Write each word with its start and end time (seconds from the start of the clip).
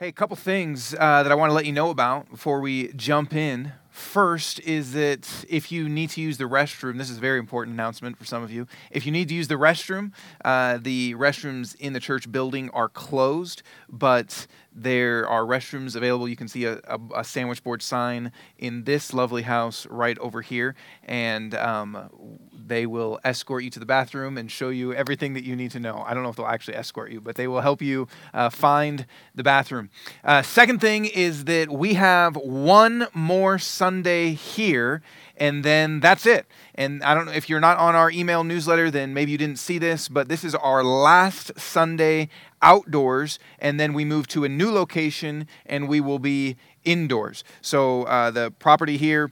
Hey, 0.00 0.06
a 0.06 0.12
couple 0.12 0.36
things 0.36 0.94
uh, 0.94 1.24
that 1.24 1.32
I 1.32 1.34
want 1.34 1.50
to 1.50 1.54
let 1.54 1.66
you 1.66 1.72
know 1.72 1.90
about 1.90 2.30
before 2.30 2.60
we 2.60 2.92
jump 2.92 3.34
in. 3.34 3.72
First 3.90 4.60
is 4.60 4.92
that 4.92 5.44
if 5.48 5.72
you 5.72 5.88
need 5.88 6.10
to 6.10 6.20
use 6.20 6.36
the 6.38 6.44
restroom, 6.44 6.98
this 6.98 7.10
is 7.10 7.16
a 7.16 7.20
very 7.20 7.40
important 7.40 7.74
announcement 7.74 8.16
for 8.16 8.24
some 8.24 8.44
of 8.44 8.52
you. 8.52 8.68
If 8.92 9.06
you 9.06 9.10
need 9.10 9.28
to 9.30 9.34
use 9.34 9.48
the 9.48 9.56
restroom, 9.56 10.12
uh, 10.44 10.78
the 10.80 11.14
restrooms 11.14 11.74
in 11.80 11.94
the 11.94 11.98
church 11.98 12.30
building 12.30 12.70
are 12.70 12.88
closed, 12.88 13.64
but 13.88 14.46
there 14.74 15.26
are 15.28 15.42
restrooms 15.42 15.96
available. 15.96 16.28
You 16.28 16.36
can 16.36 16.48
see 16.48 16.64
a, 16.64 16.80
a, 16.84 16.98
a 17.16 17.24
sandwich 17.24 17.62
board 17.64 17.82
sign 17.82 18.32
in 18.58 18.84
this 18.84 19.12
lovely 19.12 19.42
house 19.42 19.86
right 19.86 20.18
over 20.18 20.42
here, 20.42 20.74
and 21.04 21.54
um, 21.54 22.10
they 22.52 22.86
will 22.86 23.18
escort 23.24 23.64
you 23.64 23.70
to 23.70 23.80
the 23.80 23.86
bathroom 23.86 24.38
and 24.38 24.50
show 24.50 24.68
you 24.68 24.92
everything 24.92 25.34
that 25.34 25.44
you 25.44 25.56
need 25.56 25.70
to 25.72 25.80
know. 25.80 26.04
I 26.06 26.14
don't 26.14 26.22
know 26.22 26.28
if 26.28 26.36
they'll 26.36 26.46
actually 26.46 26.76
escort 26.76 27.10
you, 27.10 27.20
but 27.20 27.36
they 27.36 27.48
will 27.48 27.60
help 27.60 27.82
you 27.82 28.08
uh, 28.34 28.50
find 28.50 29.06
the 29.34 29.42
bathroom. 29.42 29.90
Uh, 30.22 30.42
second 30.42 30.80
thing 30.80 31.06
is 31.06 31.44
that 31.44 31.70
we 31.70 31.94
have 31.94 32.36
one 32.36 33.06
more 33.14 33.58
Sunday 33.58 34.32
here, 34.32 35.02
and 35.38 35.64
then 35.64 36.00
that's 36.00 36.26
it. 36.26 36.46
And 36.74 37.02
I 37.02 37.14
don't 37.14 37.26
know 37.26 37.32
if 37.32 37.48
you're 37.48 37.60
not 37.60 37.78
on 37.78 37.94
our 37.94 38.10
email 38.10 38.44
newsletter, 38.44 38.90
then 38.90 39.14
maybe 39.14 39.32
you 39.32 39.38
didn't 39.38 39.58
see 39.58 39.78
this, 39.78 40.08
but 40.08 40.28
this 40.28 40.44
is 40.44 40.54
our 40.54 40.84
last 40.84 41.58
Sunday 41.58 42.28
outdoors, 42.60 43.38
and 43.58 43.78
then 43.78 43.92
we 43.94 44.04
move 44.04 44.26
to 44.28 44.44
a 44.44 44.48
new 44.48 44.70
location 44.70 45.46
and 45.64 45.88
we 45.88 46.00
will 46.00 46.18
be 46.18 46.56
indoors. 46.84 47.44
So 47.62 48.02
uh, 48.04 48.30
the 48.30 48.50
property 48.50 48.96
here 48.96 49.30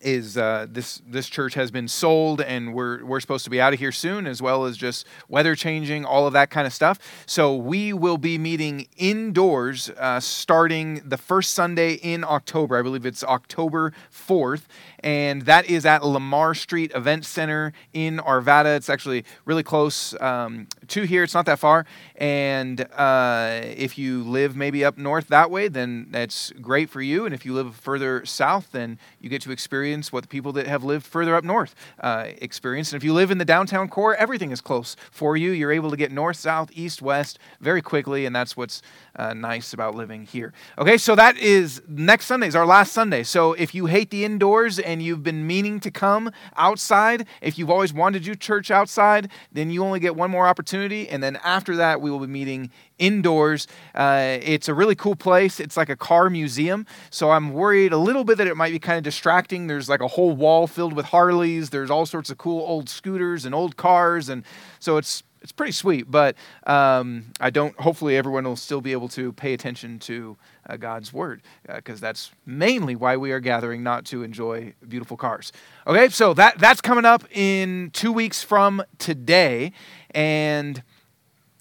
is 0.00 0.36
uh, 0.36 0.66
this 0.68 1.00
this 1.06 1.28
church 1.28 1.54
has 1.54 1.70
been 1.70 1.88
sold 1.88 2.40
and 2.40 2.74
we're 2.74 3.04
we're 3.04 3.20
supposed 3.20 3.44
to 3.44 3.50
be 3.50 3.60
out 3.60 3.72
of 3.72 3.78
here 3.78 3.92
soon 3.92 4.26
as 4.26 4.42
well 4.42 4.64
as 4.64 4.76
just 4.76 5.06
weather 5.28 5.54
changing 5.54 6.04
all 6.04 6.26
of 6.26 6.32
that 6.32 6.50
kind 6.50 6.66
of 6.66 6.72
stuff 6.72 6.98
so 7.26 7.54
we 7.54 7.92
will 7.92 8.18
be 8.18 8.36
meeting 8.36 8.86
indoors 8.96 9.90
uh, 9.90 10.20
starting 10.20 11.00
the 11.04 11.16
first 11.16 11.52
sunday 11.52 11.94
in 11.94 12.24
october 12.24 12.76
i 12.76 12.82
believe 12.82 13.06
it's 13.06 13.24
october 13.24 13.92
4th 14.12 14.62
and 15.04 15.42
that 15.42 15.66
is 15.66 15.86
at 15.86 16.04
lamar 16.04 16.54
street 16.54 16.90
event 16.94 17.24
center 17.24 17.72
in 17.92 18.18
arvada 18.18 18.76
it's 18.76 18.90
actually 18.90 19.24
really 19.44 19.62
close 19.62 20.20
um, 20.20 20.66
to 20.88 21.02
here 21.02 21.22
it's 21.22 21.34
not 21.34 21.46
that 21.46 21.60
far 21.60 21.86
and 22.16 22.80
uh, 22.96 23.60
if 23.62 23.96
you 23.96 24.24
live 24.24 24.56
maybe 24.56 24.84
up 24.84 24.98
north 24.98 25.28
that 25.28 25.50
way 25.50 25.68
then 25.68 26.08
that's 26.10 26.50
great 26.60 26.90
for 26.90 27.00
you 27.00 27.24
and 27.24 27.34
if 27.34 27.46
you 27.46 27.54
live 27.54 27.76
further 27.76 28.24
south 28.26 28.72
then 28.72 28.98
you 29.20 29.28
get 29.28 29.40
to 29.42 29.52
experience 29.52 30.12
what 30.12 30.22
the 30.22 30.28
people 30.28 30.52
that 30.52 30.66
have 30.66 30.82
lived 30.82 31.06
further 31.06 31.36
up 31.36 31.44
north 31.44 31.74
uh, 32.00 32.26
experience. 32.40 32.92
And 32.92 33.00
if 33.00 33.04
you 33.04 33.12
live 33.12 33.30
in 33.30 33.38
the 33.38 33.44
downtown 33.44 33.88
core, 33.88 34.14
everything 34.14 34.50
is 34.50 34.60
close 34.60 34.96
for 35.10 35.36
you. 35.36 35.50
You're 35.50 35.72
able 35.72 35.90
to 35.90 35.96
get 35.96 36.12
north, 36.12 36.36
south, 36.36 36.70
east, 36.72 37.02
west 37.02 37.38
very 37.60 37.82
quickly, 37.82 38.26
and 38.26 38.34
that's 38.34 38.56
what's 38.56 38.82
uh, 39.16 39.34
nice 39.34 39.72
about 39.72 39.94
living 39.94 40.26
here. 40.26 40.52
Okay, 40.78 40.98
so 40.98 41.14
that 41.14 41.36
is 41.38 41.82
next 41.88 42.26
Sunday 42.26 42.48
is 42.48 42.56
our 42.56 42.66
last 42.66 42.92
Sunday. 42.92 43.22
So 43.22 43.52
if 43.54 43.74
you 43.74 43.86
hate 43.86 44.10
the 44.10 44.24
indoors 44.24 44.78
and 44.78 44.93
you've 45.00 45.22
been 45.22 45.46
meaning 45.46 45.80
to 45.80 45.90
come 45.90 46.30
outside, 46.56 47.26
if 47.40 47.58
you've 47.58 47.70
always 47.70 47.92
wanted 47.92 48.20
to 48.20 48.24
do 48.24 48.34
church 48.34 48.70
outside, 48.70 49.30
then 49.52 49.70
you 49.70 49.84
only 49.84 50.00
get 50.00 50.16
one 50.16 50.30
more 50.30 50.46
opportunity, 50.46 51.08
and 51.08 51.22
then 51.22 51.36
after 51.44 51.76
that 51.76 52.00
we 52.00 52.10
will 52.10 52.20
be 52.20 52.26
meeting 52.26 52.70
indoors. 52.98 53.66
Uh, 53.94 54.38
it's 54.42 54.68
a 54.68 54.74
really 54.74 54.94
cool 54.94 55.16
place. 55.16 55.60
It's 55.60 55.76
like 55.76 55.88
a 55.88 55.96
car 55.96 56.30
museum. 56.30 56.86
So 57.10 57.30
I'm 57.30 57.52
worried 57.52 57.92
a 57.92 57.98
little 57.98 58.24
bit 58.24 58.38
that 58.38 58.46
it 58.46 58.56
might 58.56 58.72
be 58.72 58.78
kind 58.78 58.98
of 58.98 59.04
distracting. 59.04 59.66
There's 59.66 59.88
like 59.88 60.00
a 60.00 60.08
whole 60.08 60.32
wall 60.32 60.66
filled 60.66 60.92
with 60.92 61.06
Harleys. 61.06 61.70
There's 61.70 61.90
all 61.90 62.06
sorts 62.06 62.30
of 62.30 62.38
cool 62.38 62.64
old 62.66 62.88
scooters 62.88 63.44
and 63.44 63.54
old 63.54 63.76
cars. 63.76 64.28
And 64.28 64.44
so 64.78 64.96
it's 64.96 65.22
it's 65.44 65.52
pretty 65.52 65.72
sweet, 65.72 66.10
but 66.10 66.36
um, 66.66 67.26
I 67.38 67.50
don't. 67.50 67.78
Hopefully, 67.78 68.16
everyone 68.16 68.44
will 68.44 68.56
still 68.56 68.80
be 68.80 68.92
able 68.92 69.08
to 69.08 69.30
pay 69.34 69.52
attention 69.52 69.98
to 70.00 70.38
uh, 70.66 70.78
God's 70.78 71.12
word, 71.12 71.42
because 71.70 72.02
uh, 72.02 72.06
that's 72.06 72.32
mainly 72.46 72.96
why 72.96 73.18
we 73.18 73.30
are 73.30 73.40
gathering, 73.40 73.82
not 73.82 74.06
to 74.06 74.22
enjoy 74.22 74.72
beautiful 74.88 75.18
cars. 75.18 75.52
Okay, 75.86 76.08
so 76.08 76.32
that 76.32 76.58
that's 76.58 76.80
coming 76.80 77.04
up 77.04 77.24
in 77.30 77.90
two 77.92 78.10
weeks 78.10 78.42
from 78.42 78.82
today, 78.96 79.72
and 80.12 80.82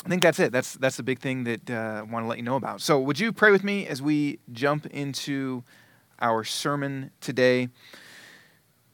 I 0.05 0.09
think 0.09 0.21
that's 0.21 0.39
it. 0.39 0.53
That's 0.53 0.75
that's 0.75 0.95
the 0.95 1.03
big 1.03 1.19
thing 1.19 1.43
that 1.43 1.69
uh, 1.69 1.73
I 1.73 2.01
want 2.03 2.23
to 2.23 2.29
let 2.29 2.37
you 2.37 2.43
know 2.45 2.55
about. 2.55 2.79
So, 2.79 2.97
would 3.01 3.19
you 3.19 3.33
pray 3.33 3.51
with 3.51 3.65
me 3.65 3.85
as 3.85 4.01
we 4.01 4.39
jump 4.53 4.85
into 4.85 5.65
our 6.21 6.45
sermon 6.45 7.11
today? 7.19 7.67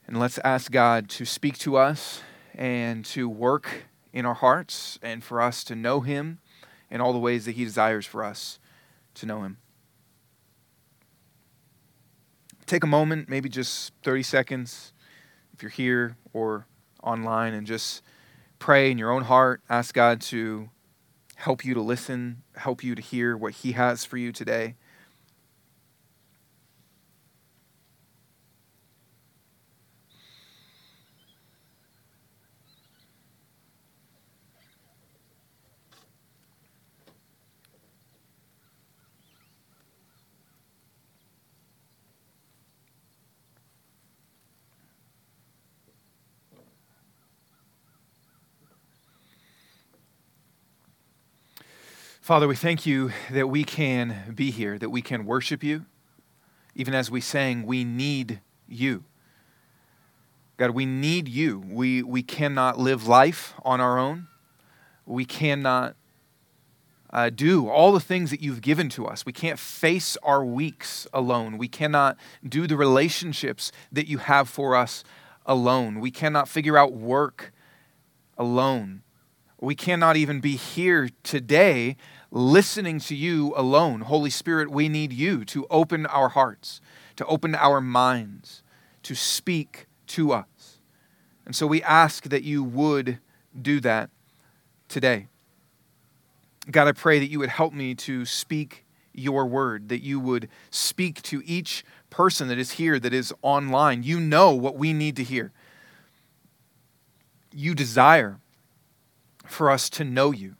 And 0.08 0.19
let's 0.19 0.40
ask 0.40 0.72
God 0.72 1.09
to 1.09 1.25
speak 1.25 1.59
to 1.59 1.78
us 1.78 2.22
and 2.56 3.06
to 3.06 3.30
work 3.30 3.85
in 4.14 4.25
our 4.25 4.34
hearts 4.34 5.00
and 5.02 5.24
for 5.24 5.42
us 5.42 5.64
to 5.66 5.75
know 5.75 6.02
Him 6.02 6.40
in 6.90 7.02
all 7.02 7.14
the 7.14 7.20
ways 7.20 7.46
that 7.46 7.53
He 7.53 7.64
desires 7.64 8.06
for 8.06 8.24
us 8.24 8.59
to 9.16 9.25
know 9.25 9.44
Him. 9.44 9.58
Take 12.66 12.84
a 12.84 12.88
moment, 12.88 13.30
maybe 13.30 13.50
just 13.50 13.94
30 14.03 14.24
seconds, 14.24 14.94
if 15.53 15.64
you're 15.64 15.72
here 15.72 16.18
or 16.34 16.68
online, 17.02 17.53
and 17.53 17.66
just 17.66 18.03
pray 18.59 18.92
in 18.92 18.97
your 18.97 19.12
own 19.12 19.24
heart. 19.24 19.62
Ask 19.70 19.96
God 19.96 20.22
to 20.22 20.70
help 21.36 21.64
you 21.64 21.74
to 21.74 21.81
listen, 21.81 22.44
help 22.56 22.84
you 22.84 22.94
to 22.96 23.02
hear 23.02 23.36
what 23.36 23.53
He 23.53 23.72
has 23.72 24.06
for 24.06 24.18
you 24.18 24.31
today. 24.31 24.76
Father, 52.29 52.47
we 52.47 52.56
thank 52.56 52.85
you 52.85 53.12
that 53.31 53.47
we 53.47 53.63
can 53.63 54.34
be 54.35 54.51
here, 54.51 54.78
that 54.78 54.91
we 54.91 55.01
can 55.01 55.25
worship 55.25 55.63
you. 55.63 55.88
Even 56.75 56.94
as 56.94 57.09
we 57.09 57.22
sang, 57.22 57.66
we 57.66 57.84
need 57.84 58.40
you. 58.67 59.03
God, 60.56 60.69
we 60.69 60.85
need 60.85 61.28
you. 61.28 61.63
We, 61.66 62.03
we 62.03 62.22
cannot 62.22 62.78
live 62.78 63.07
life 63.07 63.56
on 63.66 63.81
our 63.81 63.97
own. 63.97 64.28
We 65.07 65.25
cannot 65.25 65.95
uh, 67.09 67.31
do 67.31 67.67
all 67.67 67.91
the 67.91 68.00
things 68.00 68.29
that 68.29 68.44
you've 68.44 68.61
given 68.61 68.90
to 68.90 69.07
us. 69.07 69.25
We 69.25 69.34
can't 69.34 69.57
face 69.57 70.16
our 70.22 70.46
weeks 70.46 71.07
alone. 71.11 71.57
We 71.57 71.67
cannot 71.67 72.16
do 72.47 72.67
the 72.67 72.78
relationships 72.78 73.72
that 73.91 74.06
you 74.06 74.19
have 74.19 74.47
for 74.47 74.75
us 74.75 75.03
alone. 75.47 76.00
We 76.00 76.11
cannot 76.11 76.47
figure 76.47 76.78
out 76.78 76.94
work 76.94 77.51
alone. 78.38 79.01
We 79.59 79.73
cannot 79.73 80.16
even 80.16 80.41
be 80.41 80.56
here 80.56 81.09
today 81.23 81.97
listening 82.31 83.00
to 83.00 83.16
you 83.16 83.53
alone. 83.56 84.01
Holy 84.01 84.29
Spirit, 84.29 84.69
we 84.69 84.90
need 84.90 85.12
you 85.13 85.44
to 85.45 85.66
open 85.69 86.06
our 86.06 86.29
hearts, 86.29 86.81
to 87.16 87.25
open 87.25 87.56
our 87.56 87.81
minds, 87.81 88.62
to 89.03 89.16
speak 89.16 89.88
to 90.07 90.31
us. 90.31 90.79
And 91.45 91.56
so 91.56 91.66
we 91.66 91.81
ask 91.81 92.25
that 92.25 92.44
you 92.44 92.63
would 92.63 93.19
do 93.59 93.79
that 93.79 94.09
today. 94.88 95.28
God, 96.69 96.88
I 96.88 96.91
pray 96.91 97.19
that 97.19 97.29
you 97.29 97.40
would 97.40 97.50
help 97.50 97.73
me 97.73 97.95
to 97.95 98.25
speak 98.25 98.85
your 99.13 99.46
word, 99.47 99.90
that 99.90 100.03
you 100.03 100.19
would 100.19 100.47
speak 100.69 101.22
to 101.23 101.41
each 101.46 101.84
person 102.09 102.47
that 102.50 102.59
is 102.59 102.72
here, 102.72 103.00
that 103.00 103.13
is 103.13 103.34
online. 103.41 104.03
You 104.03 104.19
know 104.19 104.53
what 104.53 104.75
we 104.75 104.94
need 104.94 105.16
to 105.16 105.23
hear. 105.23 105.51
You 107.51 107.73
desire 107.73 108.40
for 109.47 109.72
us 109.72 109.90
to 109.91 110.03
know 110.03 110.31
you 110.31 110.56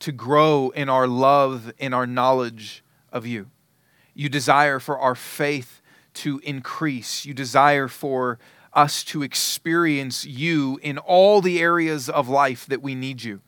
to 0.00 0.12
grow 0.12 0.70
in 0.70 0.88
our 0.88 1.06
love, 1.06 1.72
in 1.78 1.94
our 1.94 2.06
knowledge 2.06 2.82
of 3.12 3.26
you. 3.26 3.50
You 4.14 4.28
desire 4.28 4.80
for 4.80 4.98
our 4.98 5.14
faith 5.14 5.80
to 6.14 6.40
increase. 6.44 7.24
You 7.24 7.34
desire 7.34 7.88
for 7.88 8.38
us 8.72 9.04
to 9.04 9.22
experience 9.22 10.24
you 10.24 10.78
in 10.82 10.98
all 10.98 11.40
the 11.40 11.60
areas 11.60 12.08
of 12.08 12.28
life 12.28 12.66
that 12.66 12.82
we 12.82 12.94
need 12.94 13.22
you. 13.22 13.40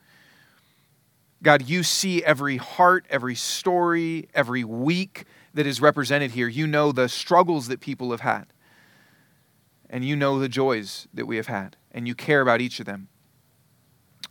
God, 1.43 1.69
you 1.69 1.83
see 1.83 2.23
every 2.23 2.57
heart, 2.57 3.05
every 3.11 3.35
story, 3.35 4.29
every 4.35 4.63
week 4.63 5.25
that 5.55 5.67
is 5.67 5.81
represented 5.81 6.33
here. 6.33 6.49
You 6.49 6.67
know 6.67 6.93
the 6.93 7.09
struggles 7.09 7.69
that 7.69 7.81
people 7.81 8.11
have 8.13 8.21
had. 8.21 8.47
And 9.91 10.05
you 10.05 10.17
know 10.17 10.39
the 10.39 10.49
joys 10.49 11.09
that 11.13 11.27
we 11.27 11.37
have 11.37 11.49
had. 11.49 11.77
And 11.91 12.07
you 12.07 12.15
care 12.15 12.41
about 12.41 12.61
each 12.61 12.81
of 12.81 12.87
them. 12.87 13.09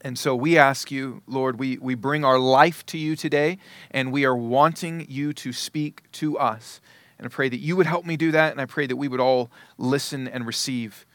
And 0.04 0.18
so 0.18 0.36
we 0.36 0.58
ask 0.58 0.90
you, 0.90 1.22
Lord, 1.28 1.60
we, 1.60 1.78
we 1.78 1.94
bring 1.94 2.26
our 2.26 2.40
life 2.40 2.86
to 2.88 2.98
you 2.98 3.16
today, 3.16 3.60
and 3.92 4.12
we 4.12 4.26
are 4.26 4.36
wanting 4.36 5.06
you 5.08 5.32
to 5.34 5.54
speak 5.54 6.12
to 6.14 6.38
us. 6.40 6.82
And 7.20 7.28
I 7.28 7.30
pray 7.30 7.50
that 7.50 7.60
you 7.60 7.76
would 7.76 7.86
help 7.86 8.04
me 8.04 8.18
do 8.18 8.32
that, 8.32 8.52
and 8.52 8.60
I 8.60 8.66
pray 8.66 8.88
that 8.88 8.96
we 8.96 9.08
would 9.08 9.20
all 9.20 9.52
listen 9.78 10.28
and 10.28 10.48
receive 10.48 11.06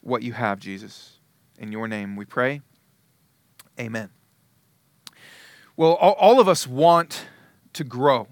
what 0.00 0.22
you 0.22 0.32
have, 0.32 0.58
Jesus. 0.58 1.20
In 1.56 1.70
your 1.70 1.86
name 1.86 2.16
we 2.16 2.24
pray. 2.24 2.62
Amen. 3.78 4.10
Well, 5.76 5.94
all, 5.94 6.14
all 6.14 6.40
of 6.40 6.48
us 6.48 6.66
want 6.66 7.26
to 7.74 7.84
grow. 7.84 8.26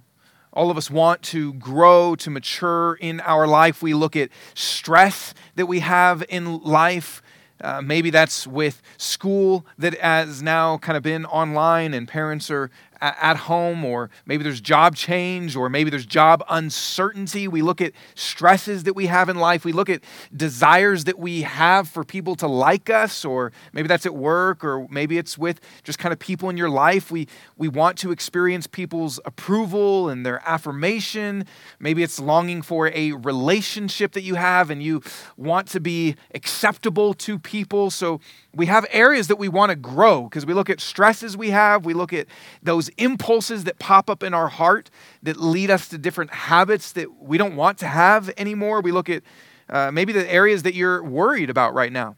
All 0.53 0.71
of 0.73 0.77
us 0.77 0.91
want 0.91 1.23
to 1.23 1.53
grow, 1.55 2.17
to 2.17 2.31
mature 2.31 2.95
in 2.95 3.21
our 3.21 3.47
life. 3.47 3.81
We 3.81 3.95
look 3.95 4.17
at 4.17 4.31
stress 4.55 5.33
that 5.55 5.67
we 5.67 5.81
have 5.81 6.25
in 6.29 6.61
life. 6.63 7.23
Uh, 7.61 7.81
maybe 7.83 8.11
that's 8.11 8.47
with 8.47 8.81
school 8.97 9.67
that 9.79 9.99
has 10.01 10.43
now 10.43 10.79
kind 10.79 10.97
of 10.97 11.03
been 11.03 11.27
online 11.27 11.93
and 11.95 12.09
parents 12.09 12.51
are 12.51 12.71
at 13.01 13.37
home, 13.37 13.85
or 13.85 14.11
maybe 14.27 14.45
there's 14.45 14.61
job 14.61 14.95
change, 14.95 15.57
or 15.57 15.69
maybe 15.69 15.91
there's 15.91 16.07
job 16.07 16.45
uncertainty. 16.49 17.49
We 17.49 17.63
look 17.63 17.81
at 17.81 17.93
stresses 18.15 18.85
that 18.85 18.95
we 18.95 19.07
have 19.07 19.29
in 19.29 19.37
life. 19.39 19.65
We 19.65 19.73
look 19.73 19.89
at 19.89 20.03
desires 20.37 21.05
that 21.05 21.19
we 21.19 21.43
have 21.43 21.89
for 21.89 22.05
people 22.05 22.37
to 22.37 22.47
like 22.47 22.91
us, 22.91 23.25
or 23.25 23.53
maybe 23.73 23.89
that's 23.89 24.07
at 24.07 24.15
work, 24.15 24.65
or 24.65 24.87
maybe 24.91 25.19
it's 25.19 25.39
with 25.39 25.61
just 25.83 25.99
kind 25.99 26.13
of 26.13 26.19
people 26.19 26.51
in 26.51 26.57
your 26.57 26.71
life. 26.71 27.11
We, 27.11 27.29
we 27.57 27.69
want 27.69 27.97
to 27.99 28.13
experience 28.13 28.67
people's 28.67 29.19
approval 29.25 30.09
and 30.09 30.25
their 30.25 30.43
affirmation. 30.47 31.47
Maybe 31.79 32.03
it's 32.03 32.21
longing 32.21 32.63
for 32.63 32.89
a 32.89 33.13
relationship 33.13 34.13
that 34.13 34.23
you 34.23 34.35
have 34.35 34.71
and 34.71 34.83
you 34.83 35.03
want 35.37 35.69
to 35.69 35.81
be 35.81 36.17
acceptable 36.35 37.15
to 37.15 37.39
people. 37.39 37.91
So 37.91 38.21
we 38.55 38.67
have 38.67 38.87
areas 38.91 39.29
that 39.29 39.37
we 39.37 39.49
want 39.49 39.71
to 39.71 39.77
grow 39.77 40.25
because 40.25 40.45
we 40.45 40.55
look 40.55 40.69
at 40.69 40.81
stresses 40.81 41.37
we 41.37 41.51
have, 41.51 41.85
we 41.85 41.95
look 41.95 42.13
at 42.13 42.27
those 42.63 42.90
impulses 42.97 43.65
that 43.65 43.79
pop 43.79 44.09
up 44.09 44.23
in 44.23 44.35
our 44.35 44.49
heart 44.49 44.91
that 45.23 45.37
lead 45.37 45.71
us 45.71 45.89
to 45.89 45.99
different 45.99 46.33
habits 46.33 46.93
that 46.93 47.23
we 47.23 47.39
don't 47.39 47.57
want 47.57 47.79
to 47.79 47.87
have 47.87 48.31
anymore. 48.37 48.81
We 48.81 48.93
look 48.93 49.09
at 49.09 49.23
uh, 49.69 49.91
maybe 49.91 50.13
the 50.13 50.31
areas 50.31 50.63
that 50.65 50.75
you're 50.75 51.03
worried 51.03 51.51
about 51.51 51.75
right 51.75 51.93
now. 51.93 52.17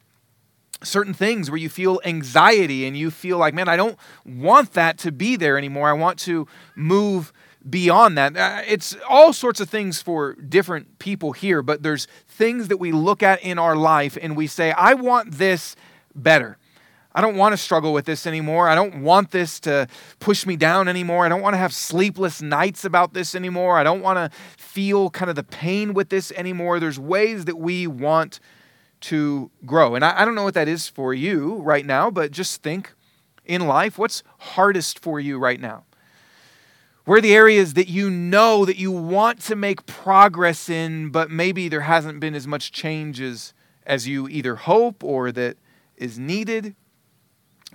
Certain 0.83 1.15
things 1.15 1.51
where 1.51 1.59
you 1.59 1.69
feel 1.69 2.01
anxiety 2.05 2.87
and 2.87 2.97
you 2.97 3.11
feel 3.11 3.39
like, 3.39 3.55
man, 3.55 3.69
I 3.69 3.77
don't 3.77 3.97
want 4.25 4.73
that 4.73 4.99
to 4.99 5.13
be 5.13 5.37
there 5.37 5.57
anymore. 5.57 5.89
I 5.89 5.93
want 5.93 6.19
to 6.21 6.49
move 6.75 7.33
beyond 7.69 8.19
that. 8.19 8.37
Uh, 8.37 8.63
it's 8.67 8.97
all 9.09 9.33
sorts 9.33 9.61
of 9.61 9.69
things 9.69 10.03
for 10.03 10.35
different 10.35 10.99
people 10.99 11.33
here, 11.33 11.63
but 11.63 11.83
there's 11.83 12.09
things 12.27 12.69
that 12.69 12.79
we 12.79 12.91
look 12.91 13.23
at 13.23 13.41
in 13.43 13.59
our 13.59 13.77
life 13.77 14.19
and 14.21 14.37
we 14.37 14.47
say, 14.47 14.73
I 14.73 14.95
want 14.95 15.33
this 15.33 15.77
better. 16.15 16.59
I 17.15 17.21
don't 17.21 17.37
want 17.37 17.53
to 17.53 17.57
struggle 17.57 17.93
with 17.93 18.07
this 18.07 18.27
anymore. 18.27 18.69
I 18.69 18.75
don't 18.75 19.03
want 19.03 19.31
this 19.31 19.61
to 19.61 19.87
push 20.19 20.47
me 20.47 20.57
down 20.57 20.89
anymore. 20.89 21.27
I 21.27 21.29
don't 21.29 21.43
want 21.43 21.55
to 21.55 21.59
have 21.59 21.75
sleepless 21.75 22.41
nights 22.41 22.85
about 22.85 23.13
this 23.13 23.35
anymore. 23.35 23.77
I 23.77 23.83
don't 23.83 24.01
want 24.01 24.17
to 24.17 24.39
feel 24.57 25.11
kind 25.11 25.29
of 25.29 25.37
the 25.37 25.43
pain 25.43 25.93
with 25.93 26.09
this 26.09 26.33
anymore. 26.33 26.81
There's 26.81 26.99
ways 26.99 27.45
that 27.45 27.59
we 27.59 27.87
want 27.87 28.41
to 29.03 29.51
grow. 29.67 29.95
And 29.95 30.05
I, 30.05 30.23
I 30.23 30.25
don't 30.25 30.35
know 30.35 30.45
what 30.45 30.55
that 30.55 30.69
is 30.69 30.89
for 30.89 31.13
you 31.13 31.57
right 31.57 31.85
now, 31.85 32.11
but 32.11 32.31
just 32.31 32.63
think 32.63 32.95
in 33.45 33.67
life 33.67 33.99
what's 33.99 34.23
hardest 34.39 34.99
for 34.99 35.21
you 35.21 35.39
right 35.39 35.61
now? 35.61 35.85
Where 37.05 37.19
are 37.19 37.23
the 37.23 37.35
areas 37.35 37.75
that 37.75 37.89
you 37.89 38.09
know 38.09 38.65
that 38.65 38.77
you 38.77 38.93
want 38.93 39.41
to 39.43 39.57
make 39.57 39.87
progress 39.87 40.69
in, 40.69 41.11
but 41.11 41.31
maybe 41.31 41.69
there 41.69 41.81
hasn't 41.81 42.21
been 42.21 42.35
as 42.35 42.47
much 42.47 42.71
change 42.71 43.21
as, 43.21 43.53
as 43.85 44.07
you 44.07 44.29
either 44.29 44.55
hope 44.55 45.03
or 45.03 45.33
that 45.33 45.57
is 45.97 46.19
needed. 46.19 46.77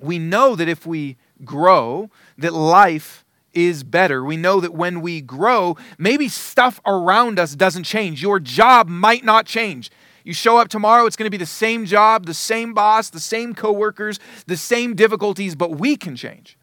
We 0.02 0.20
know 0.20 0.56
that 0.56 0.68
if 0.68 0.86
we 0.86 1.18
grow, 1.44 2.10
that 2.38 2.54
life 2.54 3.26
is 3.54 3.84
better. 3.84 4.24
We 4.24 4.38
know 4.38 4.60
that 4.60 4.74
when 4.74 5.02
we 5.02 5.22
grow, 5.22 5.78
maybe 5.98 6.28
stuff 6.28 6.80
around 6.86 7.40
us 7.40 7.56
doesn't 7.56 7.84
change. 7.84 8.22
Your 8.22 8.40
job 8.40 8.88
might 8.88 9.24
not 9.24 9.46
change. 9.46 9.90
You 10.24 10.34
show 10.34 10.58
up 10.58 10.68
tomorrow, 10.68 11.06
it's 11.06 11.16
going 11.16 11.26
to 11.26 11.32
be 11.32 11.38
the 11.38 11.46
same 11.46 11.86
job, 11.86 12.26
the 12.26 12.34
same 12.34 12.74
boss, 12.74 13.10
the 13.10 13.20
same 13.20 13.56
coworkers, 13.56 14.20
the 14.46 14.58
same 14.58 14.94
difficulties, 14.94 15.56
but 15.56 15.80
we 15.80 15.96
can 15.96 16.16
change. 16.16 16.58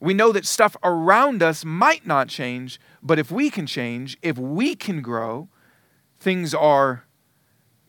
We 0.00 0.14
know 0.14 0.32
that 0.32 0.46
stuff 0.46 0.76
around 0.82 1.42
us 1.42 1.64
might 1.64 2.06
not 2.06 2.28
change, 2.28 2.80
but 3.02 3.18
if 3.18 3.30
we 3.30 3.50
can 3.50 3.66
change, 3.66 4.16
if 4.22 4.38
we 4.38 4.74
can 4.74 5.02
grow, 5.02 5.48
things 6.18 6.54
are 6.54 7.04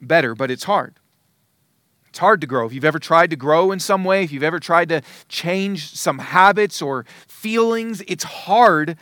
better, 0.01 0.35
but 0.35 0.51
it's 0.51 0.65
hard. 0.65 0.99
It's 2.09 2.19
hard 2.19 2.41
to 2.41 2.47
grow. 2.47 2.65
If 2.65 2.73
you've 2.73 2.85
ever 2.85 2.99
tried 2.99 3.29
to 3.29 3.35
grow 3.35 3.71
in 3.71 3.79
some 3.79 4.03
way, 4.03 4.23
if 4.23 4.31
you've 4.31 4.43
ever 4.43 4.59
tried 4.59 4.89
to 4.89 5.01
change 5.27 5.93
some 5.93 6.19
habits 6.19 6.81
or 6.81 7.05
feelings, 7.27 8.01
it's 8.07 8.23
hard 8.23 8.97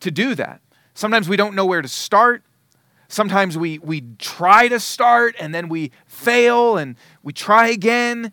to 0.00 0.10
do 0.10 0.34
that. 0.34 0.60
Sometimes 0.94 1.28
we 1.28 1.36
don't 1.36 1.54
know 1.54 1.64
where 1.64 1.82
to 1.82 1.88
start. 1.88 2.42
Sometimes 3.08 3.58
we, 3.58 3.78
we 3.78 4.02
try 4.18 4.68
to 4.68 4.78
start 4.78 5.34
and 5.40 5.54
then 5.54 5.68
we 5.68 5.90
fail 6.06 6.76
and 6.76 6.96
we 7.22 7.32
try 7.32 7.68
again. 7.68 8.32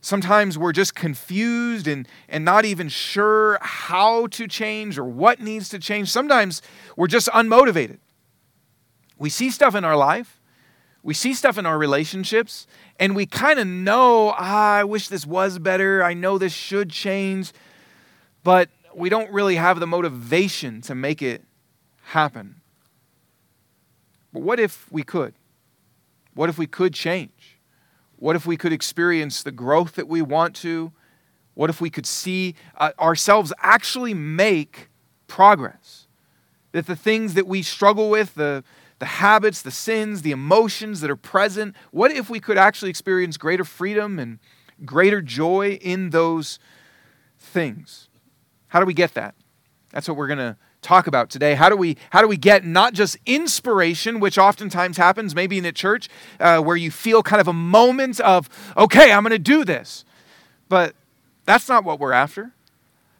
Sometimes 0.00 0.56
we're 0.56 0.72
just 0.72 0.94
confused 0.94 1.86
and, 1.86 2.08
and 2.28 2.44
not 2.44 2.64
even 2.64 2.88
sure 2.88 3.58
how 3.60 4.26
to 4.28 4.48
change 4.48 4.98
or 4.98 5.04
what 5.04 5.40
needs 5.40 5.68
to 5.68 5.78
change. 5.78 6.10
Sometimes 6.10 6.62
we're 6.96 7.08
just 7.08 7.28
unmotivated. 7.28 7.98
We 9.18 9.30
see 9.30 9.50
stuff 9.50 9.74
in 9.74 9.84
our 9.84 9.96
life, 9.96 10.40
we 11.02 11.14
see 11.14 11.34
stuff 11.34 11.58
in 11.58 11.66
our 11.66 11.78
relationships, 11.78 12.66
and 12.98 13.14
we 13.14 13.26
kind 13.26 13.58
of 13.58 13.66
know, 13.66 14.34
ah, 14.36 14.74
I 14.74 14.84
wish 14.84 15.08
this 15.08 15.26
was 15.26 15.58
better. 15.58 16.02
I 16.02 16.14
know 16.14 16.36
this 16.38 16.52
should 16.52 16.90
change, 16.90 17.52
but 18.42 18.68
we 18.94 19.08
don't 19.08 19.30
really 19.30 19.56
have 19.56 19.78
the 19.78 19.86
motivation 19.86 20.80
to 20.82 20.94
make 20.94 21.22
it 21.22 21.44
happen. 22.02 22.56
But 24.32 24.42
what 24.42 24.58
if 24.58 24.90
we 24.90 25.02
could? 25.02 25.34
What 26.34 26.48
if 26.48 26.58
we 26.58 26.66
could 26.66 26.94
change? 26.94 27.58
What 28.16 28.34
if 28.34 28.46
we 28.46 28.56
could 28.56 28.72
experience 28.72 29.42
the 29.42 29.52
growth 29.52 29.94
that 29.94 30.08
we 30.08 30.22
want 30.22 30.56
to? 30.56 30.92
What 31.54 31.70
if 31.70 31.80
we 31.80 31.90
could 31.90 32.06
see 32.06 32.54
uh, 32.76 32.92
ourselves 32.98 33.52
actually 33.60 34.14
make 34.14 34.88
progress? 35.28 36.06
That 36.72 36.86
the 36.86 36.96
things 36.96 37.34
that 37.34 37.46
we 37.46 37.62
struggle 37.62 38.10
with, 38.10 38.34
the 38.34 38.64
the 38.98 39.06
habits, 39.06 39.62
the 39.62 39.70
sins, 39.70 40.22
the 40.22 40.32
emotions 40.32 41.00
that 41.00 41.10
are 41.10 41.16
present? 41.16 41.74
What 41.90 42.10
if 42.10 42.28
we 42.28 42.40
could 42.40 42.58
actually 42.58 42.90
experience 42.90 43.36
greater 43.36 43.64
freedom 43.64 44.18
and 44.18 44.38
greater 44.84 45.20
joy 45.20 45.78
in 45.80 46.10
those 46.10 46.58
things? 47.38 48.08
How 48.68 48.80
do 48.80 48.86
we 48.86 48.94
get 48.94 49.14
that? 49.14 49.34
That's 49.90 50.08
what 50.08 50.16
we're 50.16 50.26
going 50.26 50.38
to 50.38 50.56
talk 50.82 51.06
about 51.06 51.30
today. 51.30 51.54
How 51.54 51.68
do 51.68 51.76
we 51.76 51.96
how 52.10 52.20
do 52.20 52.28
we 52.28 52.36
get 52.36 52.64
not 52.64 52.92
just 52.94 53.16
inspiration, 53.26 54.20
which 54.20 54.38
oftentimes 54.38 54.96
happens 54.96 55.34
maybe 55.34 55.58
in 55.58 55.64
a 55.64 55.72
church 55.72 56.08
uh, 56.40 56.60
where 56.60 56.76
you 56.76 56.90
feel 56.90 57.22
kind 57.22 57.40
of 57.40 57.48
a 57.48 57.52
moment 57.52 58.20
of 58.20 58.48
okay, 58.76 59.12
I'm 59.12 59.22
going 59.22 59.30
to 59.30 59.38
do 59.38 59.64
this, 59.64 60.04
but 60.68 60.94
that's 61.44 61.68
not 61.68 61.84
what 61.84 61.98
we're 61.98 62.12
after. 62.12 62.52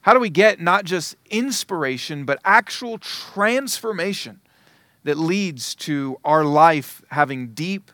How 0.03 0.15
do 0.15 0.21
we 0.21 0.31
get 0.31 0.61
not 0.61 0.85
just 0.85 1.17
inspiration 1.31 2.25
but 2.25 2.39
actual 2.45 2.99
transformation? 2.99 4.41
That 5.09 5.17
leads 5.17 5.75
to 5.75 6.19
our 6.23 6.45
life 6.45 7.01
having 7.09 7.55
deep 7.55 7.91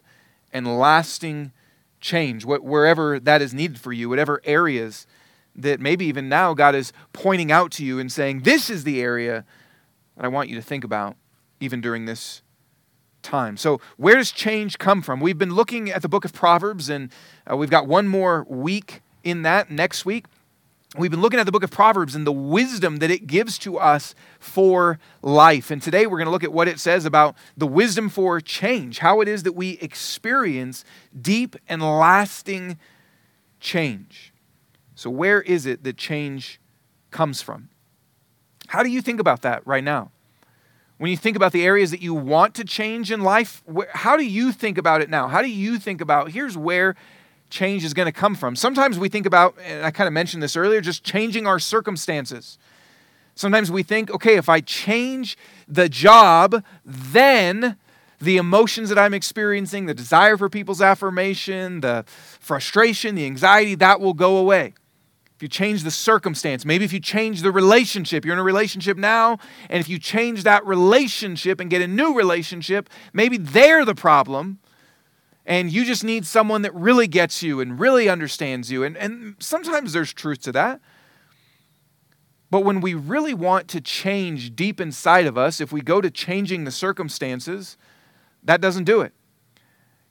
and 0.53 0.67
lasting 0.81 1.53
change, 2.01 2.45
wherever 2.45 3.21
that 3.21 3.41
is 3.41 3.55
needed 3.55 3.79
for 3.79 3.93
you, 3.93 4.09
whatever 4.09 4.41
areas 4.43 5.07
that 5.55 5.79
maybe 5.79 6.07
even 6.07 6.29
now 6.29 6.55
God 6.55 6.75
is 6.75 6.93
pointing 7.13 7.53
out 7.53 7.71
to 7.73 7.85
you 7.85 8.01
and 8.01 8.11
saying, 8.11 8.41
This 8.41 8.69
is 8.69 8.83
the 8.83 9.01
area 9.01 9.45
that 10.17 10.25
I 10.25 10.29
want 10.29 10.49
you 10.49 10.57
to 10.57 10.61
think 10.63 10.83
about, 10.83 11.15
even 11.61 11.81
during 11.81 12.07
this 12.07 12.43
time. 13.23 13.57
So, 13.57 13.81
where 13.97 14.17
does 14.17 14.33
change 14.33 14.79
come 14.79 15.01
from? 15.01 15.21
We've 15.21 15.39
been 15.39 15.55
looking 15.55 15.93
at 15.93 16.03
the 16.03 16.09
book 16.09 16.25
of 16.25 16.33
Proverbs, 16.33 16.89
and 16.89 17.13
uh, 17.49 17.57
we've 17.57 17.71
got 17.71 17.87
one 17.87 18.09
more 18.09 18.45
week 18.49 19.03
in 19.23 19.43
that 19.43 19.71
next 19.71 20.05
week. 20.05 20.27
We've 20.97 21.11
been 21.11 21.21
looking 21.21 21.41
at 21.41 21.47
the 21.47 21.51
book 21.51 21.65
of 21.65 21.73
Proverbs 21.73 22.15
and 22.15 22.25
the 22.25 22.33
wisdom 22.33 22.99
that 22.99 23.11
it 23.11 23.27
gives 23.27 23.59
to 23.59 23.79
us 23.79 24.15
for 24.39 25.01
life. 25.23 25.73
And 25.73 25.83
today 25.83 26.07
we're 26.07 26.19
going 26.19 26.27
to 26.27 26.31
look 26.31 26.45
at 26.45 26.53
what 26.53 26.69
it 26.69 26.79
says 26.79 27.05
about 27.05 27.35
the 27.57 27.67
wisdom 27.67 28.09
for 28.09 28.41
change, 28.41 29.01
how 29.01 29.21
it 29.21 29.27
is 29.27 29.43
that 29.43 29.55
we 29.55 29.71
experience 29.81 30.85
deep 31.21 31.57
and 31.69 31.83
lasting 31.83 32.79
change. 33.59 34.33
So, 34.95 35.11
where 35.11 35.43
is 35.43 35.67
it 35.67 35.83
that 35.83 35.97
change 35.97 36.61
comes 37.11 37.43
from? 37.43 37.71
How 38.69 38.85
do 38.85 38.89
you 38.89 39.03
think 39.03 39.19
about 39.19 39.43
that 39.43 39.67
right 39.67 39.83
now? 39.83 40.13
When 40.99 41.11
you 41.11 41.17
think 41.17 41.35
about 41.35 41.51
the 41.51 41.67
areas 41.67 41.91
that 41.91 42.03
you 42.03 42.15
want 42.15 42.55
to 42.55 42.65
change 42.65 43.11
in 43.11 43.21
life, 43.21 43.65
how 43.95 44.17
do 44.17 44.25
you 44.25 44.53
think 44.53 44.79
about 44.79 45.03
it 45.03 45.11
now? 45.11 45.27
How 45.27 45.43
do 45.43 45.51
you 45.51 45.81
think 45.81 46.01
about 46.01 46.31
here's 46.31 46.57
where 46.57 46.95
change 47.55 47.85
is 47.85 47.95
going 47.95 48.07
to 48.07 48.13
come 48.13 48.35
from. 48.35 48.57
Sometimes 48.57 48.99
we 48.99 49.09
think 49.09 49.25
about, 49.25 49.57
and 49.65 49.87
I 49.87 49.91
kind 49.91 50.07
of 50.07 50.13
mentioned 50.13 50.43
this 50.43 50.57
earlier, 50.57 50.81
just 50.81 51.05
changing 51.05 51.47
our 51.47 51.59
circumstances. 51.59 52.59
Sometimes 53.35 53.71
we 53.71 53.83
think, 53.83 54.11
okay, 54.11 54.37
if 54.37 54.49
I 54.49 54.61
change 54.61 55.39
the 55.67 55.89
job, 55.89 56.63
then 56.85 57.77
the 58.21 58.37
emotions 58.37 58.89
that 58.89 58.99
I'm 58.99 59.15
experiencing, 59.15 59.87
the 59.87 59.95
desire 59.95 60.37
for 60.37 60.49
people's 60.51 60.83
affirmation, 60.83 61.81
the 61.81 62.05
frustration, 62.07 63.15
the 63.15 63.25
anxiety, 63.25 63.75
that 63.77 64.01
will 64.01 64.15
go 64.15 64.37
away. 64.37 64.75
If 65.37 65.43
you 65.43 65.49
change 65.49 65.83
the 65.83 65.91
circumstance, 65.91 66.65
maybe 66.65 66.85
if 66.85 66.93
you 66.93 67.01
change 67.01 67.43
the 67.43 67.51
relationship, 67.51 68.25
you're 68.25 68.35
in 68.35 68.39
a 68.39 68.45
relationship 68.45 68.97
now, 68.97 69.39
and 69.69 69.81
if 69.81 69.89
you 69.89 69.99
change 69.99 70.45
that 70.45 70.65
relationship 70.67 71.61
and 71.61 71.69
get 71.71 71.83
a 71.83 71.89
new 71.89 72.15
relationship, 72.15 72.89
maybe 73.13 73.37
they're 73.37 73.85
the 73.85 73.97
problem 73.97 74.59
and 75.47 75.71
you 75.71 75.85
just 75.85 76.05
need 76.05 76.25
someone 76.25 76.63
that 76.63 76.75
really 76.75 77.07
gets 77.07 77.43
you 77.43 77.61
and 77.61 77.79
really 77.79 78.09
understands 78.09 78.71
you. 78.71 78.83
And, 78.83 78.97
and 78.97 79.37
sometimes 79.39 79.93
there's 79.93 80.13
truth 80.13 80.41
to 80.43 80.53
that. 80.53 80.81
But 82.51 82.61
when 82.61 82.81
we 82.81 82.95
really 82.95 83.35
want 83.35 83.69
to 83.69 83.81
change 83.81 84.55
deep 84.55 84.81
inside 84.81 85.27
of 85.27 85.37
us, 85.37 85.61
if 85.61 85.73
we 85.73 85.81
go 85.81 86.01
to 86.01 86.11
changing 86.11 86.65
the 86.65 86.71
circumstances, 86.71 87.77
that 88.43 88.61
doesn't 88.61 88.85
do 88.85 89.01
it. 89.01 89.13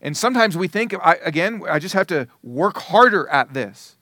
And 0.02 0.18
sometimes 0.18 0.58
we 0.58 0.68
think, 0.68 0.94
I, 1.02 1.18
again, 1.24 1.64
I 1.68 1.80
just 1.80 1.96
have 1.96 2.08
to 2.08 2.28
work 2.44 2.78
harder 2.78 3.28
at 3.30 3.54
this. 3.54 3.96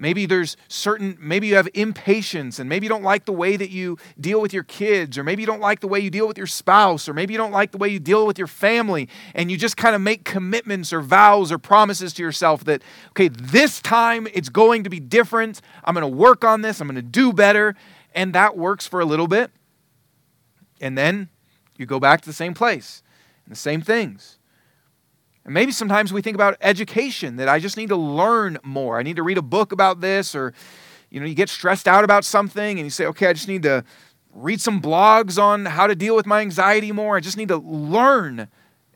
Maybe 0.00 0.26
there's 0.26 0.56
certain, 0.68 1.18
maybe 1.20 1.48
you 1.48 1.56
have 1.56 1.68
impatience, 1.74 2.60
and 2.60 2.68
maybe 2.68 2.86
you 2.86 2.88
don't 2.88 3.02
like 3.02 3.24
the 3.24 3.32
way 3.32 3.56
that 3.56 3.70
you 3.70 3.98
deal 4.20 4.40
with 4.40 4.52
your 4.52 4.62
kids, 4.62 5.18
or 5.18 5.24
maybe 5.24 5.42
you 5.42 5.46
don't 5.46 5.60
like 5.60 5.80
the 5.80 5.88
way 5.88 5.98
you 5.98 6.08
deal 6.08 6.28
with 6.28 6.38
your 6.38 6.46
spouse, 6.46 7.08
or 7.08 7.14
maybe 7.14 7.34
you 7.34 7.38
don't 7.38 7.50
like 7.50 7.72
the 7.72 7.78
way 7.78 7.88
you 7.88 7.98
deal 7.98 8.24
with 8.24 8.38
your 8.38 8.46
family, 8.46 9.08
and 9.34 9.50
you 9.50 9.56
just 9.56 9.76
kind 9.76 9.96
of 9.96 10.00
make 10.00 10.24
commitments 10.24 10.92
or 10.92 11.00
vows 11.00 11.50
or 11.50 11.58
promises 11.58 12.12
to 12.14 12.22
yourself 12.22 12.62
that, 12.64 12.82
okay, 13.10 13.26
this 13.26 13.82
time 13.82 14.28
it's 14.32 14.48
going 14.48 14.84
to 14.84 14.90
be 14.90 15.00
different. 15.00 15.60
I'm 15.82 15.94
going 15.94 16.08
to 16.08 16.16
work 16.16 16.44
on 16.44 16.62
this, 16.62 16.80
I'm 16.80 16.86
going 16.86 16.94
to 16.94 17.02
do 17.02 17.32
better. 17.32 17.74
And 18.14 18.32
that 18.34 18.56
works 18.56 18.86
for 18.86 19.00
a 19.00 19.04
little 19.04 19.28
bit. 19.28 19.50
And 20.80 20.96
then 20.96 21.28
you 21.76 21.86
go 21.86 21.98
back 22.00 22.20
to 22.20 22.26
the 22.26 22.32
same 22.32 22.54
place 22.54 23.02
and 23.44 23.52
the 23.52 23.58
same 23.58 23.82
things. 23.82 24.37
And 25.48 25.54
maybe 25.54 25.72
sometimes 25.72 26.12
we 26.12 26.20
think 26.20 26.34
about 26.34 26.58
education 26.60 27.36
that 27.36 27.48
I 27.48 27.58
just 27.58 27.78
need 27.78 27.88
to 27.88 27.96
learn 27.96 28.58
more. 28.62 28.98
I 28.98 29.02
need 29.02 29.16
to 29.16 29.22
read 29.22 29.38
a 29.38 29.42
book 29.42 29.72
about 29.72 30.02
this, 30.02 30.34
or 30.34 30.52
you 31.08 31.20
know, 31.20 31.24
you 31.24 31.34
get 31.34 31.48
stressed 31.48 31.88
out 31.88 32.04
about 32.04 32.26
something 32.26 32.78
and 32.78 32.84
you 32.84 32.90
say, 32.90 33.06
okay, 33.06 33.28
I 33.28 33.32
just 33.32 33.48
need 33.48 33.62
to 33.62 33.82
read 34.34 34.60
some 34.60 34.78
blogs 34.78 35.42
on 35.42 35.64
how 35.64 35.86
to 35.86 35.94
deal 35.94 36.14
with 36.14 36.26
my 36.26 36.42
anxiety 36.42 36.92
more. 36.92 37.16
I 37.16 37.20
just 37.20 37.38
need 37.38 37.48
to 37.48 37.56
learn, 37.56 38.48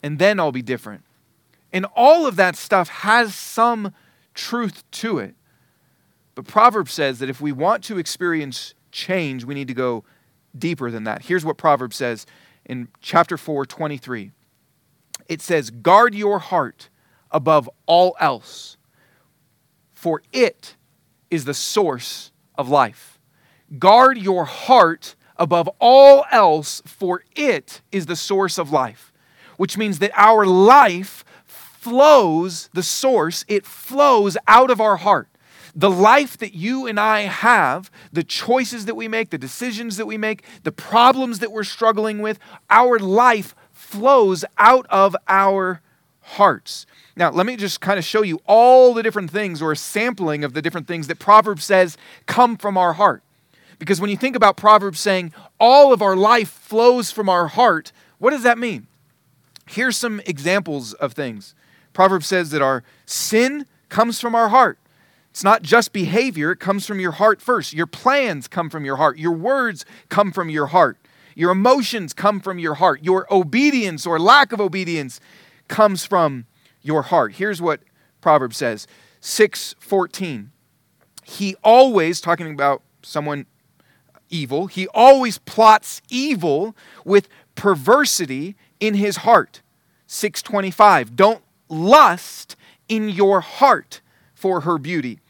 and 0.02 0.18
then 0.18 0.38
I'll 0.38 0.52
be 0.52 0.61
different. 0.61 1.04
And 1.73 1.87
all 1.97 2.26
of 2.26 2.37
that 2.37 2.54
stuff 2.54 2.90
has 2.90 3.35
some 3.35 3.94
truth 4.35 4.85
to 4.90 5.16
it. 5.16 5.35
But 6.35 6.47
Proverbs 6.47 6.92
says 6.92 7.18
that 7.21 7.30
if 7.30 7.40
we 7.40 7.52
want 7.52 7.82
to 7.85 7.97
experience 7.97 8.75
change, 8.90 9.47
we 9.47 9.54
need 9.54 9.68
to 9.68 9.75
go 9.75 10.04
deeper 10.59 10.90
than 10.90 11.04
that. 11.04 11.23
Here's 11.23 11.47
what 11.47 11.56
Proverbs 11.56 11.97
says 11.97 12.26
in 12.66 12.88
chapter 13.00 13.38
4, 13.38 13.64
23 13.64 14.32
it 15.29 15.41
says, 15.41 15.71
Guard 15.71 16.14
your 16.14 16.38
heart 16.38 16.88
above 17.31 17.69
all 17.87 18.17
else, 18.21 18.76
for 19.93 20.23
it 20.33 20.76
is 21.31 21.45
the 21.45 21.55
source 21.55 22.33
of 22.57 22.69
life. 22.69 23.19
Guard 23.79 24.19
your 24.19 24.45
heart 24.45 25.17
above 25.37 25.69
all 25.79 26.25
else, 26.31 26.83
for 26.85 27.25
it 27.35 27.81
is 27.91 28.07
the 28.07 28.17
source 28.17 28.59
of 28.59 28.71
life. 28.71 29.12
Which 29.57 29.79
means 29.79 29.99
that 30.00 30.12
our 30.14 30.45
life 30.45 31.25
flows, 31.45 32.69
the 32.75 32.83
source, 32.83 33.45
it 33.49 33.67
flows 33.67 34.37
out 34.47 34.71
of 34.71 34.81
our 34.81 34.97
heart. 34.97 35.29
The 35.75 35.91
life 35.91 36.37
that 36.38 36.55
you 36.55 36.87
and 36.87 37.00
I 37.00 37.23
have, 37.23 37.91
the 38.12 38.23
choices 38.23 38.85
that 38.85 38.95
we 38.95 39.09
make, 39.09 39.31
the 39.31 39.38
decisions 39.38 39.97
that 39.97 40.07
we 40.07 40.19
make, 40.19 40.45
the 40.64 40.73
problems 40.73 41.38
that 41.38 41.50
we're 41.50 41.64
struggling 41.64 42.21
with, 42.21 42.38
our 42.69 42.99
life 42.99 43.55
flows 43.93 44.45
out 44.59 44.87
of 44.89 45.15
our 45.29 45.81
hearts. 46.21 46.87
Now, 47.15 47.31
let 47.31 47.45
me 47.47 47.57
just 47.57 47.81
kind 47.81 47.99
of 47.99 48.05
show 48.05 48.23
you 48.23 48.41
all 48.47 48.95
the 48.95 49.03
different 49.03 49.31
things 49.31 49.61
or 49.61 49.73
a 49.73 49.77
sampling 49.77 50.45
of 50.45 50.55
the 50.55 50.63
different 50.63 50.87
things 50.87 51.09
that 51.09 51.19
Proverbs 51.19 51.65
says 51.65 51.99
come 52.27 52.57
from 52.57 52.79
our 52.79 52.95
heart. 52.95 53.23
Because 53.79 54.01
when 54.01 54.11
you 54.11 54.17
think 54.17 54.37
about 54.37 54.57
Proverbs 54.57 55.01
saying 55.01 55.33
all 55.61 55.93
of 55.93 56.01
our 56.01 56.17
life 56.17 56.49
flows 56.49 57.11
from 57.11 57.29
our 57.29 57.49
heart, 57.49 57.93
what 58.19 58.31
does 58.31 58.45
that 58.45 58.57
mean? 58.57 58.87
Here's 59.69 59.97
some 59.97 60.21
examples 60.27 60.95
of 60.95 61.13
things. 61.13 61.55
Proverbs 61.93 62.27
says 62.27 62.51
that 62.51 62.63
our 62.63 62.83
sin 63.05 63.67
comes 63.89 64.21
from 64.21 64.35
our 64.35 64.49
heart. 64.49 64.79
It's 65.31 65.45
not 65.45 65.63
just 65.63 65.93
behavior, 65.93 66.53
it 66.53 66.61
comes 66.61 66.87
from 66.87 67.01
your 67.01 67.13
heart 67.13 67.43
first. 67.43 67.73
Your 67.73 67.87
plans 67.87 68.49
come 68.49 68.71
from 68.71 68.85
your 68.85 68.97
heart. 68.97 69.19
Your 69.19 69.33
words 69.33 69.85
come 70.09 70.31
from 70.31 70.49
your 70.49 70.67
heart. 70.67 70.97
Your 71.35 71.51
emotions 71.51 72.12
come 72.12 72.41
from 72.41 72.59
your 72.59 72.75
heart. 72.75 73.05
Your 73.05 73.27
obedience 73.33 74.07
or 74.07 74.19
lack 74.19 74.53
of 74.53 74.61
obedience 74.61 75.21
comes 75.69 76.05
from 76.05 76.47
your 76.83 77.03
heart. 77.03 77.35
Here's 77.35 77.61
what 77.61 77.81
Proverbs 78.21 78.57
says 78.57 78.87
6:14. 79.21 80.51
He 81.25 81.55
always 81.62 82.21
talking 82.21 82.53
about 82.53 82.83
someone 83.03 83.47
evil. 84.29 84.67
He 84.67 84.89
always 84.89 85.39
plots 85.39 86.03
evil 86.09 86.75
with 87.05 87.29
perversity 87.55 88.57
in 88.81 88.95
his 88.95 89.19
heart. 89.19 89.62
625. 90.07 91.15
Don't 91.15 91.43
lust 91.69 92.57
in 92.89 93.09
your 93.09 93.41
heart 93.41 94.01
for 94.35 94.62
her 94.62 94.79
beauty. 94.79 95.21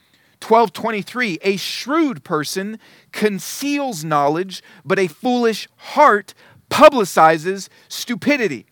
1223 0.42 1.38
A 1.42 1.56
shrewd 1.56 2.24
person 2.24 2.78
conceals 3.12 4.04
knowledge, 4.04 4.62
but 4.84 4.98
a 4.98 5.06
foolish 5.06 5.68
heart 5.76 6.34
publicizes 6.70 7.68
stupidity. 7.88 8.66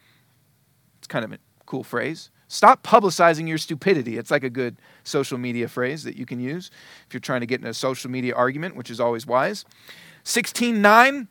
It's 0.98 1.06
kind 1.06 1.24
of 1.24 1.32
a 1.32 1.38
cool 1.66 1.84
phrase. 1.84 2.30
Stop 2.48 2.82
publicizing 2.82 3.46
your 3.46 3.58
stupidity. 3.58 4.18
It's 4.18 4.30
like 4.30 4.42
a 4.42 4.50
good 4.50 4.76
social 5.04 5.38
media 5.38 5.68
phrase 5.68 6.02
that 6.02 6.16
you 6.16 6.26
can 6.26 6.40
use 6.40 6.70
if 7.06 7.14
you're 7.14 7.20
trying 7.20 7.40
to 7.40 7.46
get 7.46 7.60
in 7.60 7.66
a 7.66 7.74
social 7.74 8.10
media 8.10 8.34
argument, 8.34 8.74
which 8.74 8.90
is 8.90 8.98
always 8.98 9.24
wise. 9.24 9.64
16:9 10.24 11.28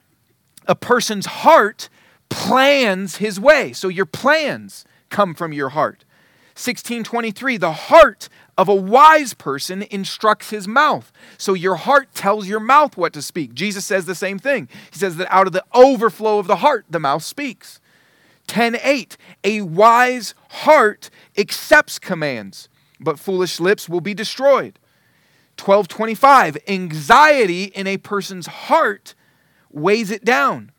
A 0.67 0.75
person's 0.75 1.25
heart 1.25 1.89
plans 2.29 3.17
his 3.17 3.39
way. 3.39 3.74
So 3.74 3.89
your 3.89 4.05
plans 4.05 4.86
come 5.10 5.34
from 5.34 5.51
your 5.51 5.69
heart. 5.69 6.05
1623 6.55 7.58
The 7.58 7.74
heart 7.74 8.29
of 8.60 8.68
a 8.68 8.75
wise 8.75 9.34
person 9.34 9.84
instructs 9.84 10.50
his 10.50 10.68
mouth. 10.68 11.13
So 11.38 11.54
your 11.54 11.75
heart 11.75 12.13
tells 12.13 12.46
your 12.46 12.60
mouth 12.60 12.98
what 12.98 13.13
to 13.13 13.22
speak. 13.22 13.54
Jesus 13.54 13.86
says 13.86 14.06
the 14.06 14.13
same 14.13 14.38
thing. 14.38 14.68
He 14.92 15.00
says 15.00 15.16
that 15.16 15.34
out 15.34 15.48
of 15.48 15.54
the 15.54 15.63
overflow 15.74 16.39
of 16.39 16.48
the 16.48 16.58
heart, 16.58 16.86
the 16.89 17.00
mouth 17.00 17.24
speaks. 17.24 17.80
10:8 18.48 19.16
A 19.46 19.62
wise 19.62 20.36
heart 20.50 21.10
accepts 21.38 22.00
commands, 22.00 22.68
but 23.00 23.18
foolish 23.18 23.62
lips 23.62 23.88
will 23.88 24.01
be 24.01 24.13
destroyed. 24.13 24.78
12:25 25.56 26.58
Anxiety 26.68 27.63
in 27.63 27.88
a 27.88 27.96
person's 27.96 28.48
heart 28.48 29.16
weighs 29.72 30.12
it 30.12 30.25
down. 30.25 30.74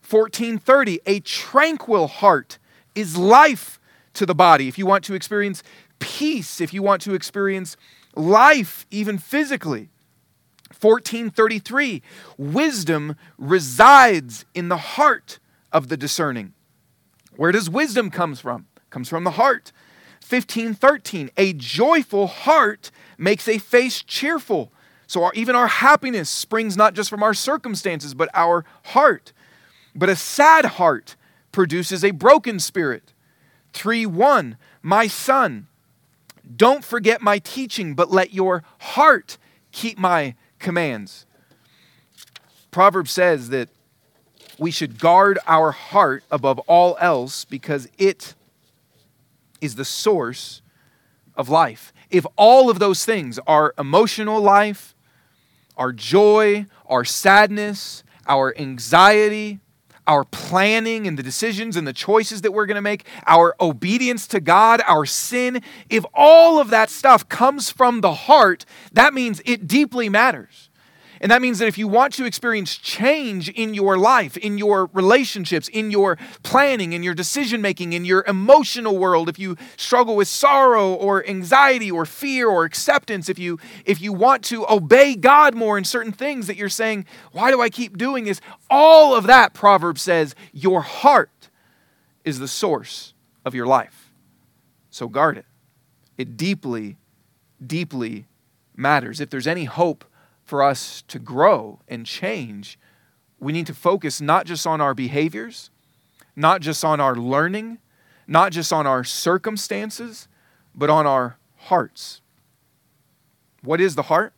14:30 0.00 1.00
A 1.04 1.18
tranquil 1.18 2.06
heart 2.06 2.60
is 2.94 3.16
life 3.16 3.80
to 4.14 4.24
the 4.24 4.34
body. 4.34 4.68
If 4.68 4.78
you 4.78 4.86
want 4.86 5.04
to 5.04 5.14
experience 5.14 5.62
peace 5.98 6.60
if 6.60 6.72
you 6.72 6.82
want 6.82 7.02
to 7.02 7.14
experience 7.14 7.76
life, 8.14 8.86
even 8.90 9.18
physically. 9.18 9.90
1433 10.80 12.02
Wisdom 12.36 13.16
resides 13.38 14.44
in 14.54 14.68
the 14.68 14.76
heart 14.76 15.38
of 15.72 15.88
the 15.88 15.96
discerning. 15.96 16.52
Where 17.36 17.52
does 17.52 17.68
wisdom 17.68 18.10
comes 18.10 18.40
from? 18.40 18.66
Comes 18.90 19.08
from 19.08 19.24
the 19.24 19.32
heart. 19.32 19.72
1513 20.26 21.30
A 21.36 21.52
joyful 21.52 22.26
heart 22.26 22.90
makes 23.18 23.48
a 23.48 23.58
face 23.58 24.02
cheerful. 24.02 24.72
So 25.06 25.24
our, 25.24 25.32
even 25.34 25.54
our 25.54 25.66
happiness 25.66 26.30
springs 26.30 26.76
not 26.76 26.94
just 26.94 27.10
from 27.10 27.22
our 27.22 27.34
circumstances, 27.34 28.14
but 28.14 28.30
our 28.34 28.64
heart. 28.86 29.32
But 29.94 30.08
a 30.08 30.16
sad 30.16 30.64
heart 30.64 31.16
produces 31.52 32.04
a 32.04 32.10
broken 32.12 32.58
spirit. 32.58 33.12
3 33.72 34.06
1 34.06 34.56
My 34.82 35.06
son, 35.06 35.66
don't 36.56 36.84
forget 36.84 37.22
my 37.22 37.38
teaching, 37.38 37.94
but 37.94 38.10
let 38.10 38.32
your 38.32 38.62
heart 38.78 39.38
keep 39.72 39.98
my 39.98 40.34
commands. 40.58 41.26
Proverbs 42.70 43.10
says 43.10 43.50
that 43.50 43.68
we 44.58 44.70
should 44.70 44.98
guard 44.98 45.38
our 45.46 45.70
heart 45.70 46.24
above 46.30 46.58
all 46.60 46.96
else 47.00 47.44
because 47.44 47.88
it 47.98 48.34
is 49.60 49.74
the 49.76 49.84
source 49.84 50.62
of 51.36 51.48
life. 51.48 51.92
If 52.10 52.26
all 52.36 52.70
of 52.70 52.78
those 52.78 53.04
things, 53.04 53.38
our 53.46 53.74
emotional 53.78 54.40
life, 54.40 54.94
our 55.76 55.92
joy, 55.92 56.66
our 56.86 57.04
sadness, 57.04 58.04
our 58.26 58.56
anxiety, 58.56 59.60
our 60.06 60.24
planning 60.24 61.06
and 61.06 61.18
the 61.18 61.22
decisions 61.22 61.76
and 61.76 61.86
the 61.86 61.92
choices 61.92 62.42
that 62.42 62.52
we're 62.52 62.66
going 62.66 62.76
to 62.76 62.82
make, 62.82 63.06
our 63.26 63.54
obedience 63.60 64.26
to 64.28 64.40
God, 64.40 64.82
our 64.86 65.06
sin, 65.06 65.62
if 65.88 66.04
all 66.14 66.60
of 66.60 66.70
that 66.70 66.90
stuff 66.90 67.28
comes 67.28 67.70
from 67.70 68.00
the 68.00 68.14
heart, 68.14 68.64
that 68.92 69.14
means 69.14 69.40
it 69.44 69.66
deeply 69.66 70.08
matters. 70.08 70.68
And 71.24 71.30
that 71.30 71.40
means 71.40 71.58
that 71.60 71.68
if 71.68 71.78
you 71.78 71.88
want 71.88 72.12
to 72.14 72.26
experience 72.26 72.76
change 72.76 73.48
in 73.48 73.72
your 73.72 73.96
life, 73.96 74.36
in 74.36 74.58
your 74.58 74.90
relationships, 74.92 75.68
in 75.68 75.90
your 75.90 76.18
planning, 76.42 76.92
in 76.92 77.02
your 77.02 77.14
decision 77.14 77.62
making, 77.62 77.94
in 77.94 78.04
your 78.04 78.26
emotional 78.28 78.98
world, 78.98 79.30
if 79.30 79.38
you 79.38 79.56
struggle 79.78 80.16
with 80.16 80.28
sorrow 80.28 80.92
or 80.92 81.26
anxiety 81.26 81.90
or 81.90 82.04
fear 82.04 82.46
or 82.46 82.64
acceptance, 82.64 83.30
if 83.30 83.38
you 83.38 83.58
if 83.86 84.02
you 84.02 84.12
want 84.12 84.44
to 84.44 84.70
obey 84.70 85.16
God 85.16 85.54
more 85.54 85.78
in 85.78 85.84
certain 85.84 86.12
things 86.12 86.46
that 86.46 86.56
you're 86.56 86.68
saying, 86.68 87.06
why 87.32 87.50
do 87.50 87.58
I 87.62 87.70
keep 87.70 87.96
doing 87.96 88.24
this? 88.24 88.42
All 88.68 89.16
of 89.16 89.26
that 89.26 89.54
proverb 89.54 89.98
says 89.98 90.34
your 90.52 90.82
heart 90.82 91.48
is 92.22 92.38
the 92.38 92.48
source 92.48 93.14
of 93.46 93.54
your 93.54 93.66
life. 93.66 94.12
So 94.90 95.08
guard 95.08 95.38
it. 95.38 95.46
It 96.18 96.36
deeply 96.36 96.98
deeply 97.66 98.26
matters. 98.76 99.22
If 99.22 99.30
there's 99.30 99.46
any 99.46 99.64
hope 99.64 100.04
for 100.44 100.62
us 100.62 101.02
to 101.08 101.18
grow 101.18 101.80
and 101.88 102.06
change, 102.06 102.78
we 103.40 103.52
need 103.52 103.66
to 103.66 103.74
focus 103.74 104.20
not 104.20 104.46
just 104.46 104.66
on 104.66 104.80
our 104.80 104.94
behaviors, 104.94 105.70
not 106.36 106.60
just 106.60 106.84
on 106.84 107.00
our 107.00 107.16
learning, 107.16 107.78
not 108.26 108.52
just 108.52 108.72
on 108.72 108.86
our 108.86 109.04
circumstances, 109.04 110.28
but 110.74 110.90
on 110.90 111.06
our 111.06 111.36
hearts. 111.56 112.20
What 113.62 113.80
is 113.80 113.94
the 113.94 114.02
heart? 114.02 114.32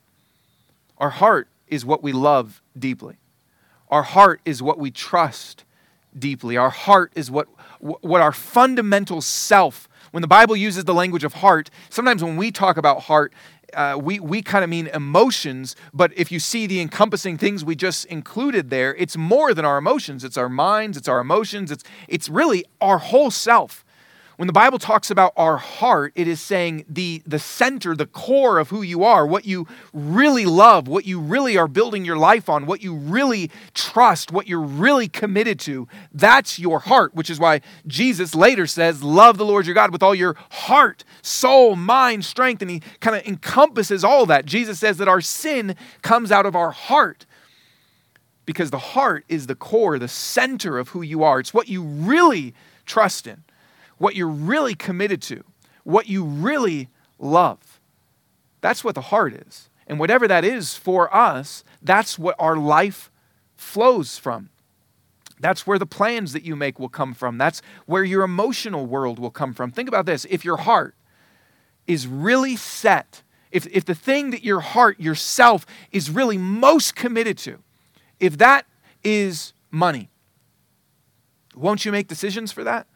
Our 0.98 1.10
heart 1.10 1.48
is 1.68 1.84
what 1.84 2.02
we 2.02 2.12
love 2.12 2.62
deeply. 2.78 3.16
Our 3.88 4.02
heart 4.02 4.40
is 4.44 4.62
what 4.62 4.78
we 4.78 4.90
trust 4.90 5.64
deeply. 6.18 6.56
Our 6.56 6.70
heart 6.70 7.12
is 7.14 7.30
what, 7.30 7.48
what 7.80 8.20
our 8.20 8.32
fundamental 8.32 9.20
self, 9.20 9.88
when 10.10 10.20
the 10.20 10.28
Bible 10.28 10.56
uses 10.56 10.84
the 10.84 10.94
language 10.94 11.25
of 11.25 11.34
heart, 11.34 11.70
sometimes 11.90 12.22
when 12.22 12.36
we 12.36 12.50
talk 12.50 12.76
about 12.76 13.02
heart, 13.02 13.32
uh, 13.75 13.99
we, 14.00 14.20
we 14.20 14.42
kind 14.42 14.64
of 14.64 14.70
mean 14.70 14.87
emotions, 14.88 15.76
but 15.92 16.12
if 16.16 16.30
you 16.30 16.38
see 16.40 16.66
the 16.66 16.80
encompassing 16.80 17.37
things 17.38 17.64
we 17.64 17.75
just 17.76 18.04
included 18.06 18.70
there, 18.70 18.94
it's 18.96 19.16
more 19.16 19.54
than 19.54 19.64
our 19.64 19.78
emotions. 19.78 20.25
It's 20.25 20.37
our 20.37 20.49
minds, 20.49 20.96
it's 20.96 21.08
our 21.08 21.20
emotions, 21.20 21.70
it's, 21.70 21.85
it's 22.08 22.28
really 22.28 22.64
our 22.80 22.99
whole 22.99 23.30
self. 23.30 23.85
When 24.37 24.47
the 24.47 24.52
Bible 24.52 24.78
talks 24.78 25.11
about 25.11 25.33
our 25.35 25.57
heart, 25.57 26.12
it 26.14 26.28
is 26.28 26.43
saying 26.43 26.85
the, 26.90 27.23
the 27.26 27.38
center, 27.38 27.97
the 27.97 28.05
core 28.05 28.59
of 28.59 28.69
who 28.69 28.83
you 28.83 29.02
are, 29.02 29.26
what 29.26 29.47
you 29.47 29.66
really 29.95 30.45
love, 30.45 30.88
what 30.88 31.07
you 31.07 31.19
really 31.19 31.57
are 31.57 31.66
building 31.66 32.05
your 32.05 32.19
life 32.19 32.50
on, 32.50 32.66
what 32.66 32.83
you 32.83 32.95
really 32.95 33.50
trust, 33.73 34.33
what 34.33 34.47
you're 34.47 34.61
really 34.61 35.09
committed 35.09 35.59
to. 35.61 35.88
That's 36.12 36.59
your 36.59 36.81
heart, 36.81 37.14
which 37.14 37.31
is 37.31 37.40
why 37.40 37.62
Jesus 37.87 38.35
later 38.35 38.66
says, 38.66 39.02
Love 39.02 39.38
the 39.38 39.47
Lord 39.47 39.64
your 39.64 39.75
God 39.75 39.90
with 39.90 40.02
all 40.02 40.14
your 40.14 40.37
heart, 40.50 41.02
soul, 41.23 41.75
mind, 41.75 42.26
strength. 42.26 42.61
And 42.61 42.71
he 42.71 42.83
kind 43.00 43.16
of 43.16 43.26
encompasses 43.26 44.05
all 44.05 44.26
that. 44.26 44.45
Jesus 44.45 44.78
says 44.78 44.99
that 44.99 45.09
our 45.09 45.23
sin 45.23 45.75
comes 46.02 46.31
out 46.31 46.45
of 46.45 46.55
our 46.55 46.73
heart 46.73 47.25
because 48.45 48.71
the 48.71 48.78
heart 48.78 49.25
is 49.31 49.47
the 49.47 49.55
core, 49.55 49.99
the 49.99 50.09
center 50.09 50.78
of 50.78 50.90
who 50.90 51.00
you 51.00 51.23
are. 51.25 51.40
It's 51.40 51.55
what 51.55 51.69
you 51.69 51.83
really 51.83 52.52
trust 52.85 53.26
in 53.26 53.46
what 53.99 54.15
you're 54.15 54.29
really 54.29 54.75
committed 54.75 55.23
to, 55.23 55.43
what 55.85 56.09
you 56.09 56.25
really 56.25 56.88
love. 57.19 57.81
That's 58.61 58.85
what 58.85 58.95
the 58.95 59.00
heart 59.00 59.33
is. 59.33 59.69
And 59.87 59.99
whatever 60.00 60.26
that 60.26 60.45
is 60.45 60.75
for 60.75 61.15
us, 61.15 61.62
that's 61.81 62.19
what 62.19 62.35
our 62.38 62.57
life 62.57 63.11
flows 63.57 64.19
from. 64.19 64.50
That's 65.38 65.67
where 65.67 65.79
the 65.79 65.87
plans 65.87 66.33
that 66.33 66.45
you 66.45 66.57
make 66.57 66.79
will 66.79 66.88
come 66.88 67.15
from. 67.15 67.38
That's 67.38 67.62
where 67.85 68.05
your 68.05 68.23
emotional 68.23 68.87
world 68.87 69.19
will 69.19 69.31
come 69.31 69.53
from. 69.53 69.71
Think 69.71 69.88
about 69.88 70.07
this 70.07 70.26
if 70.31 70.45
your 70.45 70.57
heart 70.57 70.95
is 71.87 72.07
really 72.07 72.57
set, 72.57 73.23
if, 73.50 73.67
if 73.69 73.85
the 73.85 73.95
thing 73.95 74.31
that 74.31 74.43
your 74.43 74.61
heart, 74.61 74.99
yourself, 74.99 75.67
is 75.93 76.11
really 76.11 76.38
most 76.38 76.97
committed 76.97 77.38
to, 77.38 77.59
if 78.19 78.38
that 78.38 78.67
is 79.05 79.53
money, 79.71 80.11
won't 81.55 81.85
you 81.85 81.93
make 81.93 82.09
decisions 82.09 82.50
for 82.50 82.65
that? 82.65 82.87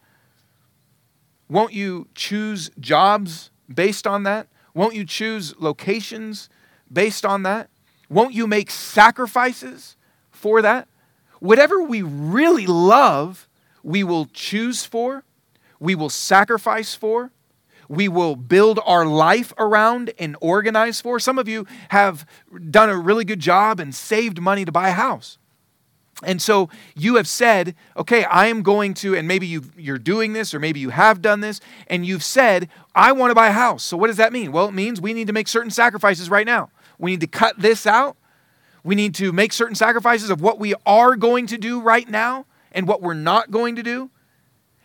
Won't 1.51 1.73
you 1.73 2.07
choose 2.15 2.71
jobs 2.79 3.51
based 3.67 4.07
on 4.07 4.23
that? 4.23 4.47
Won't 4.73 4.95
you 4.95 5.03
choose 5.03 5.53
locations 5.59 6.47
based 6.89 7.25
on 7.25 7.43
that? 7.43 7.69
Won't 8.09 8.33
you 8.33 8.47
make 8.47 8.71
sacrifices 8.71 9.97
for 10.29 10.61
that? 10.61 10.87
Whatever 11.39 11.83
we 11.83 12.03
really 12.03 12.67
love, 12.67 13.49
we 13.83 14.01
will 14.01 14.29
choose 14.31 14.85
for, 14.85 15.25
we 15.77 15.93
will 15.93 16.09
sacrifice 16.09 16.95
for, 16.95 17.31
we 17.89 18.07
will 18.07 18.37
build 18.37 18.79
our 18.85 19.05
life 19.05 19.51
around 19.57 20.13
and 20.17 20.37
organize 20.39 21.01
for. 21.01 21.19
Some 21.19 21.37
of 21.37 21.49
you 21.49 21.67
have 21.89 22.25
done 22.69 22.89
a 22.89 22.97
really 22.97 23.25
good 23.25 23.41
job 23.41 23.81
and 23.81 23.93
saved 23.93 24.39
money 24.39 24.63
to 24.63 24.71
buy 24.71 24.87
a 24.87 24.93
house. 24.93 25.37
And 26.23 26.41
so 26.41 26.69
you 26.95 27.15
have 27.15 27.27
said, 27.27 27.75
okay, 27.97 28.23
I 28.25 28.47
am 28.47 28.61
going 28.61 28.93
to, 28.95 29.15
and 29.15 29.27
maybe 29.27 29.47
you 29.47 29.63
you're 29.75 29.97
doing 29.97 30.33
this, 30.33 30.53
or 30.53 30.59
maybe 30.59 30.79
you 30.79 30.89
have 30.89 31.21
done 31.21 31.39
this, 31.39 31.59
and 31.87 32.05
you've 32.05 32.23
said, 32.23 32.69
I 32.93 33.11
want 33.11 33.31
to 33.31 33.35
buy 33.35 33.47
a 33.47 33.53
house. 33.53 33.83
So 33.83 33.97
what 33.97 34.07
does 34.07 34.17
that 34.17 34.31
mean? 34.31 34.51
Well, 34.51 34.67
it 34.67 34.73
means 34.73 35.01
we 35.01 35.13
need 35.13 35.27
to 35.27 35.33
make 35.33 35.47
certain 35.47 35.71
sacrifices 35.71 36.29
right 36.29 36.45
now. 36.45 36.69
We 36.99 37.11
need 37.11 37.21
to 37.21 37.27
cut 37.27 37.59
this 37.59 37.87
out. 37.87 38.17
We 38.83 38.95
need 38.95 39.15
to 39.15 39.31
make 39.31 39.53
certain 39.53 39.75
sacrifices 39.75 40.29
of 40.29 40.41
what 40.41 40.59
we 40.59 40.73
are 40.85 41.15
going 41.15 41.47
to 41.47 41.57
do 41.57 41.81
right 41.81 42.07
now 42.07 42.45
and 42.71 42.87
what 42.87 43.01
we're 43.01 43.13
not 43.13 43.51
going 43.51 43.75
to 43.75 43.83
do. 43.83 44.11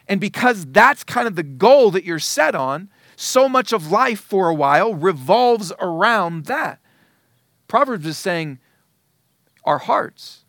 And 0.09 0.21
because 0.21 0.67
that's 0.67 1.05
kind 1.05 1.27
of 1.27 1.35
the 1.35 1.43
goal 1.43 1.91
that 1.91 2.05
you're 2.05 2.19
set 2.19 2.55
on, 2.55 2.91
so 3.17 3.49
much 3.49 3.73
of 3.73 3.91
life 3.91 4.21
for 4.21 4.49
a 4.49 4.55
while 4.55 4.95
revolves 4.95 5.73
around 5.81 6.47
that. 6.47 6.79
Proverbs 7.69 8.07
is 8.07 8.17
saying, 8.19 8.59
our 9.65 9.79
hearts 9.79 10.45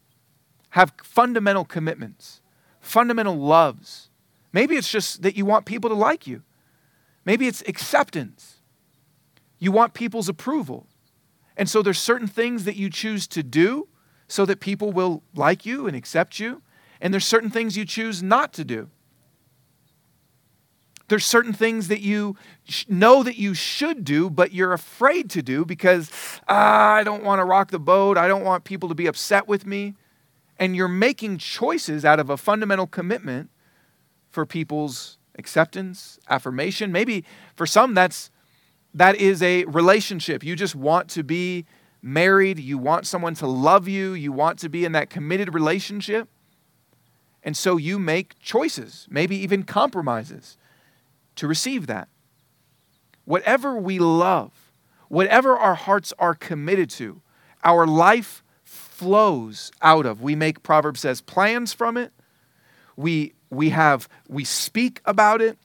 have 0.77 0.93
fundamental 1.01 1.65
commitments, 1.65 2.39
fundamental 2.79 3.35
loves. 3.35 4.11
Maybe 4.53 4.75
it's 4.75 4.91
just 4.91 5.23
that 5.23 5.35
you 5.35 5.43
want 5.43 5.65
people 5.65 5.89
to 5.89 5.95
like 5.95 6.27
you. 6.27 6.43
Maybe 7.25 7.47
it's 7.47 7.63
acceptance. 7.67 8.57
You 9.57 9.71
want 9.71 9.95
people's 9.95 10.29
approval. 10.29 10.85
And 11.57 11.67
so 11.67 11.81
there's 11.81 11.97
certain 11.97 12.27
things 12.27 12.63
that 12.65 12.75
you 12.75 12.91
choose 12.91 13.25
to 13.29 13.41
do 13.41 13.87
so 14.27 14.45
that 14.45 14.59
people 14.59 14.91
will 14.91 15.23
like 15.33 15.65
you 15.65 15.87
and 15.87 15.97
accept 15.97 16.39
you. 16.39 16.61
And 17.01 17.11
there's 17.11 17.25
certain 17.25 17.49
things 17.49 17.75
you 17.75 17.83
choose 17.83 18.21
not 18.21 18.53
to 18.53 18.63
do. 18.63 18.91
There's 21.07 21.25
certain 21.25 21.53
things 21.53 21.87
that 21.87 22.01
you 22.01 22.35
know 22.87 23.23
that 23.23 23.37
you 23.37 23.55
should 23.55 24.03
do, 24.03 24.29
but 24.29 24.51
you're 24.51 24.73
afraid 24.73 25.31
to 25.31 25.41
do 25.41 25.65
because 25.65 26.11
ah, 26.47 26.93
I 26.93 27.03
don't 27.03 27.23
want 27.23 27.39
to 27.39 27.45
rock 27.45 27.71
the 27.71 27.79
boat. 27.79 28.15
I 28.15 28.27
don't 28.27 28.43
want 28.43 28.63
people 28.63 28.89
to 28.89 28.95
be 28.95 29.07
upset 29.07 29.47
with 29.47 29.65
me 29.65 29.95
and 30.59 30.75
you're 30.75 30.87
making 30.87 31.37
choices 31.37 32.03
out 32.03 32.19
of 32.19 32.29
a 32.29 32.37
fundamental 32.37 32.87
commitment 32.87 33.49
for 34.29 34.45
people's 34.45 35.17
acceptance, 35.37 36.19
affirmation. 36.29 36.91
Maybe 36.91 37.23
for 37.55 37.65
some 37.65 37.93
that's 37.93 38.31
that 38.93 39.15
is 39.15 39.43
a 39.43 39.65
relationship. 39.65 40.43
You 40.43 40.55
just 40.55 40.75
want 40.75 41.09
to 41.09 41.23
be 41.23 41.65
married, 42.01 42.57
you 42.57 42.77
want 42.77 43.05
someone 43.05 43.35
to 43.35 43.47
love 43.47 43.87
you, 43.87 44.13
you 44.13 44.31
want 44.31 44.57
to 44.59 44.69
be 44.69 44.85
in 44.85 44.93
that 44.93 45.09
committed 45.09 45.53
relationship. 45.53 46.27
And 47.43 47.55
so 47.55 47.77
you 47.77 47.99
make 47.99 48.39
choices, 48.39 49.07
maybe 49.09 49.35
even 49.37 49.63
compromises 49.63 50.57
to 51.35 51.47
receive 51.47 51.87
that. 51.87 52.07
Whatever 53.25 53.75
we 53.75 53.99
love, 53.99 54.51
whatever 55.09 55.57
our 55.57 55.75
hearts 55.75 56.13
are 56.17 56.33
committed 56.33 56.89
to, 56.91 57.21
our 57.63 57.85
life 57.85 58.43
flows 58.97 59.71
out 59.81 60.07
of. 60.07 60.21
We 60.21 60.35
make, 60.35 60.63
Proverbs 60.63 61.01
says, 61.01 61.21
plans 61.21 61.71
from 61.71 61.97
it. 61.97 62.11
We, 62.95 63.33
we 63.51 63.69
have, 63.69 64.09
we 64.27 64.43
speak 64.43 65.01
about 65.05 65.39
it. 65.39 65.59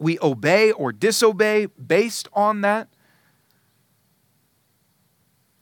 We 0.00 0.18
obey 0.20 0.72
or 0.72 0.90
disobey 0.90 1.66
based 1.66 2.28
on 2.32 2.62
that. 2.62 2.88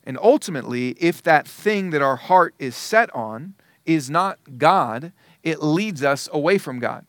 And 0.03 0.17
ultimately, 0.19 0.95
if 0.99 1.21
that 1.21 1.47
thing 1.47 1.91
that 1.91 2.01
our 2.01 2.15
heart 2.15 2.55
is 2.57 2.75
set 2.75 3.13
on 3.15 3.53
is 3.85 4.09
not 4.09 4.39
God, 4.57 5.11
it 5.43 5.61
leads 5.61 6.03
us 6.03 6.27
away 6.33 6.57
from 6.57 6.79
God. 6.79 7.05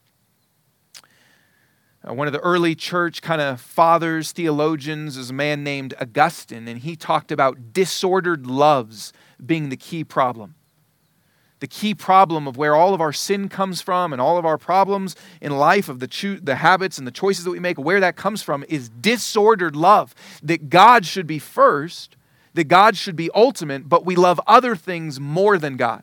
Uh, 2.07 2.13
one 2.13 2.27
of 2.27 2.35
the 2.35 2.41
early 2.41 2.75
church 2.75 3.23
kind 3.23 3.41
of 3.41 3.61
fathers, 3.61 4.33
theologians, 4.33 5.17
is 5.17 5.31
a 5.31 5.33
man 5.33 5.65
named 5.65 5.95
Augustine, 5.99 6.69
and 6.69 6.81
he 6.81 6.97
talked 6.97 7.33
about 7.33 7.73
disordered 7.73 8.47
loves 8.47 9.15
being 9.45 9.69
the 9.69 9.77
key 9.77 10.05
problem. 10.05 10.55
The 11.61 11.69
key 11.69 11.95
problem 11.95 12.49
of 12.49 12.57
where 12.57 12.75
all 12.75 12.93
of 12.93 13.01
our 13.01 13.13
sin 13.13 13.49
comes 13.49 13.81
from 13.81 14.13
and 14.13 14.21
all 14.21 14.37
of 14.37 14.45
our 14.45 14.59
problems 14.59 15.15
in 15.41 15.57
life, 15.57 15.89
of 15.89 16.01
the, 16.01 16.09
cho- 16.09 16.41
the 16.43 16.57
habits 16.57 16.99
and 16.99 17.07
the 17.07 17.13
choices 17.13 17.45
that 17.45 17.53
we 17.53 17.61
make, 17.61 17.79
where 17.79 18.01
that 18.01 18.17
comes 18.17 18.43
from 18.43 18.65
is 18.69 18.89
disordered 18.89 19.77
love. 19.77 20.13
That 20.43 20.71
God 20.71 21.07
should 21.07 21.29
be 21.29 21.39
first, 21.39 22.17
that 22.55 22.65
God 22.65 22.97
should 22.97 23.15
be 23.15 23.31
ultimate, 23.33 23.89
but 23.89 24.05
we 24.05 24.17
love 24.17 24.41
other 24.47 24.75
things 24.75 25.21
more 25.21 25.57
than 25.57 25.77
God. 25.77 26.03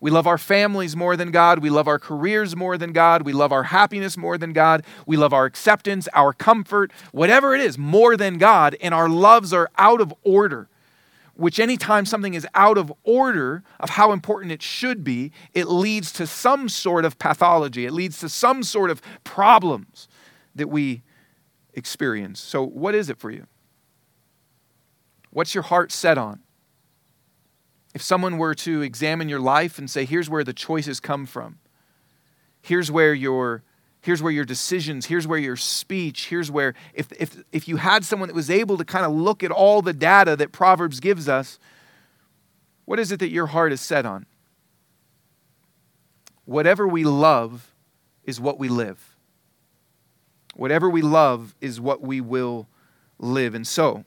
We 0.00 0.10
love 0.10 0.26
our 0.26 0.38
families 0.38 0.96
more 0.96 1.16
than 1.16 1.30
God. 1.30 1.60
We 1.60 1.70
love 1.70 1.88
our 1.88 1.98
careers 1.98 2.56
more 2.56 2.76
than 2.76 2.92
God. 2.92 3.22
We 3.22 3.32
love 3.32 3.52
our 3.52 3.64
happiness 3.64 4.16
more 4.16 4.38
than 4.38 4.52
God. 4.52 4.84
We 5.06 5.16
love 5.16 5.32
our 5.32 5.44
acceptance, 5.44 6.08
our 6.12 6.32
comfort, 6.32 6.92
whatever 7.12 7.54
it 7.54 7.60
is, 7.60 7.78
more 7.78 8.16
than 8.16 8.38
God. 8.38 8.76
And 8.80 8.94
our 8.94 9.08
loves 9.08 9.52
are 9.52 9.70
out 9.76 10.00
of 10.00 10.12
order 10.22 10.68
which 11.38 11.60
anytime 11.60 12.04
something 12.04 12.34
is 12.34 12.44
out 12.52 12.76
of 12.76 12.92
order 13.04 13.62
of 13.78 13.90
how 13.90 14.10
important 14.10 14.50
it 14.50 14.60
should 14.60 15.04
be, 15.04 15.30
it 15.54 15.68
leads 15.68 16.10
to 16.10 16.26
some 16.26 16.68
sort 16.68 17.04
of 17.04 17.16
pathology. 17.20 17.86
It 17.86 17.92
leads 17.92 18.18
to 18.18 18.28
some 18.28 18.64
sort 18.64 18.90
of 18.90 19.00
problems 19.22 20.08
that 20.56 20.68
we 20.68 21.02
experience. 21.74 22.40
So, 22.40 22.64
what 22.66 22.96
is 22.96 23.08
it 23.08 23.18
for 23.18 23.30
you? 23.30 23.46
What's 25.30 25.54
your 25.54 25.62
heart 25.62 25.92
set 25.92 26.18
on? 26.18 26.40
If 27.94 28.02
someone 28.02 28.36
were 28.36 28.56
to 28.56 28.82
examine 28.82 29.28
your 29.28 29.38
life 29.38 29.78
and 29.78 29.88
say, 29.88 30.04
here's 30.04 30.28
where 30.28 30.42
the 30.42 30.52
choices 30.52 30.98
come 30.98 31.24
from, 31.24 31.60
here's 32.60 32.90
where 32.90 33.14
your 33.14 33.62
here's 34.00 34.22
where 34.22 34.32
your 34.32 34.44
decisions 34.44 35.06
here's 35.06 35.26
where 35.26 35.38
your 35.38 35.56
speech 35.56 36.28
here's 36.28 36.50
where 36.50 36.74
if, 36.94 37.12
if, 37.12 37.42
if 37.52 37.68
you 37.68 37.76
had 37.76 38.04
someone 38.04 38.28
that 38.28 38.34
was 38.34 38.50
able 38.50 38.78
to 38.78 38.84
kind 38.84 39.04
of 39.04 39.12
look 39.12 39.42
at 39.42 39.50
all 39.50 39.82
the 39.82 39.92
data 39.92 40.36
that 40.36 40.52
proverbs 40.52 41.00
gives 41.00 41.28
us 41.28 41.58
What 42.88 42.98
is 42.98 43.12
it 43.12 43.20
that 43.20 43.28
your 43.28 43.48
heart 43.48 43.70
is 43.70 43.82
set 43.82 44.06
on? 44.06 44.24
Whatever 46.46 46.88
we 46.88 47.04
love 47.04 47.74
is 48.24 48.40
what 48.40 48.58
we 48.58 48.70
live. 48.70 49.14
Whatever 50.56 50.88
we 50.88 51.02
love 51.02 51.54
is 51.60 51.82
what 51.82 52.00
we 52.00 52.22
will 52.22 52.66
live. 53.18 53.54
And 53.54 53.66
so, 53.66 54.06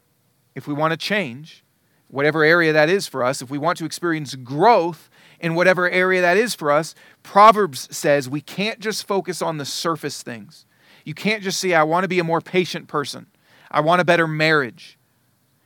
if 0.55 0.65
we 0.67 0.73
want 0.73 0.93
to 0.93 0.97
change, 0.97 1.63
whatever 2.07 2.43
area 2.43 2.73
that 2.73 2.89
is 2.89 3.05
for 3.07 3.23
us, 3.23 3.43
if 3.43 3.51
we 3.51 3.59
want 3.59 3.77
to 3.77 3.85
experience 3.85 4.33
growth 4.33 5.10
in 5.41 5.55
whatever 5.55 5.89
area 5.89 6.21
that 6.21 6.37
is 6.37 6.55
for 6.55 6.71
us, 6.71 6.95
Proverbs 7.23 7.87
says 7.95 8.29
we 8.29 8.41
can't 8.41 8.79
just 8.79 9.05
focus 9.05 9.41
on 9.41 9.57
the 9.57 9.65
surface 9.65 10.23
things. 10.23 10.65
You 11.03 11.13
can't 11.13 11.43
just 11.43 11.59
say, 11.59 11.73
I 11.73 11.83
want 11.83 12.03
to 12.03 12.07
be 12.07 12.19
a 12.19 12.23
more 12.23 12.41
patient 12.41 12.87
person. 12.87 13.25
I 13.69 13.81
want 13.81 14.01
a 14.01 14.05
better 14.05 14.27
marriage. 14.27 14.97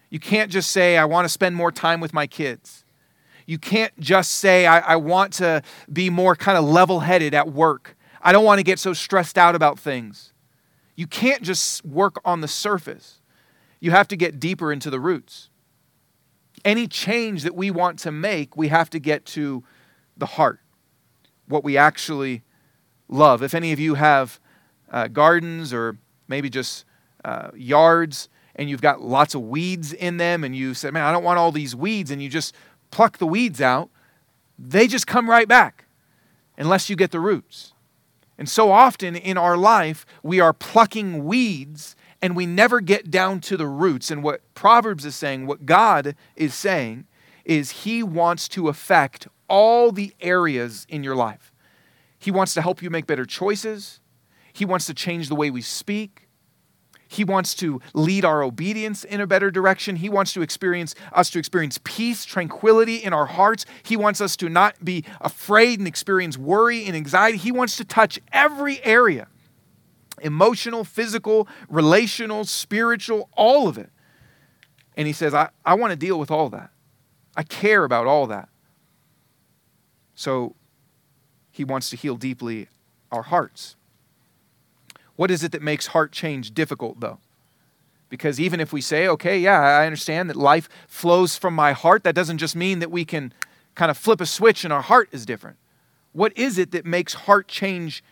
You 0.09 0.19
can't 0.19 0.49
just 0.49 0.71
say, 0.71 0.97
I 0.97 1.05
want 1.05 1.25
to 1.25 1.29
spend 1.29 1.55
more 1.55 1.71
time 1.71 1.99
with 1.99 2.13
my 2.13 2.25
kids. 2.25 2.85
You 3.45 3.57
can't 3.57 3.97
just 3.99 4.31
say, 4.31 4.65
I, 4.65 4.79
I 4.79 4.95
want 4.95 5.33
to 5.33 5.61
be 5.91 6.09
more 6.09 6.35
kind 6.35 6.57
of 6.57 6.63
level 6.63 7.01
headed 7.01 7.33
at 7.33 7.51
work. 7.51 7.95
I 8.21 8.31
don't 8.31 8.45
want 8.45 8.59
to 8.59 8.63
get 8.63 8.79
so 8.79 8.93
stressed 8.93 9.37
out 9.37 9.55
about 9.55 9.77
things. 9.77 10.33
You 10.95 11.05
can't 11.05 11.41
just 11.41 11.85
work 11.85 12.15
on 12.23 12.41
the 12.41 12.47
surface. 12.47 13.19
You 13.79 13.91
have 13.91 14.07
to 14.07 14.15
get 14.15 14.39
deeper 14.39 14.71
into 14.71 14.89
the 14.89 14.99
roots. 14.99 15.49
Any 16.65 16.87
change 16.87 17.43
that 17.43 17.55
we 17.55 17.71
want 17.71 17.99
to 17.99 18.11
make, 18.11 18.57
we 18.57 18.67
have 18.67 18.89
to 18.89 18.99
get 18.99 19.25
to 19.27 19.63
the 20.17 20.25
heart, 20.25 20.59
what 21.47 21.63
we 21.63 21.77
actually 21.77 22.41
love. 23.07 23.41
If 23.43 23.53
any 23.53 23.71
of 23.71 23.79
you 23.79 23.93
have 23.93 24.39
uh, 24.91 25.07
gardens 25.07 25.71
or 25.71 25.97
maybe 26.27 26.49
just 26.49 26.85
uh, 27.23 27.51
yards 27.55 28.29
and 28.55 28.69
you've 28.69 28.81
got 28.81 29.01
lots 29.01 29.35
of 29.35 29.41
weeds 29.41 29.93
in 29.93 30.17
them 30.17 30.43
and 30.43 30.55
you 30.55 30.73
said, 30.73 30.93
Man, 30.93 31.03
I 31.03 31.11
don't 31.11 31.23
want 31.23 31.39
all 31.39 31.51
these 31.51 31.75
weeds, 31.75 32.09
and 32.09 32.21
you 32.21 32.29
just 32.29 32.55
pluck 32.91 33.17
the 33.17 33.27
weeds 33.27 33.61
out, 33.61 33.89
they 34.57 34.87
just 34.87 35.07
come 35.07 35.29
right 35.29 35.47
back 35.47 35.85
unless 36.57 36.89
you 36.89 36.95
get 36.95 37.11
the 37.11 37.19
roots. 37.19 37.73
And 38.37 38.49
so 38.49 38.71
often 38.71 39.15
in 39.15 39.37
our 39.37 39.57
life, 39.57 40.05
we 40.23 40.39
are 40.39 40.53
plucking 40.53 41.25
weeds 41.25 41.95
and 42.25 42.35
we 42.35 42.47
never 42.47 42.81
get 42.81 43.11
down 43.11 43.39
to 43.39 43.55
the 43.55 43.67
roots. 43.67 44.09
And 44.09 44.23
what 44.23 44.41
Proverbs 44.55 45.05
is 45.05 45.15
saying, 45.15 45.45
what 45.45 45.67
God 45.67 46.15
is 46.35 46.55
saying, 46.55 47.05
is 47.45 47.83
He 47.83 48.01
wants 48.01 48.47
to 48.47 48.67
affect 48.67 49.27
all 49.47 49.91
the 49.91 50.11
areas 50.19 50.87
in 50.89 51.03
your 51.03 51.15
life. 51.15 51.53
He 52.17 52.31
wants 52.31 52.55
to 52.55 52.63
help 52.63 52.81
you 52.81 52.89
make 52.89 53.05
better 53.05 53.25
choices. 53.25 53.99
He 54.51 54.65
wants 54.65 54.87
to 54.87 54.95
change 54.95 55.29
the 55.29 55.35
way 55.35 55.51
we 55.51 55.61
speak. 55.61 56.27
He 57.07 57.23
wants 57.23 57.53
to 57.57 57.79
lead 57.93 58.25
our 58.25 58.41
obedience 58.41 59.03
in 59.03 59.21
a 59.21 59.27
better 59.27 59.51
direction. 59.51 59.97
He 59.97 60.09
wants 60.09 60.33
to 60.33 60.41
experience 60.41 60.95
us 61.13 61.29
to 61.29 61.37
experience 61.37 61.79
peace, 61.83 62.25
tranquility 62.25 62.95
in 62.95 63.13
our 63.13 63.27
hearts. 63.27 63.67
He 63.83 63.95
wants 63.95 64.19
us 64.19 64.35
to 64.37 64.49
not 64.49 64.83
be 64.83 65.05
afraid 65.21 65.77
and 65.77 65.87
experience 65.87 66.39
worry 66.39 66.85
and 66.85 66.95
anxiety. 66.95 67.37
He 67.37 67.51
wants 67.51 67.77
to 67.77 67.85
touch 67.85 68.19
every 68.33 68.83
area 68.83 69.27
emotional, 70.21 70.83
physical, 70.83 71.47
relational, 71.69 72.45
spiritual, 72.45 73.29
all 73.35 73.67
of 73.67 73.77
it. 73.77 73.89
And 74.97 75.07
he 75.07 75.13
says, 75.13 75.33
I, 75.33 75.49
I 75.65 75.73
want 75.73 75.91
to 75.91 75.97
deal 75.97 76.19
with 76.19 76.31
all 76.31 76.49
that. 76.49 76.71
I 77.35 77.43
care 77.43 77.83
about 77.83 78.07
all 78.07 78.27
that. 78.27 78.49
So 80.15 80.55
he 81.51 81.63
wants 81.63 81.89
to 81.89 81.97
heal 81.97 82.15
deeply 82.15 82.69
our 83.11 83.23
hearts. 83.23 83.75
What 85.15 85.31
is 85.31 85.43
it 85.43 85.51
that 85.51 85.61
makes 85.61 85.87
heart 85.87 86.11
change 86.11 86.53
difficult, 86.53 86.99
though? 86.99 87.19
Because 88.09 88.39
even 88.39 88.59
if 88.59 88.71
we 88.71 88.81
say, 88.81 89.07
okay, 89.07 89.37
yeah, 89.37 89.59
I 89.59 89.85
understand 89.85 90.29
that 90.29 90.35
life 90.35 90.69
flows 90.87 91.37
from 91.37 91.53
my 91.53 91.73
heart, 91.73 92.03
that 92.03 92.15
doesn't 92.15 92.37
just 92.37 92.55
mean 92.55 92.79
that 92.79 92.91
we 92.91 93.03
can 93.03 93.33
kind 93.73 93.91
of 93.91 93.97
flip 93.97 94.21
a 94.21 94.25
switch 94.25 94.63
and 94.63 94.71
our 94.71 94.81
heart 94.81 95.09
is 95.11 95.25
different. 95.25 95.57
What 96.13 96.37
is 96.37 96.57
it 96.57 96.71
that 96.71 96.85
makes 96.85 97.13
heart 97.13 97.47
change 97.47 98.03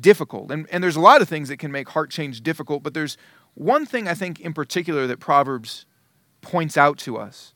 difficult? 0.00 0.50
And, 0.50 0.66
and 0.70 0.82
there's 0.82 0.96
a 0.96 1.00
lot 1.00 1.22
of 1.22 1.28
things 1.28 1.48
that 1.48 1.58
can 1.58 1.72
make 1.72 1.90
heart 1.90 2.10
change 2.10 2.42
difficult, 2.42 2.82
but 2.82 2.94
there's 2.94 3.16
one 3.54 3.86
thing 3.86 4.08
I 4.08 4.14
think 4.14 4.40
in 4.40 4.52
particular 4.52 5.06
that 5.06 5.20
Proverbs 5.20 5.86
points 6.40 6.76
out 6.76 6.98
to 6.98 7.16
us 7.16 7.54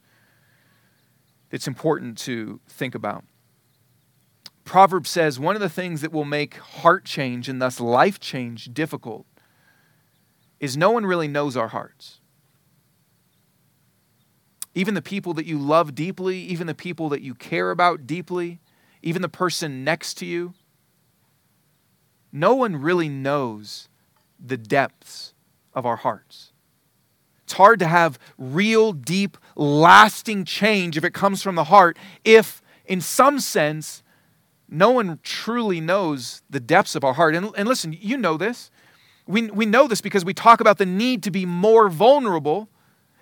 that's 1.51 1.67
important 1.67 2.19
to 2.19 2.61
think 2.69 2.95
about. 2.95 3.25
Proverbs 4.65 5.09
says 5.09 5.41
one 5.41 5.55
of 5.55 5.63
the 5.63 5.69
things 5.69 6.03
that 6.03 6.13
will 6.13 6.27
make 6.27 6.57
heart 6.57 7.05
change 7.05 7.49
and 7.49 7.61
thus 7.61 7.81
life 7.81 8.21
change 8.21 8.73
difficult 8.75 9.27
is 10.61 10.77
no 10.77 10.91
one 10.91 11.07
really 11.07 11.29
knows 11.29 11.57
our 11.57 11.69
hearts. 11.69 12.21
Even 14.75 14.95
the 14.95 15.03
people 15.03 15.33
that 15.35 15.47
you 15.47 15.59
love 15.59 15.95
deeply, 15.95 16.39
even 16.41 16.67
the 16.67 16.75
people 16.75 17.09
that 17.09 17.23
you 17.23 17.35
care 17.35 17.71
about 17.71 18.07
deeply, 18.07 18.61
even 19.03 19.23
the 19.23 19.29
person 19.29 19.85
next 19.85 20.15
to 20.15 20.27
you, 20.27 20.55
no 22.39 22.55
one 22.55 22.77
really 22.77 23.09
knows 23.09 23.89
the 24.39 24.57
depths 24.57 25.35
of 25.75 25.85
our 25.85 25.97
hearts. 25.97 26.53
It's 27.45 27.55
hard 27.55 27.79
to 27.79 27.87
have 27.87 28.19
real, 28.37 28.93
deep, 28.93 29.39
lasting 29.57 30.45
change 30.45 30.97
if 30.97 31.05
it 31.05 31.15
comes 31.15 31.43
from 31.43 31.55
the 31.55 31.65
heart, 31.65 31.97
if, 32.25 32.63
in 32.85 33.01
some 33.01 33.41
sense, 33.41 34.03
no 34.69 34.91
one 34.91 35.19
truly 35.23 35.81
knows 35.81 36.43
the 36.51 36.61
depths 36.61 36.95
of 36.95 37.05
our 37.05 37.15
heart. 37.15 37.35
And, 37.35 37.51
and 37.57 37.67
listen, 37.67 37.97
you 37.99 38.19
know 38.19 38.37
this. 38.37 38.71
We, 39.27 39.51
we 39.51 39.67
know 39.67 39.89
this 39.89 40.01
because 40.01 40.25
we 40.25 40.35
talk 40.35 40.61
about 40.61 40.79
the 40.79 40.87
need 40.87 41.23
to 41.23 41.31
be 41.31 41.47
more 41.47 41.89
vulnerable 41.89 42.69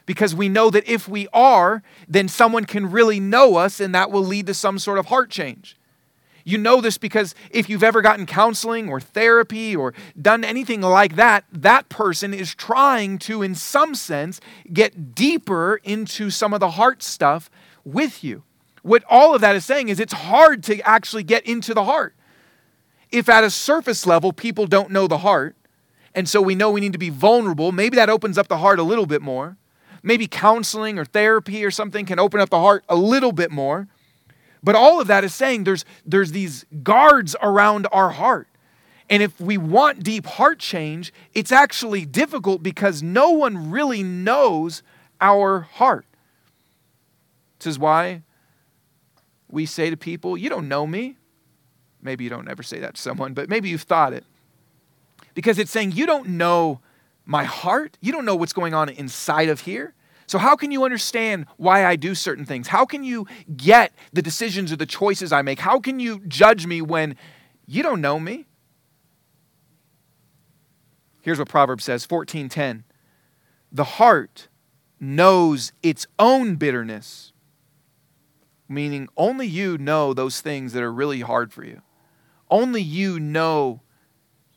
because 0.06 0.34
we 0.34 0.48
know 0.48 0.70
that 0.70 0.88
if 0.88 1.08
we 1.08 1.28
are, 1.32 1.82
then 2.08 2.28
someone 2.28 2.64
can 2.64 2.90
really 2.90 3.20
know 3.20 3.56
us 3.56 3.80
and 3.80 3.94
that 3.94 4.10
will 4.10 4.24
lead 4.24 4.46
to 4.46 4.54
some 4.54 4.78
sort 4.78 4.98
of 4.98 5.06
heart 5.06 5.30
change. 5.30 5.76
You 6.46 6.56
know 6.56 6.80
this 6.80 6.96
because 6.96 7.34
if 7.50 7.68
you've 7.68 7.82
ever 7.82 8.00
gotten 8.00 8.24
counseling 8.24 8.88
or 8.88 9.00
therapy 9.00 9.76
or 9.76 9.92
done 10.18 10.44
anything 10.44 10.80
like 10.80 11.16
that, 11.16 11.44
that 11.52 11.90
person 11.90 12.32
is 12.32 12.54
trying 12.54 13.18
to, 13.18 13.42
in 13.42 13.54
some 13.54 13.94
sense, 13.94 14.40
get 14.72 15.14
deeper 15.14 15.80
into 15.84 16.30
some 16.30 16.54
of 16.54 16.60
the 16.60 16.70
heart 16.70 17.02
stuff 17.02 17.50
with 17.84 18.24
you 18.24 18.44
what 18.86 19.02
all 19.10 19.34
of 19.34 19.40
that 19.40 19.56
is 19.56 19.64
saying 19.64 19.88
is 19.88 19.98
it's 19.98 20.12
hard 20.12 20.62
to 20.62 20.80
actually 20.82 21.24
get 21.24 21.44
into 21.44 21.74
the 21.74 21.84
heart. 21.84 22.14
If 23.10 23.28
at 23.28 23.42
a 23.42 23.50
surface 23.50 24.06
level 24.06 24.32
people 24.32 24.66
don't 24.66 24.90
know 24.90 25.08
the 25.08 25.18
heart, 25.18 25.56
and 26.14 26.28
so 26.28 26.40
we 26.40 26.54
know 26.54 26.70
we 26.70 26.80
need 26.80 26.92
to 26.92 26.98
be 26.98 27.10
vulnerable, 27.10 27.72
maybe 27.72 27.96
that 27.96 28.08
opens 28.08 28.38
up 28.38 28.46
the 28.46 28.58
heart 28.58 28.78
a 28.78 28.84
little 28.84 29.06
bit 29.06 29.22
more. 29.22 29.56
Maybe 30.04 30.28
counseling 30.28 31.00
or 31.00 31.04
therapy 31.04 31.64
or 31.64 31.72
something 31.72 32.06
can 32.06 32.20
open 32.20 32.40
up 32.40 32.50
the 32.50 32.60
heart 32.60 32.84
a 32.88 32.94
little 32.94 33.32
bit 33.32 33.50
more. 33.50 33.88
But 34.66 34.74
all 34.74 35.00
of 35.00 35.06
that 35.06 35.22
is 35.22 35.32
saying 35.32 35.62
there's, 35.62 35.84
there's 36.04 36.32
these 36.32 36.66
guards 36.82 37.36
around 37.40 37.86
our 37.92 38.10
heart. 38.10 38.48
And 39.08 39.22
if 39.22 39.40
we 39.40 39.56
want 39.56 40.02
deep 40.02 40.26
heart 40.26 40.58
change, 40.58 41.12
it's 41.34 41.52
actually 41.52 42.04
difficult 42.04 42.64
because 42.64 43.00
no 43.00 43.30
one 43.30 43.70
really 43.70 44.02
knows 44.02 44.82
our 45.20 45.60
heart. 45.60 46.04
This 47.60 47.68
is 47.68 47.78
why 47.78 48.22
we 49.48 49.66
say 49.66 49.88
to 49.88 49.96
people, 49.96 50.36
You 50.36 50.48
don't 50.48 50.66
know 50.66 50.84
me. 50.84 51.14
Maybe 52.02 52.24
you 52.24 52.30
don't 52.30 52.48
ever 52.48 52.64
say 52.64 52.80
that 52.80 52.96
to 52.96 53.00
someone, 53.00 53.34
but 53.34 53.48
maybe 53.48 53.68
you've 53.68 53.82
thought 53.82 54.12
it. 54.12 54.24
Because 55.34 55.60
it's 55.60 55.70
saying, 55.70 55.92
You 55.92 56.06
don't 56.06 56.30
know 56.30 56.80
my 57.24 57.44
heart. 57.44 57.98
You 58.00 58.10
don't 58.10 58.24
know 58.24 58.34
what's 58.34 58.52
going 58.52 58.74
on 58.74 58.88
inside 58.88 59.48
of 59.48 59.60
here. 59.60 59.94
So, 60.26 60.38
how 60.38 60.56
can 60.56 60.70
you 60.72 60.84
understand 60.84 61.46
why 61.56 61.84
I 61.86 61.96
do 61.96 62.14
certain 62.14 62.44
things? 62.44 62.68
How 62.68 62.84
can 62.84 63.04
you 63.04 63.26
get 63.56 63.92
the 64.12 64.22
decisions 64.22 64.72
or 64.72 64.76
the 64.76 64.86
choices 64.86 65.32
I 65.32 65.42
make? 65.42 65.60
How 65.60 65.78
can 65.78 66.00
you 66.00 66.20
judge 66.26 66.66
me 66.66 66.82
when 66.82 67.16
you 67.66 67.82
don't 67.82 68.00
know 68.00 68.18
me? 68.18 68.46
Here's 71.22 71.38
what 71.38 71.48
Proverbs 71.48 71.84
says 71.84 72.04
14:10. 72.06 72.84
The 73.70 73.84
heart 73.84 74.48
knows 74.98 75.72
its 75.82 76.06
own 76.18 76.56
bitterness, 76.56 77.32
meaning 78.68 79.08
only 79.16 79.46
you 79.46 79.78
know 79.78 80.14
those 80.14 80.40
things 80.40 80.72
that 80.72 80.82
are 80.82 80.92
really 80.92 81.20
hard 81.20 81.52
for 81.52 81.64
you. 81.64 81.82
Only 82.50 82.80
you 82.80 83.20
know 83.20 83.82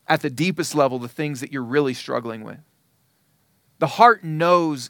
at 0.08 0.22
the 0.22 0.30
deepest 0.30 0.74
level 0.74 0.98
the 0.98 1.08
things 1.08 1.40
that 1.42 1.52
you're 1.52 1.64
really 1.64 1.94
struggling 1.94 2.44
with. 2.44 2.60
The 3.80 3.88
heart 3.88 4.24
knows 4.24 4.90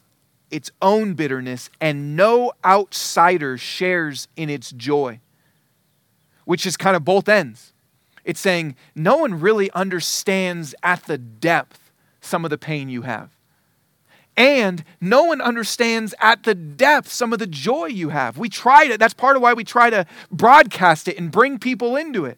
its 0.51 0.71
own 0.81 1.13
bitterness, 1.13 1.69
and 1.79 2.15
no 2.15 2.51
outsider 2.63 3.57
shares 3.57 4.27
in 4.35 4.49
its 4.49 4.71
joy, 4.71 5.19
which 6.45 6.65
is 6.65 6.77
kind 6.77 6.95
of 6.95 7.05
both 7.05 7.29
ends. 7.29 7.73
It's 8.23 8.39
saying 8.39 8.75
no 8.95 9.17
one 9.17 9.39
really 9.39 9.71
understands 9.71 10.75
at 10.83 11.03
the 11.05 11.17
depth 11.17 11.91
some 12.21 12.43
of 12.43 12.51
the 12.51 12.57
pain 12.57 12.89
you 12.89 13.03
have 13.03 13.31
and 14.39 14.85
no 15.01 15.25
one 15.25 15.41
understands 15.41 16.15
at 16.21 16.43
the 16.43 16.55
depth 16.55 17.11
some 17.11 17.33
of 17.33 17.39
the 17.39 17.45
joy 17.45 17.87
you 17.87 18.07
have. 18.07 18.37
We 18.37 18.47
try 18.47 18.87
to, 18.87 18.97
that's 18.97 19.13
part 19.13 19.35
of 19.35 19.41
why 19.41 19.53
we 19.53 19.65
try 19.65 19.89
to 19.89 20.05
broadcast 20.31 21.09
it 21.09 21.19
and 21.19 21.29
bring 21.29 21.59
people 21.59 21.97
into 21.97 22.23
it. 22.23 22.37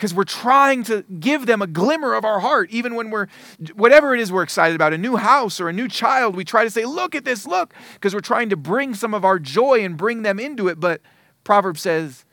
Because 0.00 0.14
we're 0.14 0.24
trying 0.24 0.82
to 0.82 1.02
give 1.20 1.44
them 1.44 1.60
a 1.60 1.66
glimmer 1.66 2.14
of 2.14 2.24
our 2.24 2.40
heart. 2.40 2.70
Even 2.70 2.94
when 2.94 3.10
we're, 3.10 3.26
whatever 3.74 4.14
it 4.14 4.20
is 4.20 4.32
we're 4.32 4.42
excited 4.42 4.74
about, 4.74 4.94
a 4.94 4.98
new 4.98 5.16
house 5.16 5.60
or 5.60 5.68
a 5.68 5.74
new 5.74 5.88
child, 5.88 6.34
we 6.34 6.42
try 6.42 6.64
to 6.64 6.70
say, 6.70 6.86
Look 6.86 7.14
at 7.14 7.26
this, 7.26 7.46
look, 7.46 7.74
because 7.92 8.14
we're 8.14 8.20
trying 8.20 8.48
to 8.48 8.56
bring 8.56 8.94
some 8.94 9.12
of 9.12 9.26
our 9.26 9.38
joy 9.38 9.84
and 9.84 9.98
bring 9.98 10.22
them 10.22 10.40
into 10.40 10.68
it. 10.68 10.80
But 10.80 11.02
Proverbs 11.44 11.82
says, 11.82 12.24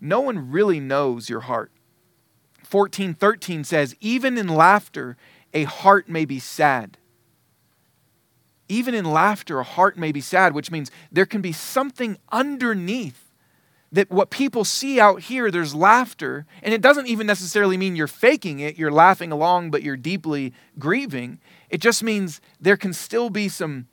No 0.00 0.20
one 0.20 0.50
really 0.50 0.80
knows 0.80 1.30
your 1.30 1.42
heart. 1.42 1.70
1413 2.68 3.62
says, 3.62 3.94
Even 4.00 4.36
in 4.36 4.48
laughter, 4.48 5.16
a 5.54 5.62
heart 5.62 6.08
may 6.08 6.24
be 6.24 6.40
sad. 6.40 6.98
Even 8.68 8.92
in 8.92 9.04
laughter, 9.04 9.60
a 9.60 9.62
heart 9.62 9.96
may 9.96 10.10
be 10.10 10.20
sad, 10.20 10.52
which 10.52 10.72
means 10.72 10.90
there 11.12 11.26
can 11.26 11.40
be 11.40 11.52
something 11.52 12.18
underneath 12.32 13.25
that 13.96 14.10
what 14.10 14.28
people 14.28 14.62
see 14.62 15.00
out 15.00 15.22
here, 15.22 15.50
there's 15.50 15.74
laughter, 15.74 16.44
and 16.62 16.74
it 16.74 16.82
doesn't 16.82 17.06
even 17.06 17.26
necessarily 17.26 17.78
mean 17.78 17.96
you're 17.96 18.06
faking 18.06 18.60
it, 18.60 18.76
you're 18.76 18.92
laughing 18.92 19.32
along, 19.32 19.70
but 19.70 19.82
you're 19.82 19.96
deeply 19.96 20.52
grieving. 20.78 21.40
It 21.70 21.78
just 21.78 22.02
means 22.02 22.42
there 22.60 22.76
can 22.76 22.92
still 22.92 23.30
be 23.30 23.48
some 23.48 23.86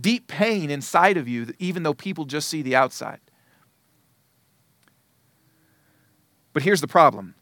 deep 0.00 0.28
pain 0.28 0.70
inside 0.70 1.18
of 1.18 1.28
you, 1.28 1.52
even 1.58 1.82
though 1.82 1.92
people 1.92 2.24
just 2.24 2.48
see 2.48 2.62
the 2.62 2.74
outside. 2.74 3.20
But 6.54 6.62
here's 6.62 6.80
the 6.80 6.88
problem 6.88 7.34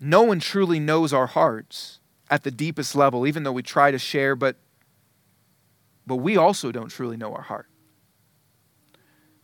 no 0.00 0.24
one 0.24 0.40
truly 0.40 0.80
knows 0.80 1.12
our 1.12 1.28
hearts 1.28 2.00
at 2.28 2.42
the 2.42 2.50
deepest 2.50 2.96
level, 2.96 3.24
even 3.24 3.44
though 3.44 3.52
we 3.52 3.62
try 3.62 3.92
to 3.92 4.00
share, 4.00 4.34
but, 4.34 4.56
but 6.08 6.16
we 6.16 6.36
also 6.36 6.72
don't 6.72 6.88
truly 6.88 7.16
know 7.16 7.32
our 7.32 7.42
heart. 7.42 7.68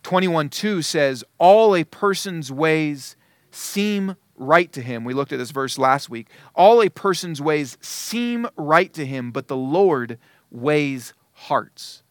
21:2 0.09 0.83
says, 0.83 1.23
All 1.37 1.77
a 1.77 1.85
person's 1.85 2.51
ways 2.51 3.15
seem 3.51 4.17
right 4.37 4.73
to 4.73 4.81
him. 4.81 5.05
We 5.05 5.13
looked 5.13 5.35
at 5.35 5.39
this 5.39 5.51
verse 5.51 5.77
last 5.77 6.09
week. 6.09 6.29
All 6.55 6.81
a 6.81 6.89
person's 6.89 7.43
ways 7.43 7.77
seem 7.83 8.47
right 8.57 8.91
to 8.95 9.05
him, 9.05 9.33
but 9.33 9.49
the 9.49 9.57
Lord 9.57 10.19
weighs 10.51 11.13
hearts. 11.33 12.03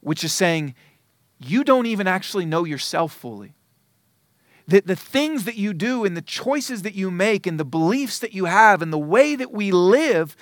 Which 0.00 0.24
is 0.24 0.32
saying, 0.32 0.74
you 1.38 1.64
don't 1.64 1.84
even 1.84 2.06
actually 2.06 2.46
know 2.46 2.64
yourself 2.64 3.12
fully 3.12 3.52
that 4.66 4.86
the 4.86 4.96
things 4.96 5.44
that 5.44 5.56
you 5.56 5.74
do 5.74 6.04
and 6.04 6.16
the 6.16 6.22
choices 6.22 6.80
that 6.80 6.94
you 6.94 7.10
make 7.10 7.46
and 7.46 7.60
the 7.60 7.64
beliefs 7.64 8.18
that 8.20 8.32
you 8.32 8.46
have 8.46 8.80
and 8.80 8.90
the 8.90 8.98
way 8.98 9.36
that 9.36 9.52
we 9.52 9.70
live, 9.70 10.34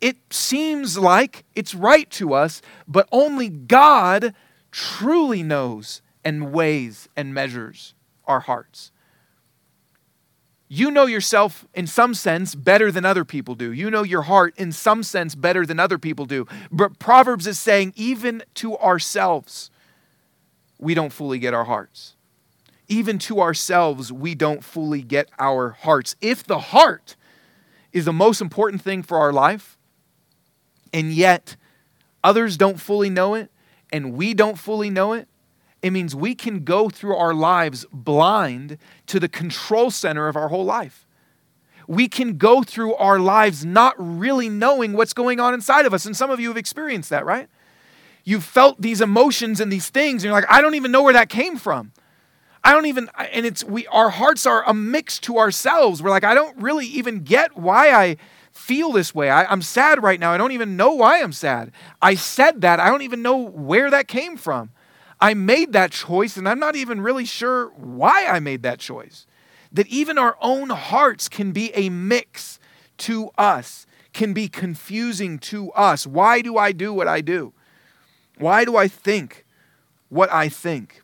it 0.00 0.16
seems 0.30 0.98
like 0.98 1.44
it's 1.54 1.74
right 1.74 2.10
to 2.10 2.34
us, 2.34 2.60
but 2.88 3.08
only 3.12 3.48
God 3.48 4.34
truly 4.70 5.42
knows 5.42 6.02
and 6.24 6.52
weighs 6.52 7.08
and 7.16 7.34
measures 7.34 7.94
our 8.26 8.40
hearts. 8.40 8.92
You 10.68 10.90
know 10.90 11.06
yourself 11.06 11.66
in 11.74 11.88
some 11.88 12.14
sense 12.14 12.54
better 12.54 12.92
than 12.92 13.04
other 13.04 13.24
people 13.24 13.56
do. 13.56 13.72
You 13.72 13.90
know 13.90 14.04
your 14.04 14.22
heart 14.22 14.54
in 14.56 14.70
some 14.70 15.02
sense 15.02 15.34
better 15.34 15.66
than 15.66 15.80
other 15.80 15.98
people 15.98 16.26
do. 16.26 16.46
But 16.70 17.00
Proverbs 17.00 17.48
is 17.48 17.58
saying, 17.58 17.92
even 17.96 18.44
to 18.54 18.76
ourselves, 18.78 19.70
we 20.78 20.94
don't 20.94 21.12
fully 21.12 21.40
get 21.40 21.54
our 21.54 21.64
hearts 21.64 22.14
even 22.90 23.18
to 23.20 23.40
ourselves, 23.40 24.12
we 24.12 24.34
don't 24.34 24.64
fully 24.64 25.00
get 25.00 25.30
our 25.38 25.70
hearts. 25.70 26.16
If 26.20 26.42
the 26.42 26.58
heart 26.58 27.14
is 27.92 28.04
the 28.04 28.12
most 28.12 28.40
important 28.40 28.82
thing 28.82 29.04
for 29.04 29.18
our 29.18 29.32
life, 29.32 29.78
and 30.92 31.12
yet 31.12 31.54
others 32.24 32.56
don't 32.56 32.80
fully 32.80 33.08
know 33.08 33.34
it, 33.34 33.50
and 33.92 34.14
we 34.14 34.34
don't 34.34 34.58
fully 34.58 34.90
know 34.90 35.12
it, 35.12 35.28
it 35.82 35.90
means 35.92 36.14
we 36.14 36.34
can 36.34 36.64
go 36.64 36.88
through 36.88 37.16
our 37.16 37.32
lives 37.32 37.86
blind 37.92 38.76
to 39.06 39.18
the 39.18 39.28
control 39.28 39.90
center 39.90 40.28
of 40.28 40.36
our 40.36 40.48
whole 40.48 40.64
life. 40.64 41.06
We 41.88 42.06
can 42.06 42.36
go 42.36 42.62
through 42.62 42.94
our 42.94 43.18
lives 43.18 43.64
not 43.64 43.94
really 43.98 44.48
knowing 44.48 44.92
what's 44.92 45.14
going 45.14 45.40
on 45.40 45.54
inside 45.54 45.86
of 45.86 45.94
us. 45.94 46.06
And 46.06 46.16
some 46.16 46.30
of 46.30 46.38
you 46.38 46.48
have 46.48 46.56
experienced 46.56 47.10
that, 47.10 47.24
right? 47.24 47.48
You've 48.24 48.44
felt 48.44 48.80
these 48.80 49.00
emotions 49.00 49.60
and 49.60 49.72
these 49.72 49.88
things, 49.88 50.22
and 50.22 50.24
you're 50.24 50.40
like, 50.40 50.50
I 50.50 50.60
don't 50.60 50.74
even 50.74 50.92
know 50.92 51.02
where 51.02 51.14
that 51.14 51.28
came 51.30 51.56
from. 51.56 51.92
I 52.62 52.72
don't 52.72 52.86
even, 52.86 53.08
and 53.16 53.46
it's, 53.46 53.64
we, 53.64 53.86
our 53.86 54.10
hearts 54.10 54.44
are 54.44 54.62
a 54.68 54.74
mix 54.74 55.18
to 55.20 55.38
ourselves. 55.38 56.02
We're 56.02 56.10
like, 56.10 56.24
I 56.24 56.34
don't 56.34 56.56
really 56.58 56.86
even 56.86 57.20
get 57.20 57.56
why 57.56 57.90
I 57.90 58.18
feel 58.60 58.92
this 58.92 59.14
way. 59.14 59.30
I, 59.30 59.44
I'm 59.44 59.62
sad 59.62 60.02
right 60.02 60.20
now. 60.20 60.32
I 60.32 60.38
don't 60.38 60.52
even 60.52 60.76
know 60.76 60.92
why 60.92 61.22
I'm 61.22 61.32
sad. 61.32 61.72
I 62.00 62.14
said 62.14 62.60
that. 62.60 62.78
I 62.78 62.88
don't 62.88 63.02
even 63.02 63.22
know 63.22 63.36
where 63.38 63.90
that 63.90 64.06
came 64.06 64.36
from. 64.36 64.70
I 65.20 65.34
made 65.34 65.72
that 65.72 65.90
choice, 65.90 66.36
and 66.36 66.48
I'm 66.48 66.60
not 66.60 66.76
even 66.76 67.00
really 67.00 67.24
sure 67.24 67.68
why 67.70 68.26
I 68.26 68.38
made 68.40 68.62
that 68.62 68.78
choice. 68.78 69.26
That 69.72 69.86
even 69.88 70.18
our 70.18 70.36
own 70.40 70.70
hearts 70.70 71.28
can 71.28 71.52
be 71.52 71.72
a 71.74 71.90
mix 71.90 72.58
to 72.98 73.30
us, 73.36 73.86
can 74.12 74.32
be 74.32 74.48
confusing 74.48 75.38
to 75.38 75.70
us. 75.72 76.06
Why 76.06 76.40
do 76.40 76.56
I 76.56 76.72
do 76.72 76.92
what 76.92 77.08
I 77.08 77.20
do? 77.20 77.52
Why 78.38 78.64
do 78.64 78.76
I 78.76 78.88
think 78.88 79.44
what 80.08 80.30
I 80.32 80.48
think? 80.48 81.02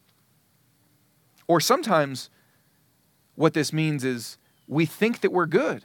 Or 1.46 1.60
sometimes 1.60 2.30
what 3.34 3.54
this 3.54 3.72
means 3.72 4.04
is 4.04 4.38
we 4.66 4.86
think 4.86 5.20
that 5.20 5.32
we're 5.32 5.46
good. 5.46 5.84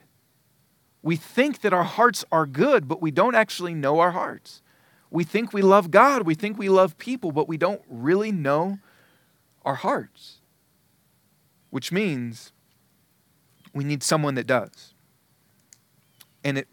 We 1.04 1.16
think 1.16 1.62
that 1.62 1.74
our 1.74 1.84
hearts 1.84 2.24
are 2.32 2.46
good, 2.46 2.88
but 2.88 3.02
we 3.02 3.12
don't 3.12 3.36
actually 3.36 3.74
know 3.74 4.00
our 4.00 4.12
hearts. 4.12 4.62
We 5.10 5.24
think 5.24 5.52
we 5.52 5.62
love 5.62 5.92
God, 5.92 6.24
we 6.24 6.36
think 6.36 6.58
we 6.58 6.70
love 6.70 6.98
people, 6.98 7.32
but 7.32 7.48
we 7.48 7.58
don't 7.58 7.82
really 7.90 8.32
know 8.32 8.80
our 9.66 9.76
hearts. 9.76 10.38
Which 11.70 11.92
means 11.92 12.54
we 13.74 13.84
need 13.84 14.04
someone 14.04 14.36
that 14.36 14.48
does. 14.48 14.94
And 16.44 16.58
it, 16.58 16.68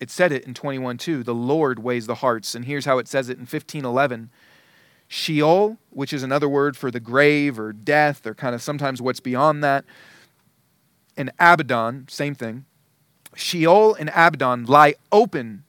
it 0.00 0.10
said 0.10 0.32
it 0.32 0.44
in 0.44 0.54
21 0.54 0.98
2. 0.98 1.22
The 1.22 1.34
Lord 1.34 1.78
weighs 1.78 2.06
the 2.06 2.16
hearts. 2.16 2.54
And 2.54 2.64
here's 2.64 2.84
how 2.84 2.98
it 2.98 3.08
says 3.08 3.28
it 3.28 3.38
in 3.38 3.42
1511. 3.42 4.30
Sheol, 5.08 5.78
which 5.90 6.12
is 6.12 6.22
another 6.22 6.48
word 6.48 6.76
for 6.76 6.90
the 6.90 7.00
grave 7.00 7.58
or 7.58 7.72
death 7.72 8.26
or 8.26 8.34
kind 8.34 8.54
of 8.54 8.62
sometimes 8.62 9.00
what's 9.00 9.20
beyond 9.20 9.62
that. 9.62 9.84
And 11.16 11.30
Abaddon, 11.38 12.06
same 12.08 12.34
thing. 12.34 12.64
Sheol 13.36 13.94
and 13.94 14.10
Abaddon 14.10 14.64
lie 14.66 14.94
open 15.12 15.64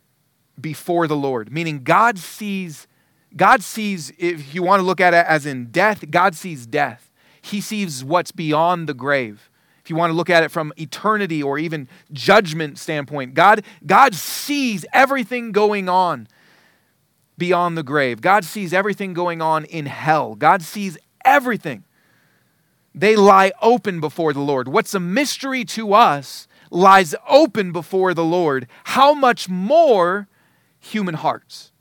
before 0.59 1.07
the 1.07 1.15
Lord, 1.15 1.51
meaning 1.51 1.83
God 1.83 2.17
sees 2.17 2.87
God 3.35 3.61
sees 3.61 4.13
if 4.17 4.55
you 4.55 4.63
want 4.63 4.79
to 4.79 4.85
look 4.85 5.01
at 5.01 5.13
it 5.13 5.25
as 5.27 5.45
in 5.45 5.65
death, 5.65 6.09
God 6.09 6.35
sees 6.35 6.65
death. 6.65 7.11
He 7.41 7.59
sees 7.59 8.03
what's 8.03 8.31
beyond 8.31 8.87
the 8.87 8.93
grave. 8.93 9.49
If 9.83 9.89
you 9.89 9.95
want 9.95 10.09
to 10.09 10.15
look 10.15 10.29
at 10.29 10.43
it 10.43 10.49
from 10.49 10.73
eternity 10.77 11.43
or 11.43 11.59
even 11.59 11.87
judgment 12.11 12.79
standpoint, 12.79 13.33
God 13.33 13.63
God 13.85 14.15
sees 14.15 14.85
everything 14.93 15.51
going 15.51 15.89
on 15.89 16.27
beyond 17.37 17.77
the 17.77 17.83
grave. 17.83 18.21
God 18.21 18.45
sees 18.45 18.73
everything 18.73 19.13
going 19.13 19.41
on 19.41 19.65
in 19.65 19.85
hell. 19.85 20.35
God 20.35 20.61
sees 20.61 20.97
everything. 21.23 21.83
They 22.95 23.15
lie 23.17 23.51
open 23.61 23.99
before 23.99 24.31
the 24.31 24.39
Lord. 24.39 24.69
What's 24.69 24.93
a 24.93 24.99
mystery 24.99 25.65
to 25.65 25.93
us 25.93 26.47
lies 26.75 27.15
open 27.27 27.71
before 27.71 28.13
the 28.13 28.23
Lord. 28.23 28.67
How 28.83 29.13
much 29.13 29.49
more 29.49 30.27
human 30.79 31.15
hearts? 31.15 31.71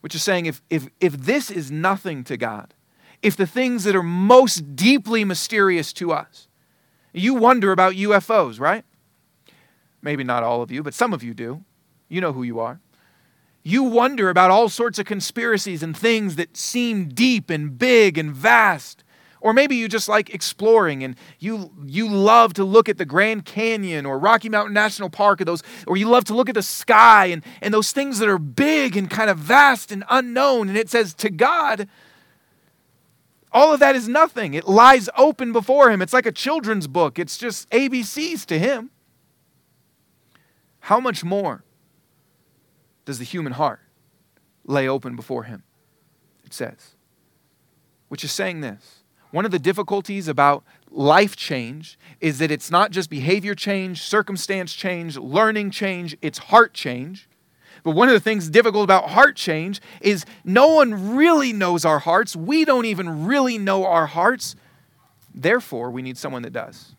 Which 0.00 0.14
is 0.14 0.22
saying, 0.22 0.46
if, 0.46 0.62
if, 0.70 0.88
if 1.00 1.16
this 1.16 1.50
is 1.50 1.70
nothing 1.70 2.24
to 2.24 2.36
God, 2.36 2.74
if 3.22 3.36
the 3.36 3.46
things 3.46 3.84
that 3.84 3.96
are 3.96 4.02
most 4.02 4.76
deeply 4.76 5.24
mysterious 5.24 5.92
to 5.94 6.12
us, 6.12 6.48
you 7.12 7.34
wonder 7.34 7.72
about 7.72 7.94
UFOs, 7.94 8.60
right? 8.60 8.84
Maybe 10.02 10.22
not 10.22 10.42
all 10.42 10.62
of 10.62 10.70
you, 10.70 10.82
but 10.82 10.94
some 10.94 11.12
of 11.12 11.22
you 11.22 11.34
do. 11.34 11.64
You 12.08 12.20
know 12.20 12.32
who 12.32 12.42
you 12.42 12.60
are 12.60 12.80
you 13.66 13.82
wonder 13.82 14.30
about 14.30 14.52
all 14.52 14.68
sorts 14.68 15.00
of 15.00 15.06
conspiracies 15.06 15.82
and 15.82 15.96
things 15.96 16.36
that 16.36 16.56
seem 16.56 17.08
deep 17.08 17.50
and 17.50 17.76
big 17.76 18.16
and 18.16 18.32
vast. 18.32 19.02
Or 19.46 19.52
maybe 19.52 19.76
you 19.76 19.86
just 19.86 20.08
like 20.08 20.34
exploring 20.34 21.04
and 21.04 21.14
you, 21.38 21.70
you 21.86 22.08
love 22.08 22.54
to 22.54 22.64
look 22.64 22.88
at 22.88 22.98
the 22.98 23.04
Grand 23.04 23.44
Canyon 23.44 24.04
or 24.04 24.18
Rocky 24.18 24.48
Mountain 24.48 24.74
National 24.74 25.08
Park 25.08 25.40
or 25.40 25.44
those, 25.44 25.62
or 25.86 25.96
you 25.96 26.08
love 26.08 26.24
to 26.24 26.34
look 26.34 26.48
at 26.48 26.56
the 26.56 26.62
sky 26.62 27.26
and, 27.26 27.44
and 27.60 27.72
those 27.72 27.92
things 27.92 28.18
that 28.18 28.28
are 28.28 28.38
big 28.38 28.96
and 28.96 29.08
kind 29.08 29.30
of 29.30 29.38
vast 29.38 29.92
and 29.92 30.02
unknown. 30.10 30.68
And 30.68 30.76
it 30.76 30.90
says, 30.90 31.14
to 31.14 31.30
God, 31.30 31.88
all 33.52 33.72
of 33.72 33.78
that 33.78 33.94
is 33.94 34.08
nothing. 34.08 34.54
It 34.54 34.66
lies 34.66 35.08
open 35.16 35.52
before 35.52 35.92
Him. 35.92 36.02
It's 36.02 36.12
like 36.12 36.26
a 36.26 36.32
children's 36.32 36.88
book, 36.88 37.16
it's 37.16 37.38
just 37.38 37.70
ABCs 37.70 38.46
to 38.46 38.58
Him. 38.58 38.90
How 40.80 40.98
much 40.98 41.22
more 41.22 41.62
does 43.04 43.18
the 43.18 43.24
human 43.24 43.52
heart 43.52 43.80
lay 44.66 44.86
open 44.86 45.16
before 45.16 45.44
him. 45.44 45.62
It 46.44 46.52
says, 46.52 46.96
which 48.08 48.22
is 48.22 48.32
saying 48.32 48.60
this. 48.60 49.04
One 49.36 49.44
of 49.44 49.50
the 49.50 49.58
difficulties 49.58 50.28
about 50.28 50.64
life 50.90 51.36
change 51.36 51.98
is 52.22 52.38
that 52.38 52.50
it's 52.50 52.70
not 52.70 52.90
just 52.90 53.10
behavior 53.10 53.54
change, 53.54 54.00
circumstance 54.00 54.72
change, 54.72 55.18
learning 55.18 55.72
change, 55.72 56.16
it's 56.22 56.38
heart 56.38 56.72
change. 56.72 57.28
But 57.84 57.90
one 57.90 58.08
of 58.08 58.14
the 58.14 58.20
things 58.20 58.48
difficult 58.48 58.84
about 58.84 59.10
heart 59.10 59.36
change 59.36 59.82
is 60.00 60.24
no 60.42 60.68
one 60.68 61.16
really 61.16 61.52
knows 61.52 61.84
our 61.84 61.98
hearts. 61.98 62.34
We 62.34 62.64
don't 62.64 62.86
even 62.86 63.26
really 63.26 63.58
know 63.58 63.84
our 63.84 64.06
hearts. 64.06 64.56
Therefore, 65.34 65.90
we 65.90 66.00
need 66.00 66.16
someone 66.16 66.40
that 66.40 66.54
does. 66.54 66.94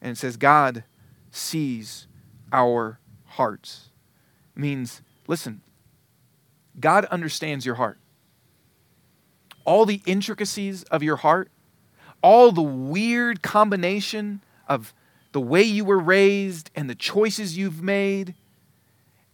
And 0.00 0.12
it 0.12 0.16
says, 0.16 0.38
God 0.38 0.84
sees 1.30 2.06
our 2.50 2.98
hearts. 3.26 3.90
It 4.56 4.60
means, 4.60 5.02
listen, 5.26 5.60
God 6.80 7.04
understands 7.04 7.66
your 7.66 7.74
heart. 7.74 7.98
All 9.64 9.86
the 9.86 10.02
intricacies 10.06 10.82
of 10.84 11.02
your 11.02 11.16
heart, 11.16 11.50
all 12.22 12.52
the 12.52 12.62
weird 12.62 13.42
combination 13.42 14.42
of 14.68 14.94
the 15.32 15.40
way 15.40 15.62
you 15.62 15.84
were 15.84 15.98
raised 15.98 16.70
and 16.74 16.88
the 16.88 16.94
choices 16.94 17.58
you've 17.58 17.82
made 17.82 18.34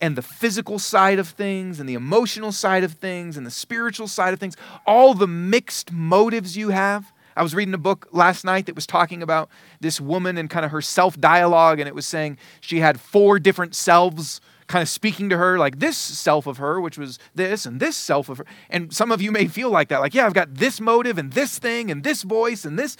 and 0.00 0.16
the 0.16 0.22
physical 0.22 0.78
side 0.78 1.18
of 1.18 1.28
things 1.28 1.78
and 1.78 1.88
the 1.88 1.94
emotional 1.94 2.52
side 2.52 2.82
of 2.84 2.92
things 2.92 3.36
and 3.36 3.46
the 3.46 3.50
spiritual 3.50 4.08
side 4.08 4.32
of 4.32 4.40
things, 4.40 4.56
all 4.86 5.14
the 5.14 5.26
mixed 5.26 5.92
motives 5.92 6.56
you 6.56 6.70
have. 6.70 7.12
I 7.36 7.42
was 7.42 7.54
reading 7.54 7.74
a 7.74 7.78
book 7.78 8.08
last 8.12 8.44
night 8.44 8.66
that 8.66 8.74
was 8.74 8.86
talking 8.86 9.22
about 9.22 9.50
this 9.80 10.00
woman 10.00 10.36
and 10.36 10.50
kind 10.50 10.64
of 10.64 10.72
her 10.72 10.82
self 10.82 11.18
dialogue, 11.20 11.78
and 11.78 11.88
it 11.88 11.94
was 11.94 12.06
saying 12.06 12.38
she 12.60 12.80
had 12.80 12.98
four 12.98 13.38
different 13.38 13.74
selves 13.74 14.40
kind 14.70 14.82
of 14.82 14.88
speaking 14.88 15.28
to 15.28 15.36
her, 15.36 15.58
like 15.58 15.80
this 15.80 15.98
self 15.98 16.46
of 16.46 16.56
her, 16.58 16.80
which 16.80 16.96
was 16.96 17.18
this, 17.34 17.66
and 17.66 17.80
this 17.80 17.96
self 17.96 18.28
of 18.28 18.38
her. 18.38 18.46
And 18.70 18.94
some 18.94 19.10
of 19.10 19.20
you 19.20 19.32
may 19.32 19.46
feel 19.46 19.68
like 19.68 19.88
that, 19.88 20.00
like, 20.00 20.14
yeah, 20.14 20.24
I've 20.24 20.34
got 20.34 20.54
this 20.54 20.80
motive 20.80 21.18
and 21.18 21.32
this 21.32 21.58
thing 21.58 21.90
and 21.90 22.04
this 22.04 22.22
voice 22.22 22.64
and 22.64 22.78
this. 22.78 22.96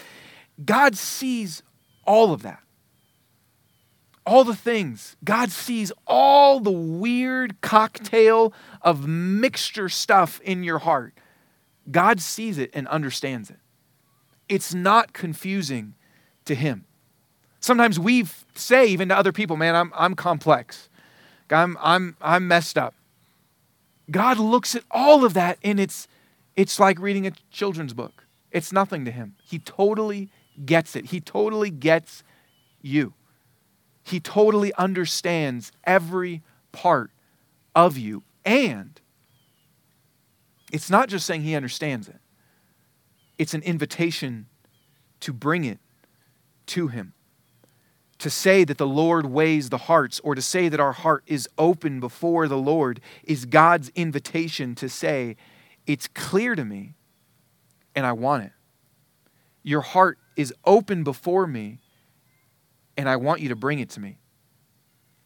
God 0.65 0.97
sees 0.97 1.63
all 2.05 2.33
of 2.33 2.43
that 2.43 2.61
all 4.27 4.45
the 4.45 4.55
things. 4.55 5.17
God 5.25 5.51
sees 5.51 5.93
all 6.07 6.61
the 6.61 6.71
weird 6.71 7.61
cocktail 7.63 8.53
of 8.83 9.07
mixture 9.09 9.89
stuff 9.89 10.41
in 10.43 10.63
your 10.63 10.79
heart. 10.79 11.15
God 11.91 12.21
sees 12.21 12.59
it 12.59 12.71
and 12.73 12.87
understands 12.89 13.51
it. 13.51 13.59
It's 14.49 14.75
not 14.75 15.13
confusing 15.13 15.95
to 16.45 16.55
Him. 16.55 16.85
Sometimes 17.61 17.99
we 17.99 18.25
say, 18.55 18.87
even 18.87 19.09
to 19.09 19.17
other 19.17 19.33
people, 19.33 19.57
man, 19.57 19.75
I'm, 19.75 19.93
I'm 19.95 20.15
complex. 20.15 20.89
I'm, 21.53 21.77
I'm, 21.81 22.17
I'm 22.21 22.49
messed 22.49 22.79
up. 22.79 22.95
God 24.11 24.39
looks 24.39 24.75
at 24.75 24.85
all 24.91 25.25
of 25.25 25.35
that 25.35 25.59
and 25.63 25.79
it's, 25.79 26.09
it's 26.57 26.81
like 26.81 26.99
reading 26.99 27.27
a 27.27 27.33
children's 27.51 27.95
book. 27.95 28.25
It's 28.51 28.73
nothing 28.73 29.05
to 29.05 29.11
Him. 29.11 29.37
He 29.43 29.59
totally 29.59 30.31
gets 30.65 30.97
it, 30.97 31.07
He 31.07 31.21
totally 31.21 31.71
gets 31.71 32.23
you. 32.83 33.15
He 34.03 34.19
totally 34.19 34.73
understands 34.75 35.71
every 35.85 36.43
part 36.73 37.11
of 37.75 37.97
you. 37.97 38.23
And 38.45 39.01
it's 40.73 40.91
not 40.91 41.09
just 41.09 41.27
saying 41.27 41.43
He 41.43 41.55
understands 41.55 42.09
it, 42.09 42.21
it's 43.39 43.55
an 43.55 43.63
invitation 43.63 44.47
to 45.21 45.33
bring 45.33 45.65
it 45.65 45.79
to 46.67 46.89
Him. 46.89 47.13
To 48.21 48.29
say 48.31 48.65
that 48.65 48.77
the 48.77 48.87
Lord 48.87 49.27
weighs 49.27 49.71
the 49.71 49.79
hearts, 49.79 50.21
or 50.21 50.35
to 50.35 50.43
say 50.43 50.69
that 50.69 50.79
our 50.79 50.93
heart 50.93 51.25
is 51.27 51.49
open 51.57 52.01
before 52.01 52.49
the 52.49 52.59
Lord, 52.59 53.01
is 53.25 53.47
God's 53.47 53.91
invitation 53.95 54.75
to 54.75 54.91
say, 54.91 55.37
It's 55.87 56.07
clear 56.07 56.55
to 56.55 56.65
me, 56.65 56.97
and 57.95 58.05
I 58.05 58.13
want 58.13 58.45
it. 58.45 58.53
Your 59.63 59.81
heart 59.81 60.19
is 60.37 60.53
open 60.67 61.03
before 61.03 61.47
me, 61.47 61.79
and 62.95 63.09
I 63.09 63.17
want 63.17 63.41
you 63.41 63.49
to 63.49 63.57
bring 63.57 63.79
it 63.79 63.89
to 63.91 64.01
me. 64.01 64.19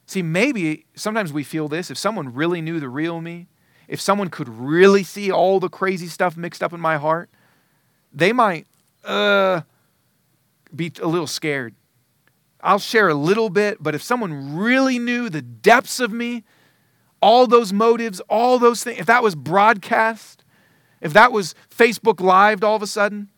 See, 0.05 0.21
maybe 0.21 0.85
sometimes 0.95 1.33
we 1.33 1.43
feel 1.43 1.67
this. 1.67 1.91
If 1.91 1.97
someone 1.97 2.33
really 2.33 2.61
knew 2.61 2.79
the 2.79 2.89
real 2.89 3.19
me, 3.19 3.47
if 3.89 3.99
someone 3.99 4.29
could 4.29 4.47
really 4.47 5.03
see 5.03 5.31
all 5.31 5.59
the 5.59 5.69
crazy 5.69 6.07
stuff 6.07 6.37
mixed 6.37 6.63
up 6.63 6.71
in 6.71 6.79
my 6.79 6.95
heart, 6.95 7.29
they 8.13 8.31
might 8.31 8.67
uh, 9.03 9.61
be 10.73 10.93
a 11.01 11.07
little 11.07 11.27
scared. 11.27 11.75
I'll 12.65 12.79
share 12.79 13.07
a 13.09 13.13
little 13.13 13.51
bit, 13.51 13.77
but 13.79 13.93
if 13.93 14.01
someone 14.01 14.57
really 14.57 14.97
knew 14.97 15.29
the 15.29 15.43
depths 15.43 15.99
of 15.99 16.11
me, 16.11 16.43
all 17.21 17.45
those 17.45 17.71
motives, 17.71 18.21
all 18.21 18.57
those 18.57 18.83
things, 18.83 18.99
if 18.99 19.05
that 19.05 19.21
was 19.21 19.35
broadcast, 19.35 20.43
if 20.99 21.13
that 21.13 21.31
was 21.31 21.53
Facebook 21.69 22.19
Live 22.19 22.63
all 22.63 22.75
of 22.75 22.81
a 22.81 22.87
sudden, 22.87 23.29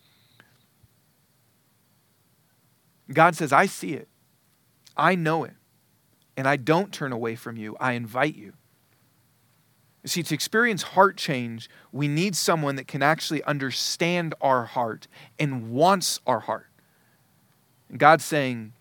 God 3.11 3.35
says, 3.35 3.51
I 3.51 3.65
see 3.65 3.93
it. 3.93 4.07
I 4.95 5.15
know 5.15 5.43
it. 5.43 5.53
And 6.37 6.47
I 6.47 6.55
don't 6.55 6.93
turn 6.93 7.11
away 7.11 7.35
from 7.35 7.57
you. 7.57 7.75
I 7.81 7.93
invite 7.93 8.35
you. 8.35 8.53
You 10.03 10.09
see, 10.09 10.23
to 10.23 10.33
experience 10.33 10.83
heart 10.83 11.17
change, 11.17 11.69
we 11.91 12.07
need 12.07 12.33
someone 12.35 12.77
that 12.77 12.87
can 12.87 13.03
actually 13.03 13.43
understand 13.43 14.35
our 14.39 14.63
heart 14.63 15.09
and 15.37 15.71
wants 15.71 16.21
our 16.25 16.39
heart. 16.39 16.67
And 17.89 17.99
God's 17.99 18.23
saying, 18.23 18.73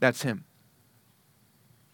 that's 0.00 0.22
Him. 0.22 0.44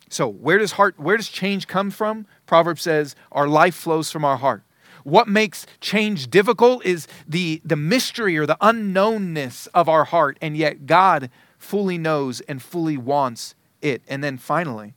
So, 0.09 0.29
where 0.29 0.59
does 0.59 0.73
heart, 0.73 0.99
where 0.99 1.16
does 1.16 1.29
change 1.29 1.66
come 1.66 1.90
from? 1.90 2.27
Proverbs 2.47 2.83
says, 2.83 3.16
our 3.33 3.49
life 3.49 3.75
flows 3.75 4.11
from 4.11 4.25
our 4.25 4.37
heart. 4.37 4.62
What 5.03 5.29
makes 5.29 5.66
change 5.81 6.31
difficult 6.31 6.85
is 6.85 7.07
the, 7.29 7.61
the 7.64 7.77
mystery 7.77 8.37
or 8.38 8.47
the 8.47 8.57
unknownness 8.61 9.69
of 9.75 9.88
our 9.88 10.05
heart, 10.05 10.38
and 10.40 10.57
yet 10.57 10.87
God 10.87 11.31
fully 11.59 11.99
knows 11.99 12.40
and 12.42 12.62
fully 12.62 12.97
wants 12.97 13.55
it. 13.83 14.03
And 14.09 14.23
then 14.23 14.38
finally, 14.38 14.95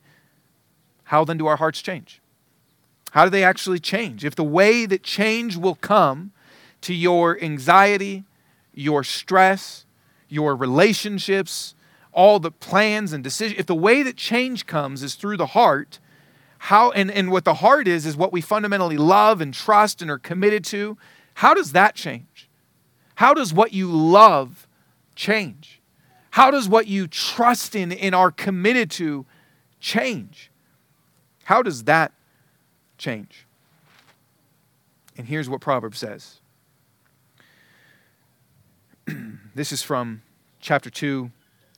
how 1.04 1.24
then 1.24 1.38
do 1.38 1.46
our 1.46 1.56
hearts 1.56 1.82
change? 1.82 2.20
How 3.12 3.24
do 3.24 3.30
they 3.30 3.44
actually 3.44 3.80
change? 3.80 4.24
If 4.24 4.36
the 4.36 4.44
way 4.44 4.86
that 4.86 5.02
change 5.02 5.56
will 5.56 5.74
come 5.74 6.32
to 6.82 6.94
your 6.94 7.40
anxiety, 7.42 8.24
your 8.72 9.02
stress, 9.02 9.84
your 10.28 10.54
relationships, 10.54 11.74
all 12.12 12.40
the 12.40 12.50
plans 12.50 13.12
and 13.12 13.22
decisions, 13.22 13.58
if 13.58 13.66
the 13.66 13.74
way 13.74 14.02
that 14.02 14.16
change 14.16 14.66
comes 14.66 15.02
is 15.02 15.14
through 15.14 15.36
the 15.36 15.46
heart, 15.46 15.98
how 16.58 16.90
and, 16.90 17.10
and 17.10 17.30
what 17.30 17.44
the 17.44 17.54
heart 17.54 17.88
is 17.88 18.04
is 18.04 18.16
what 18.16 18.32
we 18.32 18.40
fundamentally 18.40 18.98
love 18.98 19.40
and 19.40 19.54
trust 19.54 20.02
and 20.02 20.10
are 20.10 20.18
committed 20.18 20.64
to, 20.66 20.98
how 21.34 21.54
does 21.54 21.72
that 21.72 21.94
change? 21.94 22.48
How 23.14 23.34
does 23.34 23.52
what 23.52 23.72
you 23.72 23.90
love 23.90 24.66
change? 25.14 25.80
How 26.32 26.50
does 26.50 26.68
what 26.68 26.86
you 26.86 27.06
trust 27.06 27.74
in 27.74 27.92
and 27.92 28.14
are 28.14 28.30
committed 28.30 28.90
to 28.92 29.26
change? 29.80 30.50
How 31.44 31.62
does 31.62 31.84
that 31.84 32.12
change? 32.98 33.46
And 35.16 35.26
here's 35.26 35.48
what 35.48 35.60
Proverbs 35.60 35.98
says. 35.98 36.40
this 39.54 39.72
is 39.72 39.82
from 39.82 40.22
chapter 40.60 40.88
2, 40.88 41.30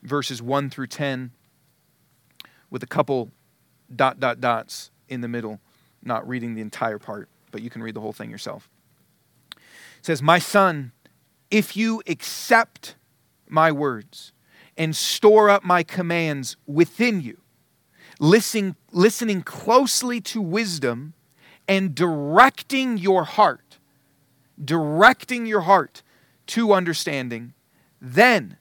verses 0.03 0.43
1 0.43 0.71
through 0.71 0.89
10, 0.89 1.31
with 2.71 2.83
a 2.83 2.87
couple 2.87 3.31
dot, 3.95 4.19
dot, 4.19 4.41
dots 4.41 4.91
in 5.09 5.21
the 5.21 5.29
middle, 5.29 5.61
not 6.03 6.27
reading 6.27 6.55
the 6.55 6.61
entire 6.61 6.99
part, 6.99 7.29
but 7.51 7.63
you 7.63 7.71
can 7.71 7.83
read 7.83 7.95
the 7.95 8.01
whole 8.01 8.13
thing 8.13 8.31
yourself. 8.31 8.69
It 9.53 10.07
says, 10.07 10.23
My 10.23 10.39
son, 10.39 10.93
if 11.51 11.77
you 11.77 12.03
accept 12.07 12.97
my 13.49 13.71
words 13.71 14.33
and 14.77 14.97
store 14.97 15.51
up 15.51 15.63
my 15.63 15.83
commands 15.83 16.57
within 16.67 17.21
you, 17.21 17.39
listening, 18.19 18.75
listening 18.91 19.43
closely 19.43 20.21
to 20.23 20.41
wisdom 20.41 21.13
and 21.69 21.95
directing 21.95 22.97
your 22.97 23.25
heart, 23.25 23.79
directing 24.63 25.47
your 25.47 25.61
heart 25.61 26.03
to 26.47 26.73
understanding, 26.73 27.53
then 28.01 28.57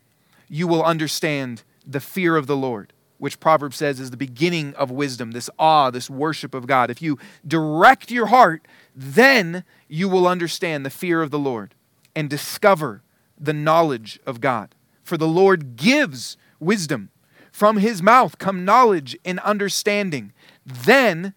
you 0.53 0.67
will 0.67 0.83
understand 0.83 1.63
the 1.87 2.01
fear 2.01 2.35
of 2.35 2.45
the 2.45 2.57
Lord, 2.57 2.91
which 3.17 3.39
Proverbs 3.39 3.77
says 3.77 4.01
is 4.01 4.11
the 4.11 4.17
beginning 4.17 4.73
of 4.75 4.91
wisdom, 4.91 5.31
this 5.31 5.49
awe, 5.57 5.89
this 5.89 6.09
worship 6.09 6.53
of 6.53 6.67
God. 6.67 6.91
If 6.91 7.01
you 7.01 7.17
direct 7.47 8.11
your 8.11 8.25
heart, 8.25 8.67
then 8.93 9.63
you 9.87 10.09
will 10.09 10.27
understand 10.27 10.85
the 10.85 10.89
fear 10.89 11.21
of 11.21 11.31
the 11.31 11.39
Lord 11.39 11.73
and 12.13 12.29
discover 12.29 13.01
the 13.39 13.53
knowledge 13.53 14.19
of 14.25 14.41
God. 14.41 14.75
For 15.03 15.15
the 15.15 15.27
Lord 15.27 15.77
gives 15.77 16.35
wisdom. 16.59 17.11
From 17.53 17.77
his 17.77 18.03
mouth 18.03 18.37
come 18.37 18.65
knowledge 18.65 19.17
and 19.23 19.39
understanding. 19.39 20.33
Then 20.65 21.33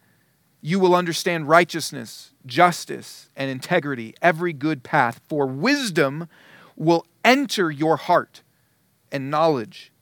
you 0.60 0.80
will 0.80 0.94
understand 0.94 1.48
righteousness, 1.48 2.32
justice, 2.46 3.30
and 3.36 3.48
integrity, 3.48 4.14
every 4.20 4.52
good 4.52 4.82
path. 4.82 5.20
For 5.28 5.46
wisdom 5.46 6.28
will 6.74 7.06
enter 7.24 7.70
your 7.70 7.96
heart, 7.96 8.42
and 9.14 9.30
knowledge 9.30 9.92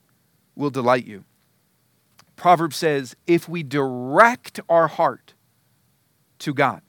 will 0.56 0.70
delight 0.70 1.06
you. 1.06 1.24
Proverbs 2.34 2.76
says 2.76 3.14
if 3.26 3.46
we 3.46 3.62
direct 3.62 4.58
our 4.70 4.88
heart 4.88 5.34
to 6.38 6.54
God, 6.54 6.80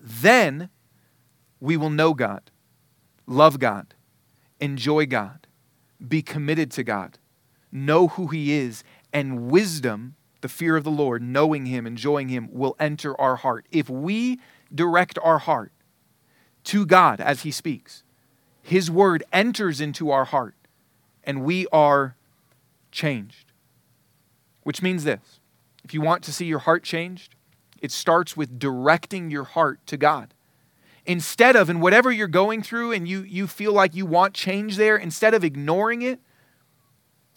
then 0.00 0.70
we 1.60 1.76
will 1.76 1.90
know 1.90 2.14
God, 2.14 2.52
love 3.26 3.58
God, 3.58 3.94
enjoy 4.60 5.06
God, 5.06 5.48
be 6.06 6.22
committed 6.22 6.70
to 6.70 6.84
God, 6.84 7.18
know 7.72 8.06
who 8.06 8.28
He 8.28 8.52
is, 8.52 8.84
and 9.12 9.50
wisdom, 9.50 10.14
the 10.40 10.48
fear 10.48 10.76
of 10.76 10.84
the 10.84 10.90
Lord, 10.90 11.20
knowing 11.20 11.66
Him, 11.66 11.84
enjoying 11.84 12.28
Him, 12.28 12.48
will 12.52 12.76
enter 12.78 13.20
our 13.20 13.34
heart. 13.34 13.66
If 13.72 13.90
we 13.90 14.38
direct 14.72 15.18
our 15.20 15.38
heart 15.38 15.72
to 16.64 16.86
God 16.86 17.20
as 17.20 17.42
He 17.42 17.50
speaks, 17.50 18.04
His 18.62 18.88
word 18.88 19.24
enters 19.32 19.80
into 19.80 20.12
our 20.12 20.26
heart 20.26 20.54
and 21.28 21.44
we 21.44 21.66
are 21.70 22.16
changed. 22.90 23.52
Which 24.64 24.82
means 24.82 25.04
this 25.04 25.40
if 25.84 25.94
you 25.94 26.00
want 26.00 26.24
to 26.24 26.32
see 26.32 26.46
your 26.46 26.58
heart 26.60 26.82
changed, 26.82 27.36
it 27.80 27.92
starts 27.92 28.36
with 28.36 28.58
directing 28.58 29.30
your 29.30 29.44
heart 29.44 29.78
to 29.86 29.96
God. 29.96 30.34
Instead 31.06 31.56
of, 31.56 31.70
in 31.70 31.80
whatever 31.80 32.10
you're 32.10 32.26
going 32.26 32.62
through 32.62 32.92
and 32.92 33.06
you, 33.06 33.22
you 33.22 33.46
feel 33.46 33.72
like 33.72 33.94
you 33.94 34.04
want 34.04 34.34
change 34.34 34.76
there, 34.76 34.96
instead 34.96 35.32
of 35.32 35.44
ignoring 35.44 36.02
it 36.02 36.20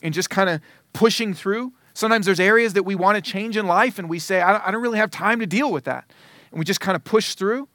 and 0.02 0.14
just 0.14 0.30
kind 0.30 0.50
of 0.50 0.60
pushing 0.92 1.34
through, 1.34 1.72
sometimes 1.94 2.26
there's 2.26 2.40
areas 2.40 2.74
that 2.74 2.84
we 2.84 2.96
want 2.96 3.16
to 3.16 3.22
change 3.22 3.56
in 3.56 3.68
life 3.68 3.98
and 3.98 4.10
we 4.10 4.20
say, 4.20 4.42
I 4.42 4.52
don't, 4.52 4.68
I 4.68 4.72
don't 4.72 4.82
really 4.82 4.98
have 4.98 5.12
time 5.12 5.40
to 5.40 5.46
deal 5.46 5.72
with 5.72 5.86
that. 5.86 6.12
And 6.52 6.60
we 6.60 6.66
just 6.66 6.82
kind 6.82 6.98
of 6.98 7.04
push 7.06 7.36
through. 7.36 7.70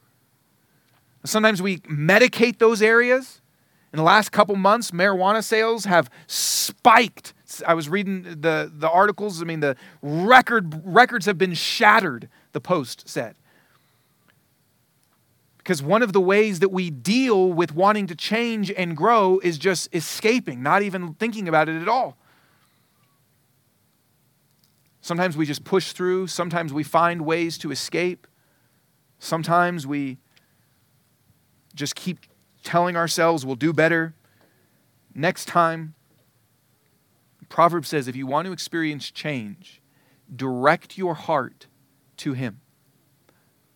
Sometimes 1.25 1.61
we 1.61 1.77
medicate 1.79 2.59
those 2.59 2.81
areas. 2.81 3.41
In 3.97 4.03
the 4.03 4.05
last 4.05 4.31
couple 4.31 4.55
months, 4.55 4.91
marijuana 4.91 5.43
sales 5.43 5.85
have 5.85 6.07
spiked. 6.27 7.33
I 7.65 7.73
was 7.73 7.89
reading 7.89 8.21
the, 8.21 8.71
the 8.71 8.87
articles. 8.87 9.41
I 9.41 9.45
mean, 9.45 9.59
the 9.59 9.75
record 10.03 10.83
records 10.85 11.25
have 11.25 11.39
been 11.39 11.55
shattered, 11.55 12.29
the 12.51 12.61
Post 12.61 13.09
said. 13.09 13.37
Because 15.57 15.81
one 15.81 16.03
of 16.03 16.13
the 16.13 16.21
ways 16.21 16.59
that 16.59 16.69
we 16.69 16.91
deal 16.91 17.51
with 17.51 17.73
wanting 17.73 18.05
to 18.05 18.13
change 18.13 18.69
and 18.69 18.95
grow 18.95 19.39
is 19.39 19.57
just 19.57 19.89
escaping, 19.91 20.61
not 20.61 20.83
even 20.83 21.15
thinking 21.15 21.47
about 21.47 21.67
it 21.67 21.81
at 21.81 21.87
all. 21.87 22.17
Sometimes 25.01 25.35
we 25.35 25.47
just 25.47 25.63
push 25.63 25.93
through, 25.93 26.27
sometimes 26.27 26.71
we 26.71 26.83
find 26.83 27.21
ways 27.21 27.57
to 27.57 27.71
escape, 27.71 28.27
sometimes 29.17 29.87
we 29.87 30.19
just 31.73 31.95
keep 31.95 32.19
telling 32.67 32.95
ourselves 32.95 33.45
we'll 33.45 33.55
do 33.55 33.73
better 33.73 34.13
next 35.15 35.45
time. 35.45 35.95
Proverbs 37.49 37.87
says 37.87 38.07
if 38.07 38.15
you 38.15 38.27
want 38.27 38.45
to 38.45 38.51
experience 38.51 39.09
change, 39.09 39.81
direct 40.35 40.97
your 40.97 41.15
heart 41.15 41.67
to 42.17 42.33
Him 42.33 42.61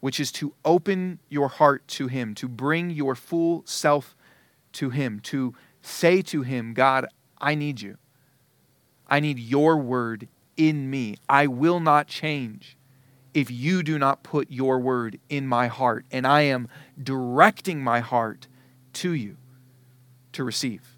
which 0.01 0.19
is 0.19 0.31
to 0.33 0.53
open 0.65 1.19
your 1.29 1.47
heart 1.47 1.87
to 1.87 2.07
Him, 2.07 2.35
to 2.35 2.49
bring 2.49 2.89
your 2.89 3.15
full 3.15 3.63
self 3.65 4.17
to 4.73 4.89
Him, 4.89 5.21
to 5.21 5.53
say 5.81 6.21
to 6.23 6.41
Him, 6.41 6.73
God, 6.73 7.05
I 7.39 7.55
need 7.55 7.81
you. 7.81 7.97
I 9.07 9.19
need 9.19 9.39
your 9.39 9.77
word 9.77 10.27
in 10.57 10.89
me. 10.89 11.15
I 11.29 11.47
will 11.47 11.79
not 11.79 12.07
change 12.07 12.77
if 13.33 13.49
you 13.49 13.83
do 13.83 13.97
not 13.97 14.23
put 14.23 14.51
your 14.51 14.79
word 14.79 15.19
in 15.29 15.47
my 15.47 15.67
heart. 15.67 16.05
And 16.11 16.25
I 16.25 16.41
am 16.41 16.67
directing 17.01 17.81
my 17.81 17.99
heart 17.99 18.47
to 18.93 19.11
you 19.13 19.37
to 20.33 20.43
receive. 20.43 20.97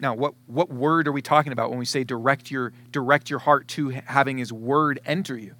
Now, 0.00 0.14
what, 0.14 0.34
what 0.46 0.70
word 0.70 1.06
are 1.06 1.12
we 1.12 1.22
talking 1.22 1.52
about 1.52 1.70
when 1.70 1.78
we 1.78 1.84
say 1.84 2.04
direct 2.04 2.50
your, 2.50 2.72
direct 2.90 3.28
your 3.28 3.38
heart 3.38 3.68
to 3.68 3.90
having 4.06 4.38
his 4.38 4.52
word 4.52 4.98
enter 5.04 5.36
you? 5.36 5.54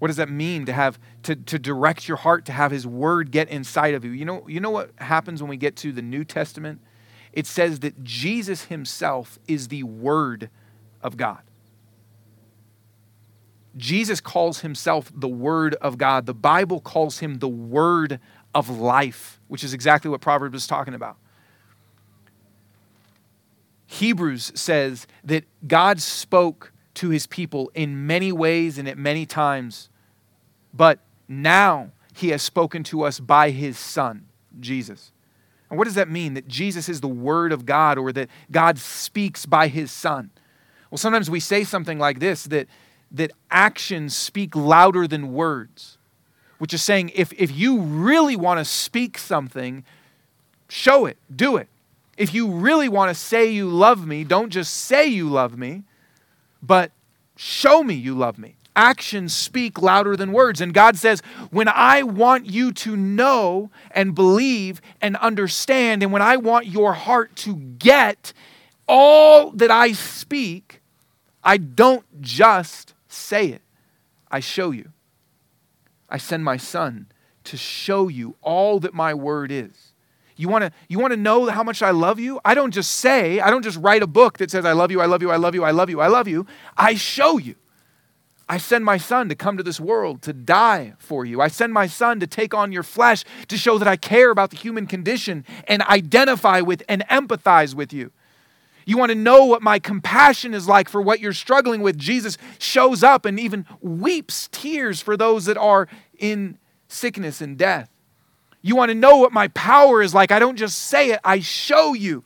What 0.00 0.08
does 0.08 0.16
that 0.16 0.28
mean 0.28 0.66
to 0.66 0.72
have 0.72 0.98
to, 1.22 1.36
to 1.36 1.60
direct 1.60 2.08
your 2.08 2.16
heart 2.16 2.44
to 2.46 2.52
have 2.52 2.72
his 2.72 2.84
word 2.84 3.30
get 3.30 3.48
inside 3.48 3.94
of 3.94 4.04
you? 4.04 4.10
You 4.10 4.24
know, 4.24 4.48
you 4.48 4.58
know 4.58 4.70
what 4.70 4.90
happens 4.98 5.40
when 5.40 5.48
we 5.48 5.56
get 5.56 5.76
to 5.76 5.92
the 5.92 6.02
New 6.02 6.24
Testament? 6.24 6.80
It 7.32 7.46
says 7.46 7.78
that 7.80 8.02
Jesus 8.02 8.64
himself 8.64 9.38
is 9.46 9.68
the 9.68 9.84
word 9.84 10.50
of 11.02 11.16
God. 11.16 11.42
Jesus 13.76 14.20
calls 14.20 14.60
himself 14.60 15.10
the 15.14 15.28
word 15.28 15.74
of 15.76 15.98
God. 15.98 16.26
The 16.26 16.34
Bible 16.34 16.80
calls 16.80 17.20
him 17.20 17.38
the 17.38 17.48
word 17.48 18.20
of 18.54 18.68
life, 18.68 19.40
which 19.48 19.64
is 19.64 19.72
exactly 19.72 20.10
what 20.10 20.20
Proverbs 20.20 20.56
is 20.56 20.66
talking 20.66 20.94
about. 20.94 21.16
Hebrews 23.86 24.52
says 24.54 25.06
that 25.24 25.44
God 25.66 26.00
spoke 26.00 26.72
to 26.94 27.10
his 27.10 27.26
people 27.26 27.70
in 27.74 28.06
many 28.06 28.32
ways 28.32 28.78
and 28.78 28.88
at 28.88 28.98
many 28.98 29.26
times 29.26 29.88
but 30.72 31.00
now 31.28 31.92
he 32.14 32.28
has 32.28 32.42
spoken 32.42 32.82
to 32.84 33.02
us 33.02 33.20
by 33.20 33.50
his 33.50 33.78
Son, 33.78 34.26
Jesus. 34.60 35.12
And 35.70 35.78
what 35.78 35.84
does 35.84 35.94
that 35.94 36.10
mean? 36.10 36.34
That 36.34 36.48
Jesus 36.48 36.88
is 36.88 37.00
the 37.00 37.08
Word 37.08 37.52
of 37.52 37.64
God 37.64 37.98
or 37.98 38.12
that 38.12 38.28
God 38.50 38.78
speaks 38.78 39.46
by 39.46 39.68
his 39.68 39.90
Son? 39.90 40.30
Well, 40.90 40.98
sometimes 40.98 41.30
we 41.30 41.40
say 41.40 41.64
something 41.64 41.98
like 41.98 42.20
this 42.20 42.44
that, 42.44 42.68
that 43.12 43.32
actions 43.50 44.16
speak 44.16 44.56
louder 44.56 45.06
than 45.06 45.32
words, 45.32 45.98
which 46.58 46.72
is 46.72 46.82
saying 46.82 47.10
if, 47.14 47.32
if 47.34 47.50
you 47.50 47.80
really 47.80 48.36
want 48.36 48.58
to 48.58 48.64
speak 48.64 49.18
something, 49.18 49.84
show 50.68 51.06
it, 51.06 51.16
do 51.34 51.56
it. 51.56 51.68
If 52.16 52.34
you 52.34 52.50
really 52.50 52.88
want 52.88 53.10
to 53.10 53.14
say 53.14 53.50
you 53.50 53.68
love 53.68 54.06
me, 54.06 54.24
don't 54.24 54.50
just 54.50 54.72
say 54.72 55.06
you 55.06 55.28
love 55.28 55.56
me, 55.56 55.82
but 56.62 56.92
show 57.36 57.82
me 57.82 57.94
you 57.94 58.14
love 58.14 58.38
me 58.38 58.56
actions 58.74 59.36
speak 59.36 59.80
louder 59.80 60.16
than 60.16 60.32
words. 60.32 60.60
And 60.60 60.72
God 60.72 60.96
says, 60.96 61.20
when 61.50 61.68
I 61.68 62.02
want 62.02 62.46
you 62.46 62.72
to 62.72 62.96
know 62.96 63.70
and 63.90 64.14
believe 64.14 64.80
and 65.00 65.16
understand, 65.16 66.02
and 66.02 66.12
when 66.12 66.22
I 66.22 66.36
want 66.36 66.66
your 66.66 66.94
heart 66.94 67.34
to 67.36 67.54
get 67.56 68.32
all 68.86 69.50
that 69.52 69.70
I 69.70 69.92
speak, 69.92 70.80
I 71.44 71.56
don't 71.56 72.04
just 72.20 72.91
say 73.12 73.48
it, 73.48 73.62
I 74.30 74.40
show 74.40 74.70
you. 74.70 74.90
I 76.08 76.18
send 76.18 76.44
my 76.44 76.56
son 76.56 77.06
to 77.44 77.56
show 77.56 78.08
you 78.08 78.36
all 78.42 78.80
that 78.80 78.94
my 78.94 79.14
word 79.14 79.50
is. 79.50 79.92
You 80.36 80.48
want 80.48 80.64
to 80.64 80.72
you 80.88 80.98
want 80.98 81.12
to 81.12 81.16
know 81.16 81.46
how 81.46 81.62
much 81.62 81.82
I 81.82 81.90
love 81.90 82.18
you? 82.18 82.40
I 82.44 82.54
don't 82.54 82.72
just 82.72 82.92
say, 82.92 83.40
I 83.40 83.50
don't 83.50 83.62
just 83.62 83.78
write 83.78 84.02
a 84.02 84.06
book 84.06 84.38
that 84.38 84.50
says 84.50 84.64
I 84.64 84.72
love 84.72 84.90
you, 84.90 85.00
I 85.00 85.06
love 85.06 85.22
you, 85.22 85.30
I 85.30 85.36
love 85.36 85.54
you, 85.54 85.64
I 85.64 85.70
love 85.70 85.90
you, 85.90 86.00
I 86.00 86.08
love 86.08 86.28
you. 86.28 86.46
I 86.76 86.94
show 86.94 87.38
you. 87.38 87.54
I 88.48 88.58
send 88.58 88.84
my 88.84 88.98
son 88.98 89.28
to 89.28 89.34
come 89.34 89.56
to 89.56 89.62
this 89.62 89.80
world 89.80 90.20
to 90.22 90.32
die 90.32 90.94
for 90.98 91.24
you. 91.24 91.40
I 91.40 91.48
send 91.48 91.72
my 91.72 91.86
son 91.86 92.20
to 92.20 92.26
take 92.26 92.52
on 92.52 92.72
your 92.72 92.82
flesh 92.82 93.24
to 93.48 93.56
show 93.56 93.78
that 93.78 93.88
I 93.88 93.96
care 93.96 94.30
about 94.30 94.50
the 94.50 94.56
human 94.56 94.86
condition 94.86 95.46
and 95.68 95.80
identify 95.82 96.60
with 96.60 96.82
and 96.88 97.02
empathize 97.08 97.74
with 97.74 97.92
you. 97.92 98.10
You 98.84 98.98
want 98.98 99.10
to 99.10 99.16
know 99.16 99.44
what 99.44 99.62
my 99.62 99.78
compassion 99.78 100.54
is 100.54 100.68
like 100.68 100.88
for 100.88 101.00
what 101.00 101.20
you're 101.20 101.32
struggling 101.32 101.82
with. 101.82 101.98
Jesus 101.98 102.38
shows 102.58 103.02
up 103.02 103.24
and 103.24 103.38
even 103.38 103.66
weeps 103.80 104.48
tears 104.50 105.00
for 105.00 105.16
those 105.16 105.44
that 105.46 105.56
are 105.56 105.88
in 106.18 106.58
sickness 106.88 107.40
and 107.40 107.56
death. 107.56 107.90
You 108.60 108.76
want 108.76 108.90
to 108.90 108.94
know 108.94 109.16
what 109.16 109.32
my 109.32 109.48
power 109.48 110.02
is 110.02 110.14
like. 110.14 110.30
I 110.30 110.38
don't 110.38 110.56
just 110.56 110.78
say 110.78 111.10
it, 111.10 111.20
I 111.24 111.40
show 111.40 111.94
you 111.94 112.24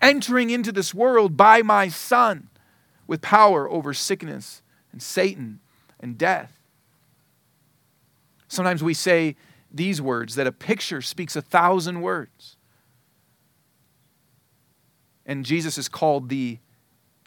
entering 0.00 0.50
into 0.50 0.72
this 0.72 0.92
world 0.92 1.36
by 1.36 1.62
my 1.62 1.88
son 1.88 2.48
with 3.06 3.22
power 3.22 3.70
over 3.70 3.94
sickness 3.94 4.62
and 4.92 5.02
Satan 5.02 5.60
and 6.00 6.18
death. 6.18 6.58
Sometimes 8.48 8.82
we 8.82 8.94
say 8.94 9.36
these 9.72 10.00
words 10.00 10.34
that 10.34 10.46
a 10.46 10.52
picture 10.52 11.02
speaks 11.02 11.36
a 11.36 11.42
thousand 11.42 12.00
words. 12.00 12.55
And 15.26 15.44
Jesus 15.44 15.76
is 15.76 15.88
called 15.88 16.28
the 16.28 16.58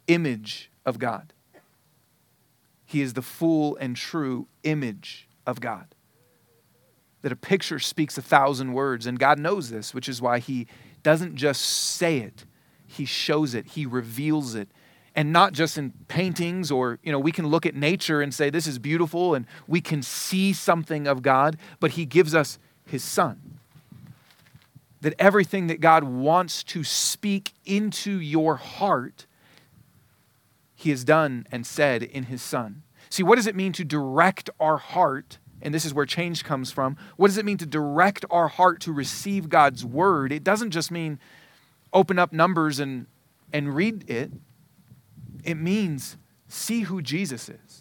image 0.08 0.72
of 0.86 0.98
God. 0.98 1.34
He 2.86 3.02
is 3.02 3.14
the 3.14 3.22
full 3.22 3.76
and 3.76 3.96
true 3.96 4.48
image 4.64 5.28
of 5.46 5.60
God. 5.60 5.94
That 7.22 7.32
a 7.32 7.36
picture 7.36 7.78
speaks 7.78 8.18
a 8.18 8.22
thousand 8.22 8.74
words, 8.74 9.06
and 9.06 9.20
God 9.20 9.38
knows 9.38 9.70
this, 9.70 9.94
which 9.94 10.10
is 10.10 10.22
why 10.22 10.40
He 10.40 10.66
doesn't 11.04 11.36
just 11.36 11.62
say 11.62 12.18
it, 12.20 12.46
He 12.88 13.06
shows 13.06 13.54
it, 13.54 13.68
He 13.68 13.86
reveals 13.86 14.56
it, 14.56 14.70
and 15.16 15.34
not 15.34 15.54
just 15.54 15.78
in 15.78 15.92
paintings 16.08 16.72
or 16.72 16.98
you 17.04 17.12
know 17.12 17.20
we 17.20 17.32
can 17.32 17.48
look 17.48 17.66
at 17.66 17.76
nature 17.76 18.22
and 18.22 18.34
say 18.34 18.50
this 18.50 18.68
is 18.68 18.80
beautiful 18.80 19.36
and 19.36 19.46
we 19.68 19.82
can 19.82 20.02
see 20.02 20.54
something 20.54 21.08
of 21.08 21.22
god 21.22 21.58
but 21.80 21.92
he 21.92 22.06
gives 22.06 22.34
us 22.34 22.58
his 22.86 23.04
son 23.04 23.59
that 25.02 25.14
everything 25.20 25.68
that 25.68 25.80
god 25.80 26.04
wants 26.04 26.64
to 26.64 26.84
speak 26.84 27.54
into 27.66 28.20
your 28.20 28.56
heart 28.56 29.26
he 30.76 30.92
has 30.92 31.04
done 31.04 31.46
and 31.52 31.68
said 31.68 32.04
in 32.04 32.24
his 32.24 32.42
son. 32.42 32.84
See 33.10 33.24
what 33.24 33.36
does 33.36 33.48
it 33.48 33.56
mean 33.56 33.74
to 33.74 33.84
direct 33.84 34.50
our 34.60 34.78
heart 34.78 35.40
and 35.62 35.74
this 35.74 35.84
is 35.84 35.94
where 35.94 36.06
change 36.06 36.46
comes 36.46 36.72
from 36.72 36.96
what 37.18 37.28
does 37.28 37.38
it 37.38 37.44
mean 37.46 37.58
to 37.58 37.66
direct 37.66 38.24
our 38.30 38.48
heart 38.48 38.80
to 38.82 38.94
receive 38.94 39.50
god's 39.50 39.84
word? 39.84 40.32
It 40.32 40.44
doesn't 40.44 40.72
just 40.72 40.90
mean 40.92 41.20
open 41.92 42.18
up 42.18 42.32
numbers 42.32 42.80
and 42.80 43.08
and 43.52 43.76
read 43.76 44.10
it. 44.10 44.32
It 45.44 45.56
means 45.56 46.18
see 46.48 46.82
who 46.82 47.02
Jesus 47.02 47.50
is. 47.50 47.79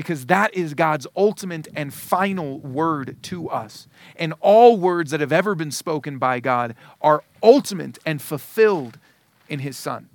Because 0.00 0.24
that 0.24 0.54
is 0.54 0.72
God's 0.72 1.06
ultimate 1.14 1.68
and 1.76 1.92
final 1.92 2.58
word 2.60 3.18
to 3.24 3.50
us. 3.50 3.86
And 4.16 4.32
all 4.40 4.78
words 4.78 5.10
that 5.10 5.20
have 5.20 5.30
ever 5.30 5.54
been 5.54 5.70
spoken 5.70 6.16
by 6.16 6.40
God 6.40 6.74
are 7.02 7.22
ultimate 7.42 7.98
and 8.06 8.22
fulfilled 8.22 8.98
in 9.46 9.58
His 9.58 9.76
Son. 9.76 10.08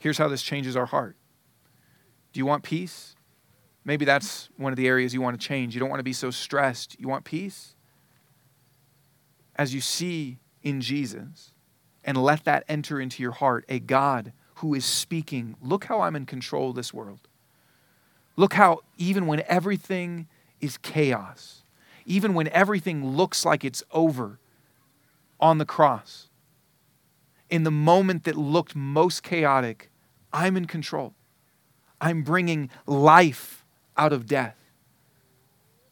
Here's 0.00 0.18
how 0.18 0.28
this 0.28 0.42
changes 0.42 0.76
our 0.76 0.84
heart. 0.84 1.16
Do 2.34 2.40
you 2.40 2.44
want 2.44 2.62
peace? 2.62 3.16
Maybe 3.86 4.04
that's 4.04 4.50
one 4.58 4.70
of 4.70 4.76
the 4.76 4.86
areas 4.86 5.14
you 5.14 5.22
want 5.22 5.40
to 5.40 5.48
change. 5.48 5.72
You 5.74 5.80
don't 5.80 5.88
want 5.88 6.00
to 6.00 6.04
be 6.04 6.12
so 6.12 6.30
stressed. 6.30 6.94
You 7.00 7.08
want 7.08 7.24
peace? 7.24 7.74
As 9.56 9.72
you 9.72 9.80
see 9.80 10.36
in 10.62 10.82
Jesus 10.82 11.52
and 12.04 12.22
let 12.22 12.44
that 12.44 12.64
enter 12.68 13.00
into 13.00 13.22
your 13.22 13.32
heart 13.32 13.64
a 13.70 13.78
God 13.78 14.34
who 14.60 14.74
is 14.74 14.84
speaking, 14.84 15.56
look 15.62 15.84
how 15.84 16.02
I'm 16.02 16.14
in 16.14 16.26
control 16.26 16.70
of 16.70 16.76
this 16.76 16.92
world. 16.92 17.20
Look 18.36 18.52
how, 18.52 18.80
even 18.98 19.26
when 19.26 19.42
everything 19.46 20.28
is 20.60 20.76
chaos, 20.76 21.62
even 22.04 22.34
when 22.34 22.48
everything 22.48 23.16
looks 23.16 23.44
like 23.46 23.64
it's 23.64 23.82
over 23.90 24.38
on 25.38 25.56
the 25.56 25.64
cross, 25.64 26.28
in 27.48 27.64
the 27.64 27.70
moment 27.70 28.24
that 28.24 28.36
looked 28.36 28.76
most 28.76 29.22
chaotic, 29.22 29.90
I'm 30.30 30.58
in 30.58 30.66
control. 30.66 31.14
I'm 31.98 32.22
bringing 32.22 32.68
life 32.86 33.64
out 33.96 34.12
of 34.12 34.26
death. 34.26 34.56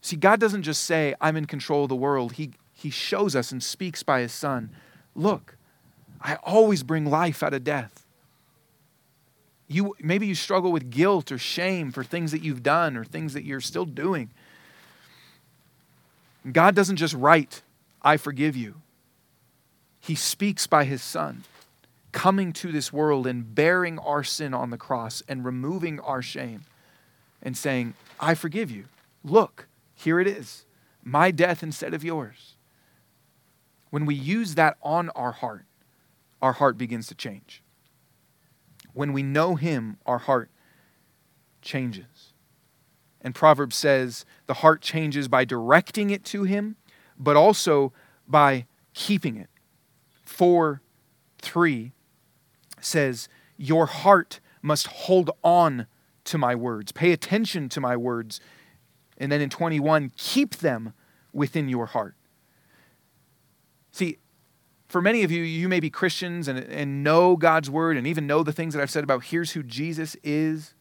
See, 0.02 0.16
God 0.16 0.40
doesn't 0.40 0.62
just 0.62 0.84
say, 0.84 1.14
I'm 1.22 1.36
in 1.36 1.46
control 1.46 1.84
of 1.84 1.88
the 1.88 1.96
world. 1.96 2.34
He, 2.34 2.50
he 2.72 2.90
shows 2.90 3.34
us 3.34 3.50
and 3.50 3.62
speaks 3.62 4.02
by 4.02 4.20
His 4.20 4.32
Son. 4.32 4.70
Look, 5.14 5.56
I 6.20 6.36
always 6.36 6.82
bring 6.82 7.06
life 7.06 7.42
out 7.42 7.54
of 7.54 7.64
death. 7.64 8.04
You, 9.68 9.94
maybe 10.00 10.26
you 10.26 10.34
struggle 10.34 10.72
with 10.72 10.90
guilt 10.90 11.30
or 11.30 11.38
shame 11.38 11.92
for 11.92 12.02
things 12.02 12.32
that 12.32 12.42
you've 12.42 12.62
done 12.62 12.96
or 12.96 13.04
things 13.04 13.34
that 13.34 13.44
you're 13.44 13.60
still 13.60 13.84
doing. 13.84 14.30
God 16.50 16.74
doesn't 16.74 16.96
just 16.96 17.14
write, 17.14 17.62
I 18.02 18.16
forgive 18.16 18.56
you. 18.56 18.76
He 20.00 20.14
speaks 20.14 20.66
by 20.66 20.84
His 20.84 21.02
Son 21.02 21.44
coming 22.12 22.52
to 22.54 22.72
this 22.72 22.92
world 22.92 23.26
and 23.26 23.54
bearing 23.54 23.98
our 23.98 24.24
sin 24.24 24.54
on 24.54 24.70
the 24.70 24.78
cross 24.78 25.22
and 25.28 25.44
removing 25.44 26.00
our 26.00 26.22
shame 26.22 26.62
and 27.42 27.56
saying, 27.56 27.94
I 28.18 28.34
forgive 28.34 28.70
you. 28.70 28.84
Look, 29.22 29.68
here 29.94 30.18
it 30.18 30.26
is 30.26 30.64
my 31.04 31.30
death 31.30 31.62
instead 31.62 31.94
of 31.94 32.04
yours. 32.04 32.54
When 33.90 34.06
we 34.06 34.14
use 34.14 34.54
that 34.56 34.76
on 34.82 35.10
our 35.10 35.32
heart, 35.32 35.64
our 36.42 36.52
heart 36.52 36.76
begins 36.76 37.06
to 37.08 37.14
change. 37.14 37.62
When 38.98 39.12
we 39.12 39.22
know 39.22 39.54
Him, 39.54 39.98
our 40.06 40.18
heart 40.18 40.50
changes. 41.62 42.32
And 43.20 43.32
Proverbs 43.32 43.76
says 43.76 44.24
the 44.46 44.54
heart 44.54 44.82
changes 44.82 45.28
by 45.28 45.44
directing 45.44 46.10
it 46.10 46.24
to 46.24 46.42
Him, 46.42 46.74
but 47.16 47.36
also 47.36 47.92
by 48.26 48.66
keeping 48.94 49.36
it. 49.36 49.50
4 50.24 50.82
3 51.40 51.92
says, 52.80 53.28
Your 53.56 53.86
heart 53.86 54.40
must 54.62 54.88
hold 54.88 55.30
on 55.44 55.86
to 56.24 56.36
my 56.36 56.56
words, 56.56 56.90
pay 56.90 57.12
attention 57.12 57.68
to 57.68 57.80
my 57.80 57.96
words. 57.96 58.40
And 59.16 59.30
then 59.30 59.40
in 59.40 59.48
21, 59.48 60.10
keep 60.16 60.56
them 60.56 60.92
within 61.32 61.68
your 61.68 61.86
heart. 61.86 62.16
See, 63.92 64.18
for 64.88 65.00
many 65.02 65.22
of 65.22 65.30
you, 65.30 65.42
you 65.42 65.68
may 65.68 65.80
be 65.80 65.90
Christians 65.90 66.48
and, 66.48 66.58
and 66.58 67.04
know 67.04 67.36
God's 67.36 67.70
word 67.70 67.96
and 67.96 68.06
even 68.06 68.26
know 68.26 68.42
the 68.42 68.52
things 68.52 68.74
that 68.74 68.82
I've 68.82 68.90
said 68.90 69.04
about 69.04 69.24
here's 69.24 69.52
who 69.52 69.62
Jesus 69.62 70.16
is. 70.22 70.74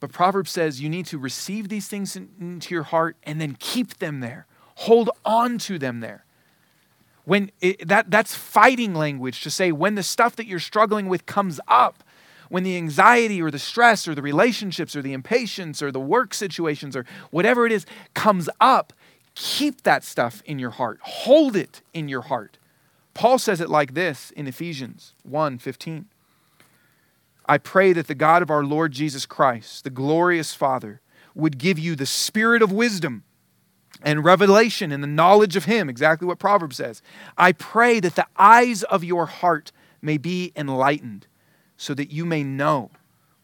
But 0.00 0.12
Proverbs 0.12 0.50
says 0.50 0.80
you 0.80 0.88
need 0.88 1.06
to 1.06 1.18
receive 1.18 1.68
these 1.68 1.88
things 1.88 2.16
into 2.16 2.74
your 2.74 2.84
heart 2.84 3.16
and 3.24 3.40
then 3.40 3.56
keep 3.58 3.98
them 3.98 4.20
there. 4.20 4.46
Hold 4.76 5.10
on 5.24 5.58
to 5.58 5.78
them 5.78 6.00
there 6.00 6.24
when 7.28 7.50
it, 7.60 7.86
that, 7.86 8.10
that's 8.10 8.34
fighting 8.34 8.94
language 8.94 9.42
to 9.42 9.50
say 9.50 9.70
when 9.70 9.96
the 9.96 10.02
stuff 10.02 10.34
that 10.36 10.46
you're 10.46 10.58
struggling 10.58 11.10
with 11.10 11.26
comes 11.26 11.60
up, 11.68 12.02
when 12.48 12.62
the 12.62 12.74
anxiety 12.74 13.42
or 13.42 13.50
the 13.50 13.58
stress 13.58 14.08
or 14.08 14.14
the 14.14 14.22
relationships 14.22 14.96
or 14.96 15.02
the 15.02 15.12
impatience 15.12 15.82
or 15.82 15.92
the 15.92 16.00
work 16.00 16.32
situations 16.32 16.96
or 16.96 17.04
whatever 17.30 17.66
it 17.66 17.72
is 17.72 17.84
comes 18.14 18.48
up, 18.62 18.94
keep 19.34 19.82
that 19.82 20.04
stuff 20.04 20.42
in 20.46 20.58
your 20.58 20.70
heart. 20.70 21.00
Hold 21.02 21.54
it 21.54 21.82
in 21.92 22.08
your 22.08 22.22
heart. 22.22 22.56
Paul 23.18 23.40
says 23.40 23.60
it 23.60 23.68
like 23.68 23.94
this 23.94 24.30
in 24.30 24.46
Ephesians 24.46 25.12
1 25.24 25.58
15. 25.58 26.06
I 27.46 27.58
pray 27.58 27.92
that 27.92 28.06
the 28.06 28.14
God 28.14 28.42
of 28.42 28.50
our 28.50 28.62
Lord 28.62 28.92
Jesus 28.92 29.26
Christ, 29.26 29.82
the 29.82 29.90
glorious 29.90 30.54
Father, 30.54 31.00
would 31.34 31.58
give 31.58 31.80
you 31.80 31.96
the 31.96 32.06
spirit 32.06 32.62
of 32.62 32.70
wisdom 32.70 33.24
and 34.02 34.24
revelation 34.24 34.92
and 34.92 35.02
the 35.02 35.08
knowledge 35.08 35.56
of 35.56 35.64
Him, 35.64 35.88
exactly 35.88 36.28
what 36.28 36.38
Proverbs 36.38 36.76
says. 36.76 37.02
I 37.36 37.50
pray 37.50 37.98
that 37.98 38.14
the 38.14 38.28
eyes 38.36 38.84
of 38.84 39.02
your 39.02 39.26
heart 39.26 39.72
may 40.00 40.16
be 40.16 40.52
enlightened, 40.54 41.26
so 41.76 41.94
that 41.94 42.12
you 42.12 42.24
may 42.24 42.44
know 42.44 42.92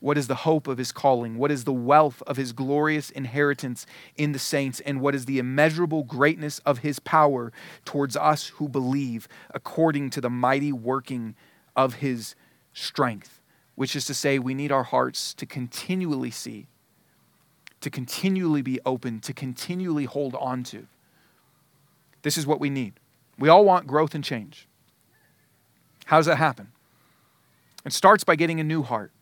what 0.04 0.18
is 0.18 0.26
the 0.26 0.34
hope 0.34 0.68
of 0.68 0.76
His 0.76 0.92
calling, 0.92 1.38
what 1.38 1.50
is 1.50 1.64
the 1.64 1.72
wealth 1.72 2.22
of 2.26 2.36
His 2.36 2.52
glorious 2.52 3.08
inheritance 3.08 3.86
in 4.16 4.32
the 4.32 4.38
saints, 4.38 4.80
and 4.80 5.00
what 5.00 5.14
is 5.14 5.24
the 5.24 5.38
immeasurable 5.38 6.04
greatness 6.04 6.58
of 6.60 6.80
His 6.80 6.98
power 6.98 7.52
towards 7.86 8.14
us 8.14 8.48
who 8.48 8.68
believe, 8.68 9.26
according 9.54 10.10
to 10.10 10.20
the 10.20 10.28
mighty 10.28 10.72
working 10.72 11.34
of 11.74 11.94
His 11.94 12.34
strength. 12.74 13.40
Which 13.76 13.96
is 13.96 14.04
to 14.04 14.14
say, 14.14 14.38
we 14.38 14.52
need 14.52 14.70
our 14.70 14.82
hearts 14.82 15.32
to 15.34 15.46
continually 15.46 16.30
see 16.30 16.68
to 17.80 17.90
continually 17.90 18.62
be 18.62 18.80
open, 18.86 19.20
to 19.20 19.34
continually 19.34 20.06
hold 20.06 20.34
on 20.36 20.62
to. 20.64 20.86
This 22.22 22.38
is 22.38 22.46
what 22.46 22.58
we 22.58 22.70
need. 22.70 22.94
We 23.38 23.50
all 23.50 23.64
want 23.64 23.86
growth 23.86 24.14
and 24.14 24.24
change. 24.24 24.66
How 26.06 26.16
does 26.16 26.24
that 26.24 26.36
happen? 26.36 26.68
It 27.84 27.92
starts 27.92 28.24
by 28.24 28.36
getting 28.36 28.58
a 28.58 28.64
new 28.64 28.82
heart, 28.82 29.12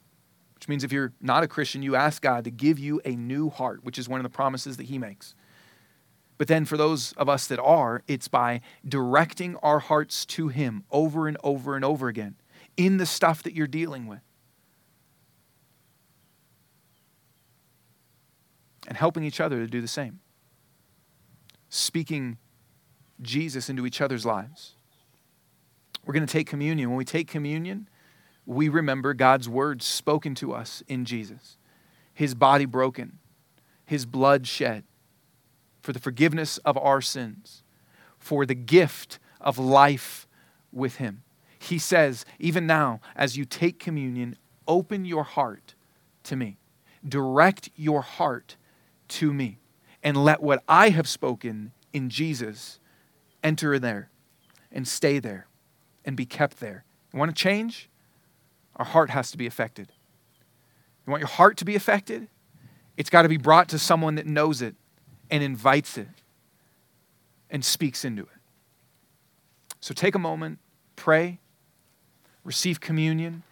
which 0.62 0.68
means 0.68 0.84
if 0.84 0.92
you're 0.92 1.12
not 1.20 1.42
a 1.42 1.48
Christian, 1.48 1.82
you 1.82 1.96
ask 1.96 2.22
God 2.22 2.44
to 2.44 2.50
give 2.52 2.78
you 2.78 3.00
a 3.04 3.16
new 3.16 3.50
heart, 3.50 3.82
which 3.82 3.98
is 3.98 4.08
one 4.08 4.20
of 4.20 4.22
the 4.22 4.30
promises 4.30 4.76
that 4.76 4.84
He 4.84 4.96
makes. 4.96 5.34
But 6.38 6.46
then 6.46 6.64
for 6.64 6.76
those 6.76 7.14
of 7.14 7.28
us 7.28 7.48
that 7.48 7.58
are, 7.58 8.04
it's 8.06 8.28
by 8.28 8.60
directing 8.88 9.56
our 9.56 9.80
hearts 9.80 10.24
to 10.26 10.46
Him 10.46 10.84
over 10.92 11.26
and 11.26 11.36
over 11.42 11.74
and 11.74 11.84
over 11.84 12.06
again 12.06 12.36
in 12.76 12.98
the 12.98 13.06
stuff 13.06 13.42
that 13.42 13.54
you're 13.54 13.66
dealing 13.66 14.06
with. 14.06 14.20
and 18.88 18.96
helping 18.96 19.24
each 19.24 19.40
other 19.40 19.58
to 19.58 19.66
do 19.66 19.80
the 19.80 19.88
same. 19.88 20.20
Speaking 21.70 22.36
Jesus 23.22 23.70
into 23.70 23.86
each 23.86 24.00
other's 24.00 24.26
lives. 24.26 24.74
We're 26.04 26.12
going 26.12 26.26
to 26.26 26.32
take 26.32 26.46
communion. 26.46 26.90
When 26.90 26.98
we 26.98 27.04
take 27.04 27.28
communion, 27.28 27.88
we 28.46 28.68
remember 28.68 29.14
God's 29.14 29.48
words 29.48 29.84
spoken 29.84 30.34
to 30.36 30.52
us 30.52 30.82
in 30.88 31.04
Jesus 31.04 31.56
His 32.14 32.34
body 32.34 32.64
broken, 32.64 33.18
His 33.84 34.06
blood 34.06 34.46
shed 34.46 34.84
for 35.80 35.92
the 35.92 35.98
forgiveness 35.98 36.58
of 36.58 36.78
our 36.78 37.00
sins, 37.00 37.62
for 38.18 38.46
the 38.46 38.54
gift 38.54 39.18
of 39.40 39.58
life 39.58 40.26
with 40.72 40.96
Him. 40.96 41.22
He 41.58 41.78
says, 41.78 42.24
even 42.38 42.66
now, 42.66 43.00
as 43.14 43.36
you 43.36 43.44
take 43.44 43.78
communion, 43.78 44.36
open 44.66 45.04
your 45.04 45.24
heart 45.24 45.74
to 46.24 46.36
me. 46.36 46.58
Direct 47.06 47.70
your 47.76 48.02
heart 48.02 48.56
to 49.08 49.32
me. 49.32 49.58
And 50.02 50.16
let 50.16 50.42
what 50.42 50.62
I 50.68 50.88
have 50.88 51.08
spoken 51.08 51.72
in 51.92 52.10
Jesus 52.10 52.80
enter 53.44 53.78
there 53.78 54.10
and 54.72 54.86
stay 54.86 55.18
there 55.18 55.46
and 56.04 56.16
be 56.16 56.26
kept 56.26 56.58
there. 56.58 56.84
You 57.12 57.18
want 57.18 57.34
to 57.34 57.40
change? 57.40 57.88
Our 58.76 58.84
heart 58.84 59.10
has 59.10 59.30
to 59.30 59.38
be 59.38 59.46
affected. 59.46 59.92
You 61.06 61.10
want 61.10 61.20
your 61.20 61.28
heart 61.28 61.56
to 61.58 61.64
be 61.64 61.74
affected? 61.74 62.28
It's 62.96 63.10
got 63.10 63.22
to 63.22 63.28
be 63.28 63.36
brought 63.36 63.68
to 63.70 63.78
someone 63.78 64.14
that 64.16 64.26
knows 64.26 64.62
it 64.62 64.74
and 65.30 65.42
invites 65.42 65.98
it 65.98 66.08
and 67.50 67.64
speaks 67.64 68.04
into 68.04 68.22
it. 68.22 68.28
So 69.80 69.94
take 69.94 70.14
a 70.14 70.18
moment, 70.18 70.58
pray, 70.96 71.40
receive 72.44 72.80
communion, 72.80 73.42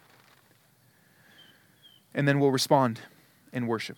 and 2.13 2.27
then 2.27 2.39
we'll 2.39 2.51
respond 2.51 3.01
in 3.51 3.67
worship. 3.67 3.97